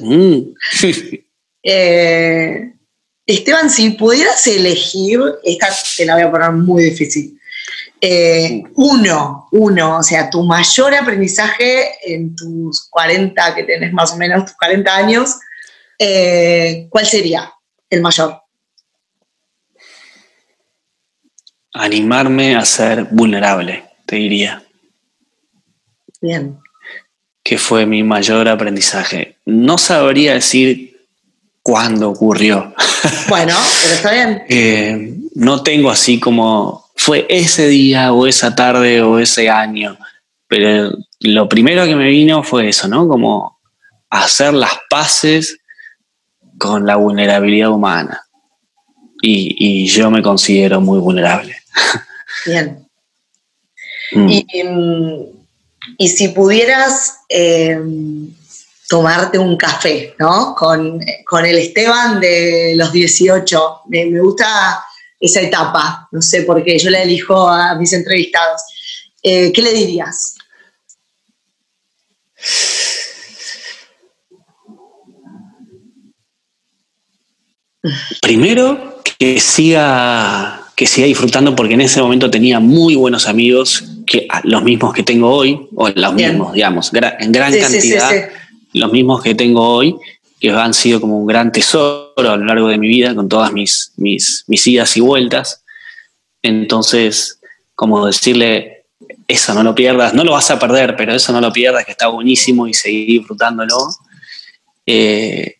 Mm. 0.00 0.38
Eh, 1.64 2.72
Esteban, 3.24 3.70
si 3.70 3.90
pudieras 3.90 4.44
elegir, 4.48 5.20
esta 5.44 5.68
te 5.96 6.04
la 6.04 6.14
voy 6.14 6.24
a 6.24 6.30
poner 6.32 6.50
muy 6.50 6.82
difícil. 6.82 7.38
Eh, 8.04 8.64
uno, 8.74 9.46
uno, 9.52 9.98
o 9.98 10.02
sea, 10.02 10.28
tu 10.28 10.42
mayor 10.42 10.92
aprendizaje 10.92 11.92
en 12.04 12.34
tus 12.34 12.88
40, 12.90 13.54
que 13.54 13.62
tenés 13.62 13.92
más 13.92 14.12
o 14.12 14.16
menos 14.16 14.44
tus 14.44 14.56
40 14.56 14.92
años, 14.92 15.36
eh, 16.00 16.88
¿cuál 16.90 17.06
sería 17.06 17.52
el 17.88 18.02
mayor? 18.02 18.42
Animarme 21.74 22.56
a 22.56 22.64
ser 22.64 23.04
vulnerable, 23.04 23.84
te 24.04 24.16
diría. 24.16 24.64
Bien. 26.20 26.58
Que 27.44 27.56
fue 27.56 27.86
mi 27.86 28.02
mayor 28.02 28.48
aprendizaje. 28.48 29.36
No 29.46 29.78
sabría 29.78 30.34
decir 30.34 31.06
cuándo 31.62 32.10
ocurrió. 32.10 32.74
Bueno, 33.28 33.54
pero 33.82 33.94
está 33.94 34.12
bien. 34.12 34.42
Eh, 34.48 35.14
no 35.34 35.62
tengo 35.62 35.90
así 35.90 36.20
como 36.20 36.81
fue 37.02 37.26
ese 37.28 37.66
día 37.66 38.12
o 38.12 38.28
esa 38.28 38.54
tarde 38.54 39.02
o 39.02 39.18
ese 39.18 39.50
año, 39.50 39.98
pero 40.46 40.92
lo 41.18 41.48
primero 41.48 41.84
que 41.84 41.96
me 41.96 42.08
vino 42.08 42.44
fue 42.44 42.68
eso, 42.68 42.86
¿no? 42.86 43.08
Como 43.08 43.58
hacer 44.08 44.54
las 44.54 44.72
paces 44.88 45.58
con 46.58 46.86
la 46.86 46.94
vulnerabilidad 46.94 47.70
humana. 47.70 48.22
Y, 49.20 49.86
yo 49.86 50.10
me 50.10 50.22
considero 50.22 50.80
muy 50.80 50.98
vulnerable. 51.00 51.56
Bien. 52.46 52.78
Mm. 54.14 54.28
Y, 55.96 56.08
si 56.10 56.28
pudieras 56.28 57.20
eh, 57.30 57.80
tomarte 58.86 59.38
un 59.38 59.56
café, 59.56 60.14
¿no? 60.18 60.54
Con, 60.54 61.00
el 61.00 61.58
Esteban 61.58 62.20
de 62.20 62.74
los 62.76 62.92
18. 62.92 63.80
Me, 63.86 64.20
gusta 64.20 64.84
esa 65.22 65.40
etapa, 65.40 66.08
no 66.10 66.20
sé 66.20 66.42
por 66.42 66.62
qué, 66.62 66.78
yo 66.78 66.90
la 66.90 67.02
elijo 67.02 67.48
a 67.48 67.74
mis 67.76 67.92
entrevistados. 67.92 68.60
Eh, 69.22 69.52
¿Qué 69.52 69.62
le 69.62 69.72
dirías? 69.72 70.34
Primero, 78.20 79.00
que 79.18 79.40
siga, 79.40 80.66
que 80.74 80.86
siga 80.86 81.06
disfrutando 81.06 81.54
porque 81.54 81.74
en 81.74 81.82
ese 81.82 82.02
momento 82.02 82.30
tenía 82.30 82.60
muy 82.60 82.96
buenos 82.96 83.28
amigos, 83.28 83.84
que, 84.06 84.26
los 84.42 84.62
mismos 84.64 84.92
que 84.92 85.04
tengo 85.04 85.30
hoy, 85.30 85.68
o 85.76 85.88
los 85.88 86.14
mismos, 86.14 86.52
digamos, 86.52 86.90
en 86.92 87.32
gran 87.32 87.56
cantidad 87.58 88.10
los 88.72 88.92
mismos 88.92 89.22
que 89.22 89.34
tengo 89.34 89.62
hoy, 89.62 89.96
que 90.42 90.50
han 90.50 90.74
sido 90.74 91.00
como 91.00 91.18
un 91.18 91.26
gran 91.26 91.52
tesoro 91.52 92.12
a 92.16 92.36
lo 92.36 92.44
largo 92.44 92.66
de 92.66 92.76
mi 92.76 92.88
vida, 92.88 93.14
con 93.14 93.28
todas 93.28 93.52
mis, 93.52 93.92
mis, 93.96 94.42
mis 94.48 94.66
idas 94.66 94.96
y 94.96 95.00
vueltas. 95.00 95.62
Entonces, 96.42 97.38
como 97.76 98.04
decirle, 98.04 98.86
eso 99.28 99.54
no 99.54 99.62
lo 99.62 99.72
pierdas, 99.72 100.14
no 100.14 100.24
lo 100.24 100.32
vas 100.32 100.50
a 100.50 100.58
perder, 100.58 100.96
pero 100.96 101.14
eso 101.14 101.32
no 101.32 101.40
lo 101.40 101.52
pierdas, 101.52 101.84
que 101.84 101.92
está 101.92 102.08
buenísimo 102.08 102.66
y 102.66 102.74
seguir 102.74 103.20
disfrutándolo. 103.20 103.76
Eh, 104.84 105.58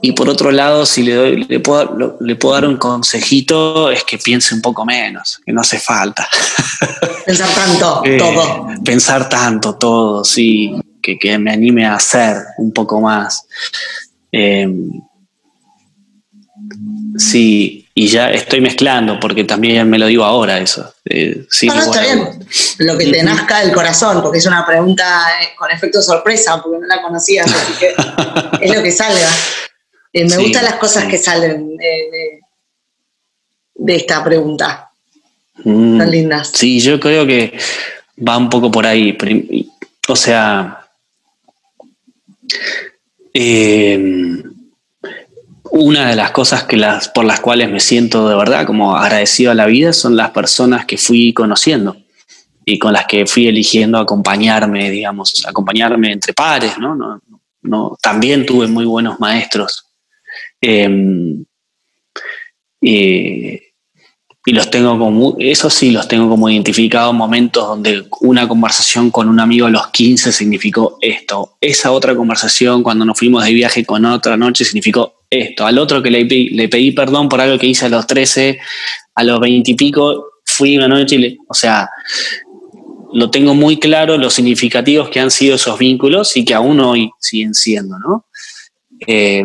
y 0.00 0.12
por 0.12 0.30
otro 0.30 0.50
lado, 0.50 0.86
si 0.86 1.02
le, 1.02 1.14
doy, 1.14 1.44
le, 1.44 1.60
puedo, 1.60 2.16
le 2.20 2.36
puedo 2.36 2.54
dar 2.54 2.66
un 2.66 2.78
consejito, 2.78 3.90
es 3.90 4.02
que 4.02 4.16
piense 4.16 4.54
un 4.54 4.62
poco 4.62 4.86
menos, 4.86 5.40
que 5.44 5.52
no 5.52 5.60
hace 5.60 5.78
falta. 5.78 6.26
Pensar 7.26 7.50
tanto, 7.50 8.00
eh, 8.06 8.16
todo. 8.16 8.66
Pensar 8.82 9.28
tanto, 9.28 9.74
todo, 9.74 10.24
sí 10.24 10.74
que, 11.16 11.38
me 11.38 11.52
anime 11.52 11.86
a 11.86 11.94
hacer 11.94 12.36
un 12.58 12.72
poco 12.72 13.00
más. 13.00 13.46
Em, 14.32 14.90
sí, 17.16 17.88
y 17.94 18.06
ya 18.06 18.30
estoy 18.30 18.60
mezclando, 18.60 19.18
porque 19.18 19.42
también 19.42 19.90
me 19.90 19.98
lo 19.98 20.06
digo 20.06 20.24
ahora 20.24 20.58
eso. 20.58 20.94
Eh, 21.04 21.46
sí, 21.50 21.66
está 21.66 22.00
bien. 22.00 22.46
Lo 22.78 22.96
que 22.96 23.06
te 23.08 23.22
nazca 23.24 23.60
del 23.60 23.72
corazón, 23.72 24.22
porque 24.22 24.38
es 24.38 24.46
una 24.46 24.64
pregunta 24.64 25.04
eh, 25.40 25.48
con 25.56 25.68
efecto 25.70 26.00
sorpresa, 26.00 26.62
porque 26.62 26.78
no 26.78 26.86
la 26.86 27.02
conocías, 27.02 27.52
así 27.52 27.72
que 27.72 27.94
es 28.64 28.76
lo 28.76 28.82
que 28.84 28.92
salga. 28.92 29.28
Eh, 30.12 30.28
me 30.28 30.36
gustan 30.36 30.64
las 30.64 30.74
cosas 30.74 31.06
que 31.06 31.18
salen 31.18 31.76
de, 31.76 32.40
esta 33.88 34.22
pregunta. 34.22 34.90
Mm, 35.64 35.98
Tan 35.98 36.10
lindas. 36.10 36.52
Sí, 36.54 36.78
yo 36.78 37.00
creo 37.00 37.26
que 37.26 37.58
va 38.26 38.36
un 38.36 38.48
poco 38.48 38.70
por 38.70 38.86
ahí. 38.86 39.18
O 40.06 40.14
sea, 40.14 40.87
eh, 43.34 44.42
una 45.70 46.08
de 46.08 46.16
las 46.16 46.30
cosas 46.30 46.64
que 46.64 46.76
las, 46.76 47.08
por 47.08 47.24
las 47.24 47.40
cuales 47.40 47.70
me 47.70 47.80
siento 47.80 48.28
de 48.28 48.36
verdad 48.36 48.66
como 48.66 48.96
agradecido 48.96 49.52
a 49.52 49.54
la 49.54 49.66
vida 49.66 49.92
son 49.92 50.16
las 50.16 50.30
personas 50.30 50.86
que 50.86 50.98
fui 50.98 51.32
conociendo 51.32 51.96
y 52.64 52.78
con 52.78 52.92
las 52.92 53.06
que 53.06 53.26
fui 53.26 53.46
eligiendo 53.46 53.98
acompañarme, 53.98 54.90
digamos, 54.90 55.44
acompañarme 55.46 56.12
entre 56.12 56.34
pares, 56.34 56.76
¿no? 56.78 56.94
no, 56.94 57.22
no 57.62 57.96
también 58.00 58.44
tuve 58.44 58.66
muy 58.66 58.84
buenos 58.84 59.18
maestros. 59.20 59.86
Eh, 60.60 61.42
y 64.48 64.52
los 64.52 64.70
tengo 64.70 64.98
como, 64.98 65.36
eso 65.38 65.68
sí, 65.68 65.90
los 65.90 66.08
tengo 66.08 66.26
como 66.26 66.48
identificados 66.48 67.12
momentos 67.12 67.68
donde 67.68 68.06
una 68.22 68.48
conversación 68.48 69.10
con 69.10 69.28
un 69.28 69.40
amigo 69.40 69.66
a 69.66 69.70
los 69.70 69.88
15 69.88 70.32
significó 70.32 70.96
esto, 71.02 71.58
esa 71.60 71.92
otra 71.92 72.16
conversación 72.16 72.82
cuando 72.82 73.04
nos 73.04 73.18
fuimos 73.18 73.44
de 73.44 73.52
viaje 73.52 73.84
con 73.84 74.06
otra 74.06 74.38
noche 74.38 74.64
significó 74.64 75.20
esto, 75.28 75.66
al 75.66 75.78
otro 75.78 76.02
que 76.02 76.10
le, 76.10 76.24
pedí 76.24 76.92
perdón 76.92 77.28
por 77.28 77.42
algo 77.42 77.58
que 77.58 77.66
hice 77.66 77.84
a 77.84 77.88
los 77.90 78.06
13, 78.06 78.58
a 79.16 79.22
los 79.22 79.38
20 79.38 79.70
y 79.70 79.74
pico, 79.74 80.24
fui 80.46 80.78
una 80.78 80.88
noche 80.88 81.16
y 81.16 81.18
le, 81.18 81.36
o 81.46 81.52
sea, 81.52 81.90
lo 83.12 83.30
tengo 83.30 83.54
muy 83.54 83.78
claro 83.78 84.16
los 84.16 84.32
significativos 84.32 85.10
que 85.10 85.20
han 85.20 85.30
sido 85.30 85.56
esos 85.56 85.78
vínculos 85.78 86.34
y 86.38 86.46
que 86.46 86.54
aún 86.54 86.80
hoy 86.80 87.10
siguen 87.20 87.52
siendo, 87.52 87.98
¿no? 87.98 88.24
Eh, 89.06 89.44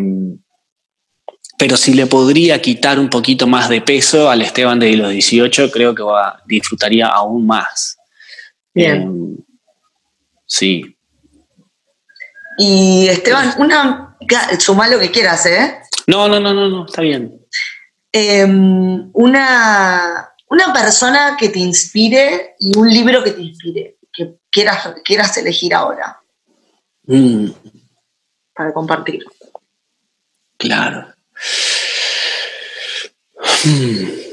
pero 1.63 1.77
si 1.77 1.93
le 1.93 2.07
podría 2.07 2.61
quitar 2.61 2.99
un 2.99 3.09
poquito 3.09 3.47
más 3.47 3.69
de 3.69 3.79
peso 3.79 4.29
al 4.29 4.41
Esteban 4.41 4.79
de 4.79 4.97
los 4.97 5.11
18, 5.11 5.71
creo 5.71 5.95
que 5.95 6.03
va, 6.03 6.41
disfrutaría 6.45 7.07
aún 7.07 7.47
más. 7.47 7.97
Bien. 8.73 9.01
Em, 9.01 9.37
sí. 10.45 10.97
Y 12.57 13.07
Esteban, 13.07 13.53
una, 13.59 14.17
suma 14.59 14.89
lo 14.89 14.99
que 14.99 15.09
quieras, 15.09 15.45
¿eh? 15.45 15.79
No, 16.05 16.27
no, 16.27 16.37
no, 16.41 16.53
no, 16.53 16.67
no 16.67 16.85
está 16.85 17.01
bien. 17.01 17.39
Em, 18.11 19.09
una, 19.13 20.33
una 20.49 20.73
persona 20.73 21.37
que 21.39 21.47
te 21.47 21.59
inspire 21.59 22.55
y 22.59 22.77
un 22.77 22.89
libro 22.89 23.23
que 23.23 23.31
te 23.31 23.41
inspire, 23.41 23.99
que 24.11 24.35
quieras, 24.49 24.95
quieras 25.05 25.37
elegir 25.37 25.73
ahora. 25.73 26.19
Mm. 27.05 27.51
Para 28.53 28.73
compartir. 28.73 29.23
Claro. 30.57 31.12
Hmm. 33.63 34.23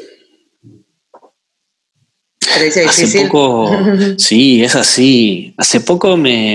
Hace 2.88 3.22
poco, 3.22 3.70
sí, 4.18 4.62
es 4.62 4.74
así. 4.74 5.54
Hace 5.56 5.80
poco 5.80 6.16
me, 6.16 6.54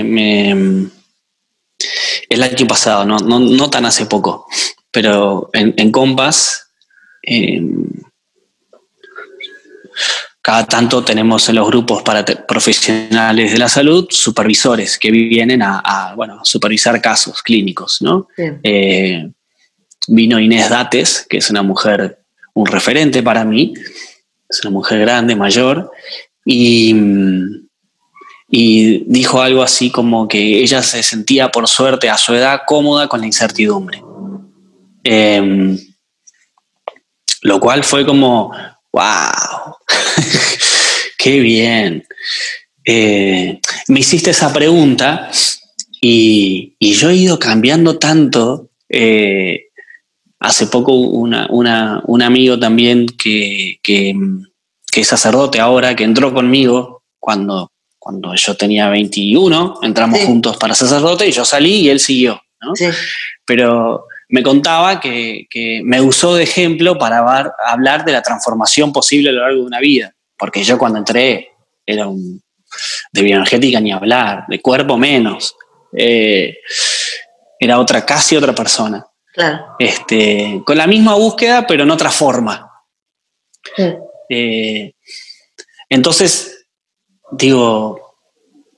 el 2.28 2.42
año 2.42 2.66
pasado, 2.66 3.04
no, 3.04 3.70
tan 3.70 3.86
hace 3.86 4.06
poco, 4.06 4.46
pero 4.90 5.50
en, 5.52 5.74
en 5.76 5.90
Compass, 5.90 6.68
em, 7.22 7.84
cada 10.46 10.64
tanto 10.64 11.02
tenemos 11.02 11.48
en 11.48 11.56
los 11.56 11.66
grupos 11.66 12.02
para 12.02 12.24
profesionales 12.24 13.50
de 13.50 13.58
la 13.58 13.68
salud 13.68 14.06
supervisores 14.10 14.96
que 14.96 15.10
vienen 15.10 15.60
a, 15.60 16.12
bueno, 16.14 16.40
supervisar 16.44 17.02
casos 17.02 17.42
clínicos, 17.42 18.00
¿no? 18.00 18.28
Eh, 18.36 19.28
vino 20.06 20.38
Inés 20.38 20.70
Dates, 20.70 21.26
que 21.28 21.38
es 21.38 21.50
una 21.50 21.62
mujer, 21.62 22.20
un 22.56 22.66
referente 22.66 23.22
para 23.22 23.44
mí, 23.44 23.74
es 24.48 24.60
una 24.64 24.70
mujer 24.70 25.00
grande, 25.00 25.36
mayor, 25.36 25.90
y, 26.42 26.94
y 28.48 29.04
dijo 29.06 29.42
algo 29.42 29.62
así 29.62 29.90
como 29.90 30.26
que 30.26 30.62
ella 30.62 30.82
se 30.82 31.02
sentía 31.02 31.50
por 31.50 31.68
suerte 31.68 32.08
a 32.08 32.16
su 32.16 32.32
edad 32.32 32.62
cómoda 32.66 33.08
con 33.08 33.20
la 33.20 33.26
incertidumbre. 33.26 34.02
Em, 35.04 35.78
lo 37.42 37.60
cual 37.60 37.84
fue 37.84 38.06
como, 38.06 38.50
wow, 38.90 39.76
qué 41.18 41.40
bien. 41.40 42.06
Eh, 42.86 43.60
me 43.88 44.00
hiciste 44.00 44.30
esa 44.30 44.50
pregunta 44.50 45.30
y, 46.00 46.74
y, 46.78 46.94
yo 46.94 47.10
he 47.10 47.16
ido 47.16 47.38
cambiando 47.38 47.98
tanto 47.98 48.70
eh, 48.88 49.65
Hace 50.38 50.66
poco 50.66 50.92
un 50.92 52.22
amigo 52.22 52.58
también 52.58 53.06
que, 53.06 53.78
es 54.94 55.06
sacerdote 55.08 55.60
ahora, 55.60 55.94
que 55.94 56.04
entró 56.04 56.32
conmigo 56.32 57.02
cuando, 57.18 57.70
cuando 57.98 58.34
yo 58.34 58.56
tenía 58.56 58.88
21, 58.88 59.80
entramos 59.82 60.20
juntos 60.20 60.56
para 60.56 60.74
sacerdote 60.74 61.26
y 61.26 61.32
yo 61.32 61.44
salí 61.44 61.80
y 61.80 61.88
él 61.88 62.00
siguió. 62.00 62.40
Pero 63.44 64.06
me 64.28 64.42
contaba 64.42 65.00
que, 65.00 65.46
me 65.84 66.00
usó 66.00 66.34
de 66.34 66.42
ejemplo 66.42 66.98
para 66.98 67.18
hablar 67.68 68.04
de 68.04 68.12
la 68.12 68.22
transformación 68.22 68.92
posible 68.92 69.30
a 69.30 69.32
lo 69.32 69.40
largo 69.42 69.60
de 69.60 69.66
una 69.66 69.80
vida, 69.80 70.14
porque 70.38 70.62
yo 70.62 70.78
cuando 70.78 70.98
entré 70.98 71.50
era 71.84 72.08
un, 72.08 72.42
de 73.12 73.22
bioenergética 73.22 73.80
ni 73.80 73.92
hablar, 73.92 74.44
de 74.48 74.60
cuerpo 74.60 74.96
menos, 74.96 75.54
eh, 75.92 76.58
era 77.58 77.78
otra, 77.78 78.04
casi 78.04 78.36
otra 78.36 78.54
persona. 78.54 79.04
Este, 79.78 80.62
con 80.64 80.78
la 80.78 80.86
misma 80.86 81.14
búsqueda, 81.14 81.66
pero 81.66 81.82
en 81.82 81.90
otra 81.90 82.10
forma. 82.10 82.72
Eh, 84.28 84.92
entonces, 85.88 86.66
digo, 87.32 88.16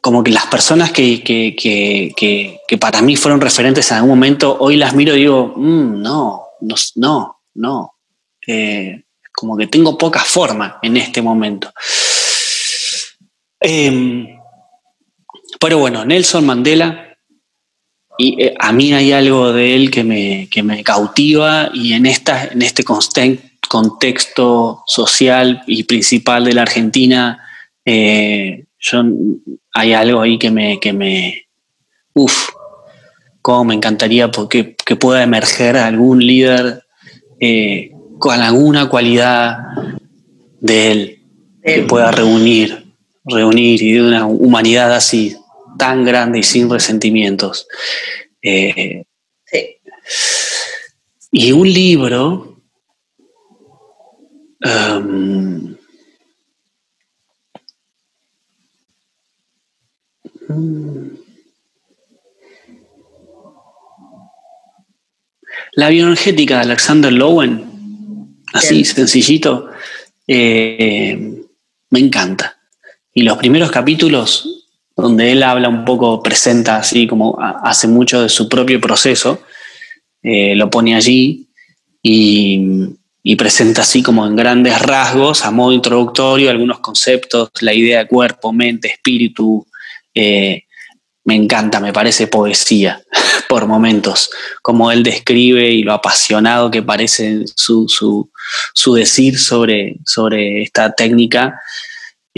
como 0.01 0.23
que 0.23 0.31
las 0.31 0.47
personas 0.47 0.93
que, 0.93 1.23
que, 1.23 1.55
que, 1.57 2.59
que, 2.67 2.79
para 2.79 3.03
mí 3.03 3.17
fueron 3.17 3.41
referentes 3.41 3.91
en 3.91 3.99
algún 3.99 4.11
momento, 4.11 4.57
hoy 4.61 4.77
las 4.77 4.95
miro 4.95 5.15
y 5.15 5.21
digo, 5.21 5.53
mm, 5.57 6.03
no, 6.03 6.47
no, 6.61 6.75
no, 6.97 7.41
no. 7.55 7.95
Eh, 8.47 9.05
como 9.33 9.57
que 9.57 9.67
tengo 9.69 9.97
poca 9.97 10.21
forma 10.21 10.79
en 10.83 10.97
este 10.97 11.23
momento. 11.23 11.73
Em, 13.61 14.39
pero 15.61 15.79
bueno, 15.79 16.05
Nelson 16.05 16.47
Mandela, 16.47 17.08
y 18.21 18.43
eh, 18.43 18.55
a 18.59 18.73
mí 18.73 18.93
hay 18.93 19.13
algo 19.13 19.53
de 19.53 19.77
él 19.77 19.93
que 19.93 20.03
me, 20.03 20.49
que 20.51 20.65
me 20.65 20.83
cautiva 20.83 21.71
y 21.73 21.93
en, 21.93 22.05
esta, 22.05 22.47
en 22.47 22.63
este 22.63 22.83
contexto 23.69 24.83
social 24.87 25.63
y 25.69 25.85
principal 25.85 26.45
de 26.45 26.53
la 26.53 26.63
Argentina, 26.63 27.39
eh, 27.85 28.65
yo, 28.81 29.05
hay 29.73 29.93
algo 29.93 30.21
ahí 30.21 30.37
que 30.37 30.51
me, 30.51 30.81
que 30.81 30.93
me, 30.93 31.47
uff, 32.13 32.49
cómo 33.41 33.67
me 33.67 33.75
encantaría 33.75 34.33
porque, 34.33 34.75
que 34.85 34.97
pueda 34.97 35.23
emerger 35.23 35.77
algún 35.77 36.19
líder 36.19 36.83
eh, 37.39 37.93
con 38.19 38.41
alguna 38.41 38.89
cualidad 38.89 39.59
de 40.61 40.91
él 40.91 41.23
que 41.63 41.83
pueda 41.83 42.11
reunir, 42.11 42.93
reunir 43.25 43.81
y 43.81 43.93
de 43.93 44.03
una 44.03 44.27
humanidad 44.27 44.93
así 44.93 45.37
tan 45.79 46.05
grande 46.05 46.41
y 46.41 46.43
sin 46.43 46.69
resentimientos. 46.69 47.67
Eh, 48.43 49.05
y 51.31 51.53
un 51.53 51.73
libro 51.73 52.63
um, 54.65 55.77
La 65.79 65.91
bioenergética 65.91 66.57
de 66.57 66.63
Alexander 66.63 67.13
Lowen, 67.13 68.43
así 68.53 68.85
sencillito, 68.85 69.71
eh, 70.27 71.45
me 71.91 71.99
encanta. 72.01 72.59
Y 73.15 73.23
los 73.23 73.39
primeros 73.39 73.71
capítulos, 73.71 74.58
donde 75.03 75.31
él 75.31 75.43
habla 75.45 75.69
un 75.69 75.85
poco, 75.85 76.23
presenta 76.23 76.77
así 76.77 77.07
como 77.07 77.39
hace 77.41 77.87
mucho 77.87 78.21
de 78.21 78.29
su 78.29 78.49
propio 78.49 78.81
proceso, 78.81 79.41
eh, 80.23 80.57
lo 80.57 80.69
pone 80.69 80.95
allí 80.95 81.49
y, 82.03 82.97
presenta 83.37 83.83
así 83.83 84.03
como 84.03 84.27
en 84.27 84.35
grandes 84.35 84.81
rasgos, 84.81 85.45
a 85.45 85.51
modo 85.51 85.73
introductorio, 85.73 86.51
algunos 86.51 86.81
conceptos, 86.81 87.51
la 87.61 87.75
idea 87.75 88.01
de 88.01 88.09
cuerpo, 88.09 88.53
mente, 88.53 88.89
espíritu, 88.89 89.67
eh, 90.15 90.65
me 91.25 91.35
encanta, 91.35 91.79
me 91.79 91.93
parece 91.93 92.27
poesía 92.27 93.03
por 93.49 93.67
momentos, 93.67 94.31
como 94.63 94.91
él 94.91 95.03
describe 95.03 95.71
y 95.71 95.83
lo 95.83 95.93
apasionado 95.93 96.71
que 96.71 96.83
parece 96.83 97.45
su, 97.55 97.87
su, 97.87 98.95
decir 98.95 99.39
sobre, 99.39 99.99
sobre 100.07 100.63
esta 100.63 100.93
técnica. 100.93 101.61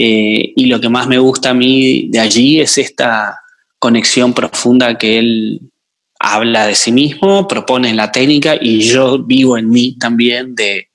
Eh, 0.03 0.53
y 0.55 0.65
lo 0.65 0.81
que 0.81 0.89
más 0.89 1.07
me 1.07 1.19
gusta 1.19 1.51
a 1.51 1.53
mí 1.53 2.07
de 2.09 2.19
allí 2.19 2.59
es 2.59 2.79
esta 2.79 3.39
conexión 3.77 4.33
profunda 4.33 4.97
que 4.97 5.19
él 5.19 5.61
habla 6.19 6.65
de 6.65 6.73
sí 6.73 6.91
mismo, 6.91 7.47
propone 7.47 7.93
la 7.93 8.11
técnica 8.11 8.55
y 8.59 8.81
yo 8.81 9.19
vivo 9.19 9.59
en 9.59 9.69
mí 9.69 9.95
también 9.99 10.55
de, 10.55 10.87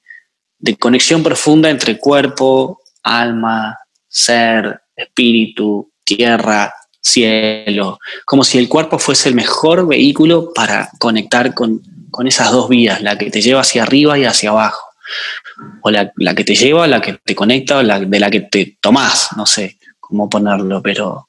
de 0.58 0.76
conexión 0.76 1.22
profunda 1.22 1.70
entre 1.70 1.98
cuerpo, 1.98 2.80
alma, 3.04 3.78
ser, 4.08 4.80
espíritu, 4.96 5.92
tierra, 6.02 6.74
cielo, 7.00 8.00
como 8.24 8.42
si 8.42 8.58
el 8.58 8.68
cuerpo 8.68 8.98
fuese 8.98 9.28
el 9.28 9.36
mejor 9.36 9.86
vehículo 9.86 10.52
para 10.52 10.90
conectar 10.98 11.54
con, 11.54 11.80
esas 12.24 12.50
dos 12.50 12.68
vías, 12.68 13.02
la 13.02 13.16
que 13.16 13.30
te 13.30 13.40
lleva 13.40 13.60
hacia 13.60 13.84
arriba 13.84 14.18
y 14.18 14.24
hacia 14.24 14.50
abajo, 14.50 14.82
o 15.82 15.90
la, 15.90 16.34
que 16.34 16.44
te 16.44 16.54
lleva, 16.54 16.86
la 16.86 17.00
que 17.00 17.14
te 17.24 17.34
conecta, 17.34 17.78
o 17.78 17.82
la, 17.82 18.00
de 18.00 18.20
la 18.20 18.30
que 18.30 18.40
te 18.40 18.78
tomás, 18.80 19.30
no 19.36 19.46
sé 19.46 19.78
cómo 19.98 20.28
ponerlo, 20.28 20.82
pero 20.82 21.28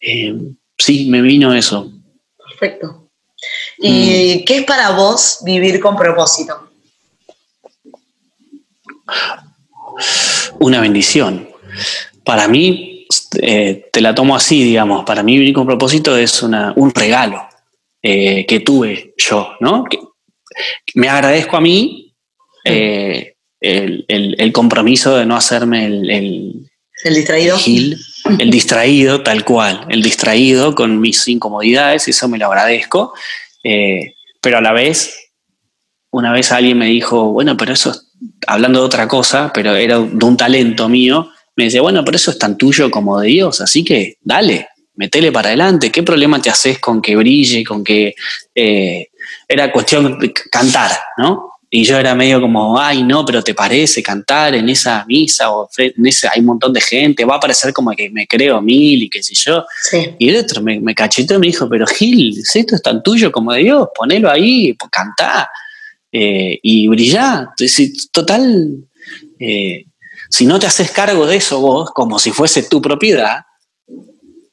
eh, 0.00 0.34
sí, 0.76 1.08
me 1.08 1.22
vino 1.22 1.54
eso. 1.54 1.90
Perfecto. 2.36 3.10
¿Y 3.78 4.40
mm. 4.40 4.44
qué 4.44 4.58
es 4.58 4.64
para 4.64 4.90
vos 4.90 5.40
vivir 5.44 5.80
con 5.80 5.96
propósito? 5.96 6.70
Una 10.58 10.80
bendición. 10.80 11.48
Para 12.24 12.48
mí, 12.48 13.06
eh, 13.40 13.88
te 13.92 14.00
la 14.00 14.14
tomo 14.14 14.34
así, 14.34 14.64
digamos, 14.64 15.04
para 15.04 15.22
mí 15.22 15.38
vivir 15.38 15.54
con 15.54 15.66
propósito 15.66 16.16
es 16.16 16.42
un 16.42 16.92
regalo 16.94 17.46
eh, 18.02 18.44
que 18.46 18.60
tuve 18.60 19.14
yo, 19.16 19.52
¿no? 19.60 19.84
me 20.94 21.08
agradezco 21.08 21.56
a 21.56 21.60
mí 21.60 22.05
eh, 22.66 23.34
el, 23.60 24.52
compromiso 24.52 25.16
de 25.16 25.26
no 25.26 25.36
hacerme 25.36 25.86
el, 25.86 26.10
el, 26.10 27.14
distraído. 27.14 27.58
el 28.38 28.50
distraído, 28.50 29.22
tal 29.22 29.44
cual, 29.44 29.86
el 29.88 30.02
distraído 30.02 30.74
con 30.74 31.00
mis 31.00 31.26
incomodidades, 31.28 32.08
eso 32.08 32.28
me 32.28 32.38
lo 32.38 32.46
agradezco, 32.46 33.12
pero 34.40 34.58
a 34.58 34.60
la 34.60 34.72
vez, 34.72 35.14
una 36.10 36.32
vez 36.32 36.52
alguien 36.52 36.78
me 36.78 36.86
dijo, 36.86 37.32
bueno, 37.32 37.56
pero 37.56 37.72
eso, 37.72 37.94
hablando 38.46 38.80
de 38.80 38.86
otra 38.86 39.08
cosa, 39.08 39.50
pero 39.52 39.74
era 39.74 39.98
de 39.98 40.24
un 40.24 40.36
talento 40.36 40.88
mío, 40.88 41.30
me 41.56 41.64
dice, 41.64 41.80
bueno, 41.80 42.04
pero 42.04 42.16
eso 42.16 42.30
es 42.30 42.38
tan 42.38 42.56
tuyo 42.56 42.90
como 42.90 43.18
de 43.20 43.28
Dios, 43.28 43.60
así 43.60 43.82
que 43.82 44.18
dale, 44.20 44.68
metele 44.94 45.32
para 45.32 45.48
adelante, 45.48 45.90
¿qué 45.90 46.02
problema 46.02 46.40
te 46.40 46.50
haces 46.50 46.78
con 46.78 47.00
que 47.00 47.16
brille, 47.16 47.64
con 47.64 47.82
que 47.82 48.14
eh, 48.54 49.08
era 49.48 49.72
cuestión 49.72 50.18
de 50.18 50.32
cantar, 50.32 50.92
¿no? 51.18 51.52
Y 51.68 51.84
yo 51.84 51.98
era 51.98 52.14
medio 52.14 52.40
como, 52.40 52.78
ay, 52.78 53.02
no, 53.02 53.24
pero 53.24 53.42
¿te 53.42 53.52
parece 53.52 54.02
cantar 54.02 54.54
en 54.54 54.68
esa 54.68 55.04
misa 55.06 55.50
o 55.50 55.68
en 55.76 56.06
ese, 56.06 56.28
hay 56.28 56.40
un 56.40 56.46
montón 56.46 56.72
de 56.72 56.80
gente? 56.80 57.24
Va 57.24 57.36
a 57.36 57.40
parecer 57.40 57.72
como 57.72 57.90
que 57.90 58.08
me 58.08 58.26
creo 58.26 58.62
mil 58.62 59.02
y 59.02 59.10
qué 59.10 59.22
sé 59.22 59.34
yo. 59.34 59.64
Y 60.18 60.28
el 60.28 60.36
otro 60.36 60.62
me, 60.62 60.78
me 60.80 60.94
cachetó 60.94 61.34
y 61.34 61.38
me 61.38 61.48
dijo, 61.48 61.68
pero 61.68 61.86
Gil, 61.86 62.38
esto 62.38 62.76
es 62.76 62.82
tan 62.82 63.02
tuyo 63.02 63.32
como 63.32 63.52
de 63.52 63.64
Dios, 63.64 63.88
ponelo 63.94 64.30
ahí, 64.30 64.74
pues, 64.74 64.90
cantá 64.90 65.50
eh, 66.12 66.58
y 66.62 66.86
brillá. 66.86 67.52
Total, 68.12 68.68
eh, 69.40 69.86
si 70.30 70.46
no 70.46 70.60
te 70.60 70.66
haces 70.66 70.92
cargo 70.92 71.26
de 71.26 71.36
eso 71.36 71.60
vos, 71.60 71.90
como 71.90 72.20
si 72.20 72.30
fuese 72.30 72.62
tu 72.62 72.80
propiedad, 72.80 73.40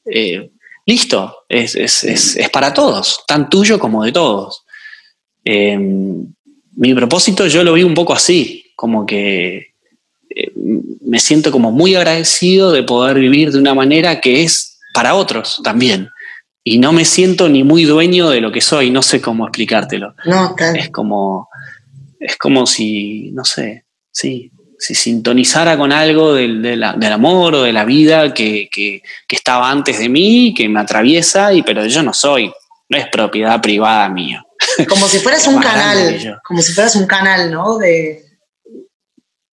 eh, 0.05 0.49
listo, 0.85 1.45
es, 1.47 2.37
para 2.51 2.73
todos, 2.73 3.23
tan 3.27 3.49
tuyo 3.51 3.77
como 3.79 4.03
de 4.03 4.11
todos. 4.11 4.63
Eh, 5.45 5.77
mi 6.75 6.93
propósito 6.93 7.47
yo 7.47 7.63
lo 7.63 7.73
vi 7.73 7.83
un 7.83 7.93
poco 7.93 8.13
así, 8.13 8.73
como 8.75 9.05
que 9.05 9.73
eh, 10.29 10.51
me 11.01 11.19
siento 11.19 11.51
como 11.51 11.71
muy 11.71 11.95
agradecido 11.95 12.71
de 12.71 12.83
poder 12.83 13.19
vivir 13.19 13.51
de 13.51 13.59
una 13.59 13.73
manera 13.73 14.19
que 14.19 14.43
es 14.43 14.79
para 14.93 15.15
otros 15.15 15.61
también. 15.63 16.09
Y 16.63 16.77
no 16.77 16.93
me 16.93 17.03
siento 17.03 17.49
ni 17.49 17.63
muy 17.63 17.83
dueño 17.83 18.29
de 18.29 18.39
lo 18.39 18.51
que 18.51 18.61
soy, 18.61 18.89
no 18.89 19.01
sé 19.01 19.21
cómo 19.21 19.45
explicártelo. 19.45 20.15
No, 20.25 20.55
Es 20.75 20.89
como, 20.89 21.49
es 22.19 22.37
como 22.37 22.65
si, 22.65 23.31
no 23.33 23.43
sé, 23.43 23.83
sí, 24.11 24.49
si 24.79 24.95
sintonizara 24.95 25.77
con 25.77 25.91
algo 25.91 26.33
del, 26.33 26.83
amor 26.83 27.55
o 27.55 27.63
de 27.63 27.73
la 27.73 27.83
vida 27.83 28.33
que, 28.33 28.69
estaba 29.29 29.69
antes 29.69 29.99
de 29.99 30.07
mí, 30.07 30.53
que 30.55 30.69
me 30.69 30.79
atraviesa, 30.79 31.53
y, 31.53 31.63
pero 31.63 31.85
yo 31.85 32.01
no 32.01 32.13
soy, 32.13 32.51
no 32.89 32.97
es 32.97 33.07
propiedad 33.07 33.61
privada 33.61 34.07
mía. 34.07 34.45
Como 34.89 35.07
si 35.07 35.19
fueras 35.19 35.47
un 35.47 35.61
canal, 35.61 36.41
como 36.43 36.61
si 36.61 36.73
fueras 36.73 36.95
un 36.95 37.05
canal, 37.05 37.51
¿no? 37.51 37.77
De, 37.77 38.25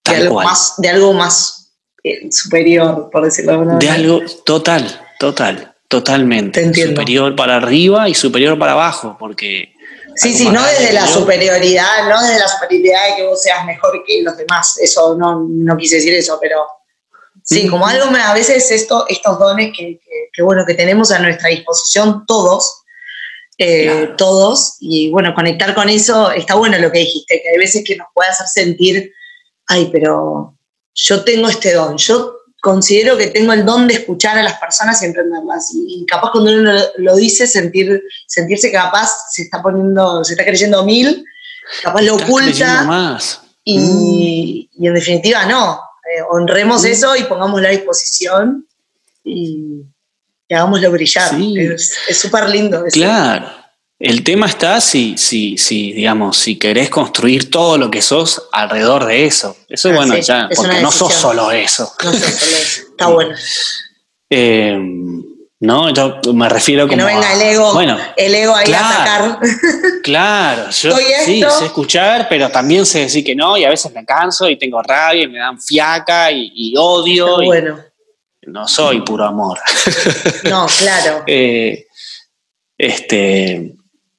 algo, 0.04 0.42
más, 0.42 0.74
de 0.78 0.88
algo 0.88 1.12
más 1.12 1.72
eh, 2.02 2.30
superior, 2.32 3.10
por 3.10 3.24
decirlo 3.24 3.52
de 3.52 3.58
alguna 3.58 3.74
manera. 3.74 3.92
De 3.92 3.98
algo 3.98 4.20
total, 4.44 5.08
total, 5.18 5.74
totalmente. 5.88 6.72
Superior 6.72 7.36
para 7.36 7.56
arriba 7.56 8.08
y 8.08 8.14
superior 8.14 8.58
para 8.58 8.72
abajo, 8.72 9.16
porque 9.18 9.74
Sí, 10.14 10.34
sí, 10.34 10.48
no 10.48 10.62
desde 10.64 10.92
la 10.92 11.06
superioridad, 11.06 12.08
no 12.08 12.20
desde 12.20 12.40
la 12.40 12.48
superioridad 12.48 13.08
de 13.08 13.16
que 13.16 13.26
vos 13.26 13.42
seas 13.42 13.64
mejor 13.64 14.02
que 14.06 14.22
los 14.22 14.36
demás, 14.36 14.76
eso 14.78 15.16
no, 15.16 15.46
no 15.48 15.76
quise 15.76 15.96
decir 15.96 16.14
eso, 16.14 16.38
pero 16.40 16.66
sí, 17.42 17.68
como 17.68 17.86
algo 17.86 18.04
a 18.04 18.34
veces 18.34 18.70
esto, 18.70 19.06
estos 19.08 19.38
dones 19.38 19.72
que, 19.76 20.00
bueno, 20.42 20.64
que 20.66 20.74
tenemos 20.74 21.10
a 21.10 21.20
nuestra 21.20 21.48
disposición 21.48 22.24
todos, 22.26 22.79
eh, 23.62 24.14
todos, 24.16 24.78
y 24.80 25.10
bueno, 25.10 25.34
conectar 25.34 25.74
con 25.74 25.90
eso, 25.90 26.30
está 26.30 26.54
bueno 26.54 26.78
lo 26.78 26.90
que 26.90 27.00
dijiste, 27.00 27.42
que 27.42 27.50
hay 27.50 27.58
veces 27.58 27.84
que 27.84 27.94
nos 27.94 28.08
puede 28.14 28.30
hacer 28.30 28.46
sentir, 28.46 29.12
ay, 29.66 29.90
pero 29.92 30.56
yo 30.94 31.24
tengo 31.24 31.46
este 31.46 31.74
don, 31.74 31.98
yo 31.98 32.36
considero 32.62 33.18
que 33.18 33.26
tengo 33.26 33.52
el 33.52 33.66
don 33.66 33.86
de 33.86 33.94
escuchar 33.94 34.38
a 34.38 34.42
las 34.42 34.58
personas 34.58 35.02
y 35.02 35.06
entenderlas. 35.06 35.72
Y, 35.74 36.06
capaz 36.06 36.30
cuando 36.30 36.52
uno 36.52 36.72
lo, 36.96 37.16
dice, 37.16 37.46
sentir, 37.46 38.02
sentirse 38.26 38.72
capaz, 38.72 39.10
se 39.30 39.42
está 39.42 39.60
poniendo, 39.62 40.24
se 40.24 40.32
está 40.32 40.44
creyendo 40.46 40.82
mil, 40.82 41.22
capaz 41.82 42.00
lo 42.00 42.16
oculta. 42.16 42.84
Más. 42.84 43.42
Y, 43.62 44.70
y, 44.72 44.86
en 44.86 44.94
definitiva 44.94 45.44
no. 45.44 45.82
Eh, 46.16 46.22
honremos 46.30 46.82
mm. 46.82 46.86
eso 46.86 47.14
y 47.14 47.24
pongamos 47.24 47.60
la 47.60 47.68
disposición 47.68 48.66
y, 49.22 49.84
y 50.50 50.54
hagámoslo 50.54 50.90
brillar. 50.90 51.32
Es 52.08 52.20
súper 52.20 52.50
lindo. 52.50 52.84
Claro. 52.92 53.48
El 54.00 54.24
tema 54.24 54.46
está 54.46 54.80
si, 54.80 55.16
si, 55.16 55.56
si, 55.58 55.92
digamos, 55.92 56.38
si 56.38 56.58
querés 56.58 56.88
construir 56.88 57.50
todo 57.50 57.78
lo 57.78 57.90
que 57.90 58.02
sos 58.02 58.48
alrededor 58.50 59.06
de 59.06 59.26
eso. 59.26 59.56
Eso 59.68 59.90
es 59.90 59.94
bueno, 59.94 60.16
ya, 60.18 60.48
porque 60.54 60.80
no 60.80 60.90
sos 60.90 61.12
solo 61.12 61.52
eso. 61.52 61.92
No 62.02 62.12
sos 62.12 62.22
solo 62.22 62.62
eso. 62.62 62.90
Está 62.90 63.06
bueno. 63.12 63.36
Eh, 64.30 64.76
no, 65.60 65.90
yo 65.92 66.32
me 66.32 66.48
refiero 66.48 66.88
que 66.88 66.96
no 66.96 67.04
venga 67.04 67.34
el 67.34 67.42
ego, 67.42 67.74
bueno, 67.74 67.98
el 68.16 68.34
ego 68.34 68.56
ahí 68.56 68.72
a 68.72 68.88
atacar. 68.88 69.38
Claro, 70.02 70.70
yo 70.70 70.96
sí 71.24 71.44
sé 71.58 71.66
escuchar, 71.66 72.26
pero 72.28 72.48
también 72.48 72.86
sé 72.86 73.00
decir 73.00 73.22
que 73.22 73.34
no, 73.34 73.58
y 73.58 73.64
a 73.64 73.68
veces 73.68 73.92
me 73.92 74.04
canso 74.06 74.48
y 74.48 74.56
tengo 74.56 74.82
rabia 74.82 75.24
y 75.24 75.28
me 75.28 75.38
dan 75.38 75.60
fiaca 75.60 76.32
y, 76.32 76.74
odio. 76.76 77.36
bueno. 77.44 77.89
No 78.50 78.68
soy 78.68 79.02
puro 79.02 79.24
amor. 79.24 79.58
No, 80.48 80.66
claro. 80.78 81.24
Eh, 81.26 81.86
este, 82.76 83.74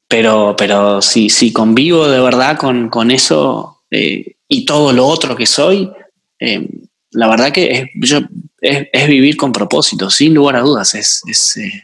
pero, 0.08 0.56
pero 0.58 1.02
si, 1.02 1.30
si 1.30 1.52
convivo 1.52 2.08
de 2.08 2.20
verdad 2.20 2.58
con, 2.58 3.12
eso 3.12 3.84
eh, 3.90 4.36
y 4.48 4.66
todo 4.66 4.94
lo 4.94 5.08
otro 5.08 5.36
que 5.36 5.46
soy, 5.46 5.92
eh, 6.40 6.68
la 7.12 7.28
verdad 7.28 7.52
que 7.52 7.72
es, 7.72 7.90
yo, 7.96 8.20
es, 8.62 9.08
vivir 9.08 9.36
con 9.36 9.52
propósito, 9.52 10.10
sin 10.10 10.34
lugar 10.34 10.56
a 10.56 10.62
dudas. 10.62 10.96
Es, 10.96 11.24
eh, 11.58 11.84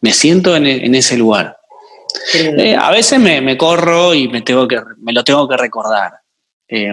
me 0.00 0.12
siento 0.12 0.54
en, 0.54 0.94
ese 0.94 1.16
lugar. 1.16 1.56
Eh, 2.34 2.76
a 2.76 2.90
veces 2.90 3.18
me, 3.18 3.56
corro 3.56 4.14
y 4.14 4.28
me, 4.28 4.42
tengo 4.42 4.68
que, 4.68 4.80
me 4.98 5.12
lo 5.12 5.24
tengo 5.24 5.48
que 5.48 5.56
recordar. 5.56 6.12
Eh, 6.68 6.92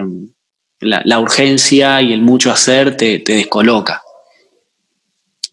la, 0.80 1.18
urgencia 1.18 2.00
y 2.02 2.12
el 2.12 2.22
mucho 2.22 2.50
hacer 2.50 2.96
te, 2.96 3.22
descoloca. 3.24 4.02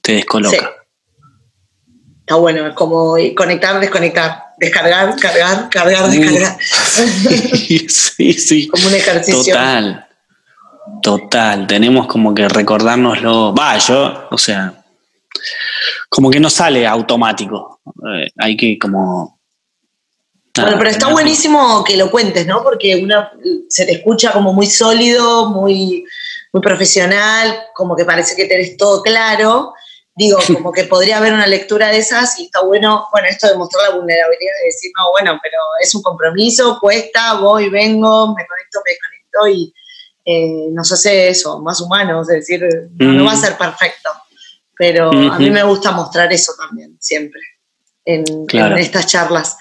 Te 0.06 0.14
descoloca. 0.14 0.72
Está 2.20 2.36
bueno, 2.36 2.68
es 2.68 2.76
como 2.76 3.16
conectar, 3.36 3.80
desconectar, 3.80 4.44
descargar, 4.60 5.16
cargar, 5.20 5.68
cargar, 5.70 6.12
descargar. 6.12 6.58
sí, 7.90 8.34
sí. 8.34 8.68
como 8.72 8.86
un 8.86 8.94
ejercicio. 8.94 9.56
Total. 9.56 10.08
Total, 11.02 11.66
tenemos 11.66 12.06
como 12.06 12.36
que 12.36 12.48
recordárnoslo. 12.48 13.56
Va, 13.56 13.80
yo, 13.80 14.28
o 14.30 14.38
sea, 14.38 14.76
como 16.08 16.30
que 16.30 16.40
no 16.40 16.52
sale 16.52 16.86
automático. 16.86 17.82
Eh, 17.88 18.30
hay 18.38 18.56
que 18.56 18.78
como. 18.78 19.40
bueno, 20.56 20.78
pero 20.78 20.90
está 20.92 21.08
buenísimo 21.08 21.84
que 21.84 21.98
lo 21.98 22.12
cuentes, 22.12 22.46
¿no? 22.46 22.62
Porque 22.62 22.96
uno 22.98 23.28
se 23.70 23.88
te 23.88 23.94
escucha 23.94 24.32
como 24.32 24.54
muy 24.54 24.68
sólido, 24.68 25.50
muy, 25.50 26.06
muy 26.54 26.62
profesional, 26.62 27.58
como 27.74 27.96
que 27.96 28.06
parece 28.06 28.36
que 28.36 28.46
tenés 28.46 28.78
todo 28.78 29.02
claro. 29.02 29.74
Digo, 30.18 30.40
como 30.48 30.72
que 30.72 30.86
podría 30.86 31.18
haber 31.18 31.34
una 31.34 31.46
lectura 31.46 31.90
de 31.90 31.98
esas 31.98 32.40
y 32.40 32.46
está 32.46 32.62
bueno, 32.62 33.08
bueno, 33.12 33.28
esto 33.28 33.50
de 33.50 33.58
mostrar 33.58 33.90
la 33.90 33.96
vulnerabilidad, 33.98 34.54
de 34.62 34.66
decir, 34.68 34.92
no, 34.98 35.12
bueno, 35.12 35.38
pero 35.44 35.58
es 35.82 35.94
un 35.94 36.02
compromiso, 36.02 36.80
cuesta, 36.80 37.34
voy, 37.34 37.70
vengo, 37.70 38.28
me 38.34 38.48
conecto, 38.48 38.80
me 38.86 38.92
desconecto 38.92 39.48
y, 39.50 39.74
eh, 40.28 40.72
nos 40.72 40.92
hace 40.92 41.30
eso, 41.30 41.62
más 41.62 41.80
humanos, 41.82 42.28
es 42.30 42.48
decir, 42.48 42.68
no, 42.96 43.26
va 43.26 43.34
a 43.34 43.36
mm. 43.36 43.40
ser 43.40 43.58
perfecto, 43.58 44.10
pero 44.76 45.12
a 45.12 45.38
mí 45.38 45.52
me 45.52 45.64
gusta 45.64 45.92
mostrar 45.92 46.34
eso 46.34 46.54
también, 46.58 46.98
siempre, 47.00 47.42
en, 48.06 48.26
estas 48.78 49.06
charlas. 49.06 49.56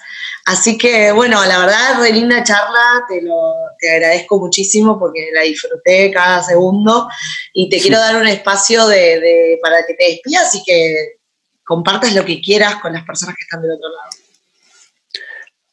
Así 0.45 0.77
que, 0.77 1.11
bueno, 1.11 1.43
la 1.43 1.57
verdad, 1.57 1.99
re 1.99 2.13
linda 2.13 2.43
charla, 2.43 3.03
te, 3.09 3.19
lo, 3.23 3.53
te 3.79 3.95
agradezco 3.95 4.39
muchísimo 4.39 4.99
porque 4.99 5.29
la 5.33 5.41
disfruté 5.41 6.11
cada 6.11 6.43
segundo 6.43 7.07
y 7.51 7.67
te 7.67 7.79
quiero 7.79 7.97
dar 7.97 8.15
un 8.15 8.27
espacio 8.27 8.85
de, 8.85 9.57
para 9.59 9.83
que 9.87 9.95
te 9.95 10.03
despidas 10.03 10.53
y 10.53 10.63
que 10.63 11.15
compartas 11.63 12.13
lo 12.13 12.23
que 12.23 12.41
quieras 12.41 12.75
con 12.75 12.93
las 12.93 13.03
personas 13.03 13.35
que 13.35 13.41
están 13.41 13.63
del 13.63 13.71
otro 13.71 13.89
lado. 13.89 14.09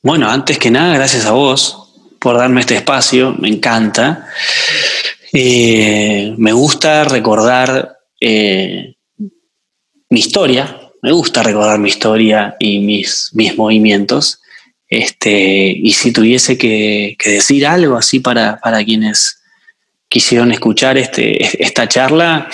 Bueno, 0.00 0.30
antes 0.30 0.58
que 0.58 0.70
nada, 0.70 0.94
gracias 0.94 1.26
a 1.26 1.32
vos 1.32 1.92
por 2.18 2.38
darme 2.38 2.62
este 2.62 2.76
espacio, 2.76 3.34
me 3.38 3.48
encanta. 3.48 4.26
Eh, 5.34 6.34
me 6.38 6.52
gusta 6.52 7.04
recordar 7.04 7.98
eh, 8.18 8.94
mi 10.08 10.18
historia, 10.20 10.80
me 11.02 11.12
gusta 11.12 11.42
recordar 11.42 11.78
mi 11.78 11.90
historia 11.90 12.56
y 12.58 12.78
mis, 12.78 13.30
mis 13.34 13.54
movimientos. 13.58 14.41
Este, 14.94 15.72
y 15.74 15.94
si 15.94 16.12
tuviese 16.12 16.58
que, 16.58 17.16
decir 17.24 17.66
algo 17.66 17.96
así 17.96 18.20
para, 18.20 18.60
quienes 18.84 19.42
quisieron 20.06 20.52
escuchar 20.52 20.98
este, 20.98 21.64
esta 21.64 21.88
charla, 21.88 22.50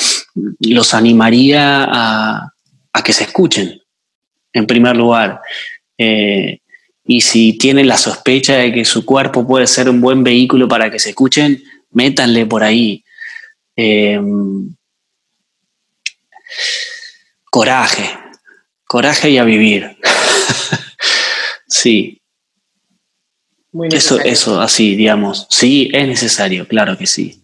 los 0.61 0.95
animaría 0.95 1.85
a, 1.91 2.53
que 3.05 3.13
se 3.13 3.25
escuchen, 3.25 3.83
en 4.53 4.69
primer 4.69 4.97
lugar. 4.97 5.41
Eh, 5.99 6.61
y 7.05 7.23
si 7.23 7.59
tienen 7.59 7.89
la 7.89 7.99
sospecha 7.99 8.55
de 8.59 8.73
que 8.73 8.85
su 8.85 9.05
cuerpo 9.05 9.45
puede 9.45 9.67
ser 9.67 9.89
un 9.89 10.01
buen 10.01 10.23
vehículo 10.23 10.69
para 10.69 10.93
que 10.93 11.01
se 11.01 11.09
escuchen, 11.09 11.61
métanle 11.91 12.47
por 12.47 12.63
ahí. 12.63 13.03
Em, 13.75 14.77
coraje, 17.51 18.17
coraje 18.85 19.29
y 19.31 19.39
a 19.39 19.45
vivir. 19.45 19.97
sí. 21.67 22.18
Eso, 23.91 24.19
eso, 24.21 24.61
así, 24.61 24.97
digamos. 24.97 25.47
Sí, 25.51 25.91
es 25.93 26.07
necesario, 26.07 26.67
claro 26.67 26.97
que 26.97 27.07
sí. 27.07 27.43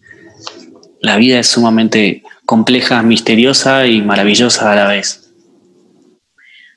La 1.01 1.17
vida 1.17 1.39
es 1.39 1.47
sumamente 1.47 2.23
compleja, 2.45 3.01
misteriosa 3.01 3.85
y 3.85 4.01
maravillosa 4.01 4.71
a 4.71 4.75
la 4.75 4.87
vez. 4.87 5.25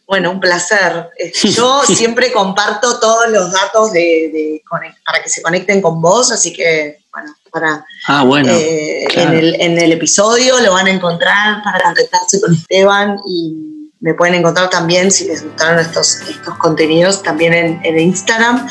Bueno, 0.06 0.30
un 0.30 0.40
placer. 0.40 1.10
Yo 1.42 1.82
siempre 1.84 2.32
comparto 2.32 2.98
todos 2.98 3.30
los 3.30 3.52
datos 3.52 3.92
de, 3.92 4.62
para 5.04 5.22
que 5.22 5.28
se 5.28 5.42
conecten 5.42 5.82
con 5.82 6.00
vos, 6.00 6.32
así 6.32 6.52
que, 6.52 7.00
bueno, 7.12 7.34
para 7.50 7.84
ah, 8.06 8.24
bueno, 8.24 8.50
eh, 8.52 9.06
en, 9.14 9.78
el, 9.78 9.92
episodio 9.92 10.60
lo 10.60 10.72
van 10.72 10.86
a 10.86 10.90
encontrar 10.90 11.62
para 11.62 11.82
contactarse 11.82 12.40
con 12.40 12.54
Esteban 12.54 13.16
y 13.26 13.77
me 14.00 14.14
pueden 14.14 14.34
encontrar 14.34 14.70
también 14.70 15.10
si 15.10 15.24
les 15.24 15.42
gustaron 15.42 15.78
estos, 15.80 16.20
estos 16.28 16.54
contenidos 16.58 17.22
también 17.22 17.80
en, 17.82 17.98
Instagram, 17.98 18.68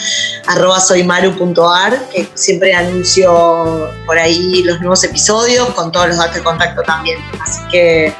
arroba 0.47 0.79
soymaru.ar, 0.79 1.99
que 2.09 2.27
siempre 2.33 2.73
anuncio 2.73 3.89
por 4.05 4.17
ahí 4.17 4.63
los 4.63 4.79
nuevos 4.79 5.03
episodios 5.03 5.69
con 5.71 5.91
todos 5.91 6.07
los 6.07 6.17
datos 6.17 6.35
de 6.35 6.43
contacto 6.43 6.81
también. 6.83 7.19
Así 7.41 7.59
que, 7.69 8.13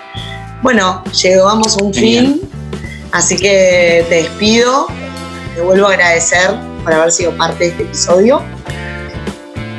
bueno, 0.61 1.03
llegamos 1.13 1.77
a 1.77 1.83
un 1.83 1.93
fin 1.93 2.47
Así 3.11 3.37
que 3.37 4.05
te 4.09 4.15
despido, 4.15 4.87
te 5.55 5.61
vuelvo 5.61 5.87
a 5.87 5.93
agradecer 5.93 6.51
por 6.83 6.93
haber 6.93 7.11
sido 7.11 7.35
parte 7.37 7.65
de 7.65 7.69
este 7.71 7.83
episodio. 7.83 8.41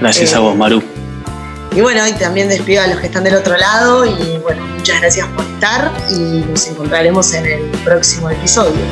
Gracias 0.00 0.34
a 0.34 0.40
vos, 0.40 0.54
eh, 0.54 0.58
Maru. 0.58 0.97
Y 1.78 1.80
bueno, 1.80 2.04
y 2.08 2.12
también 2.14 2.48
despido 2.48 2.82
a 2.82 2.88
los 2.88 2.98
que 2.98 3.06
están 3.06 3.22
del 3.22 3.36
otro 3.36 3.56
lado 3.56 4.04
y 4.04 4.38
bueno, 4.38 4.66
muchas 4.66 5.00
gracias 5.00 5.28
por 5.28 5.44
estar 5.44 5.92
y 6.10 6.44
nos 6.50 6.66
encontraremos 6.66 7.32
en 7.34 7.46
el 7.46 7.70
próximo 7.84 8.28
episodio. 8.30 8.82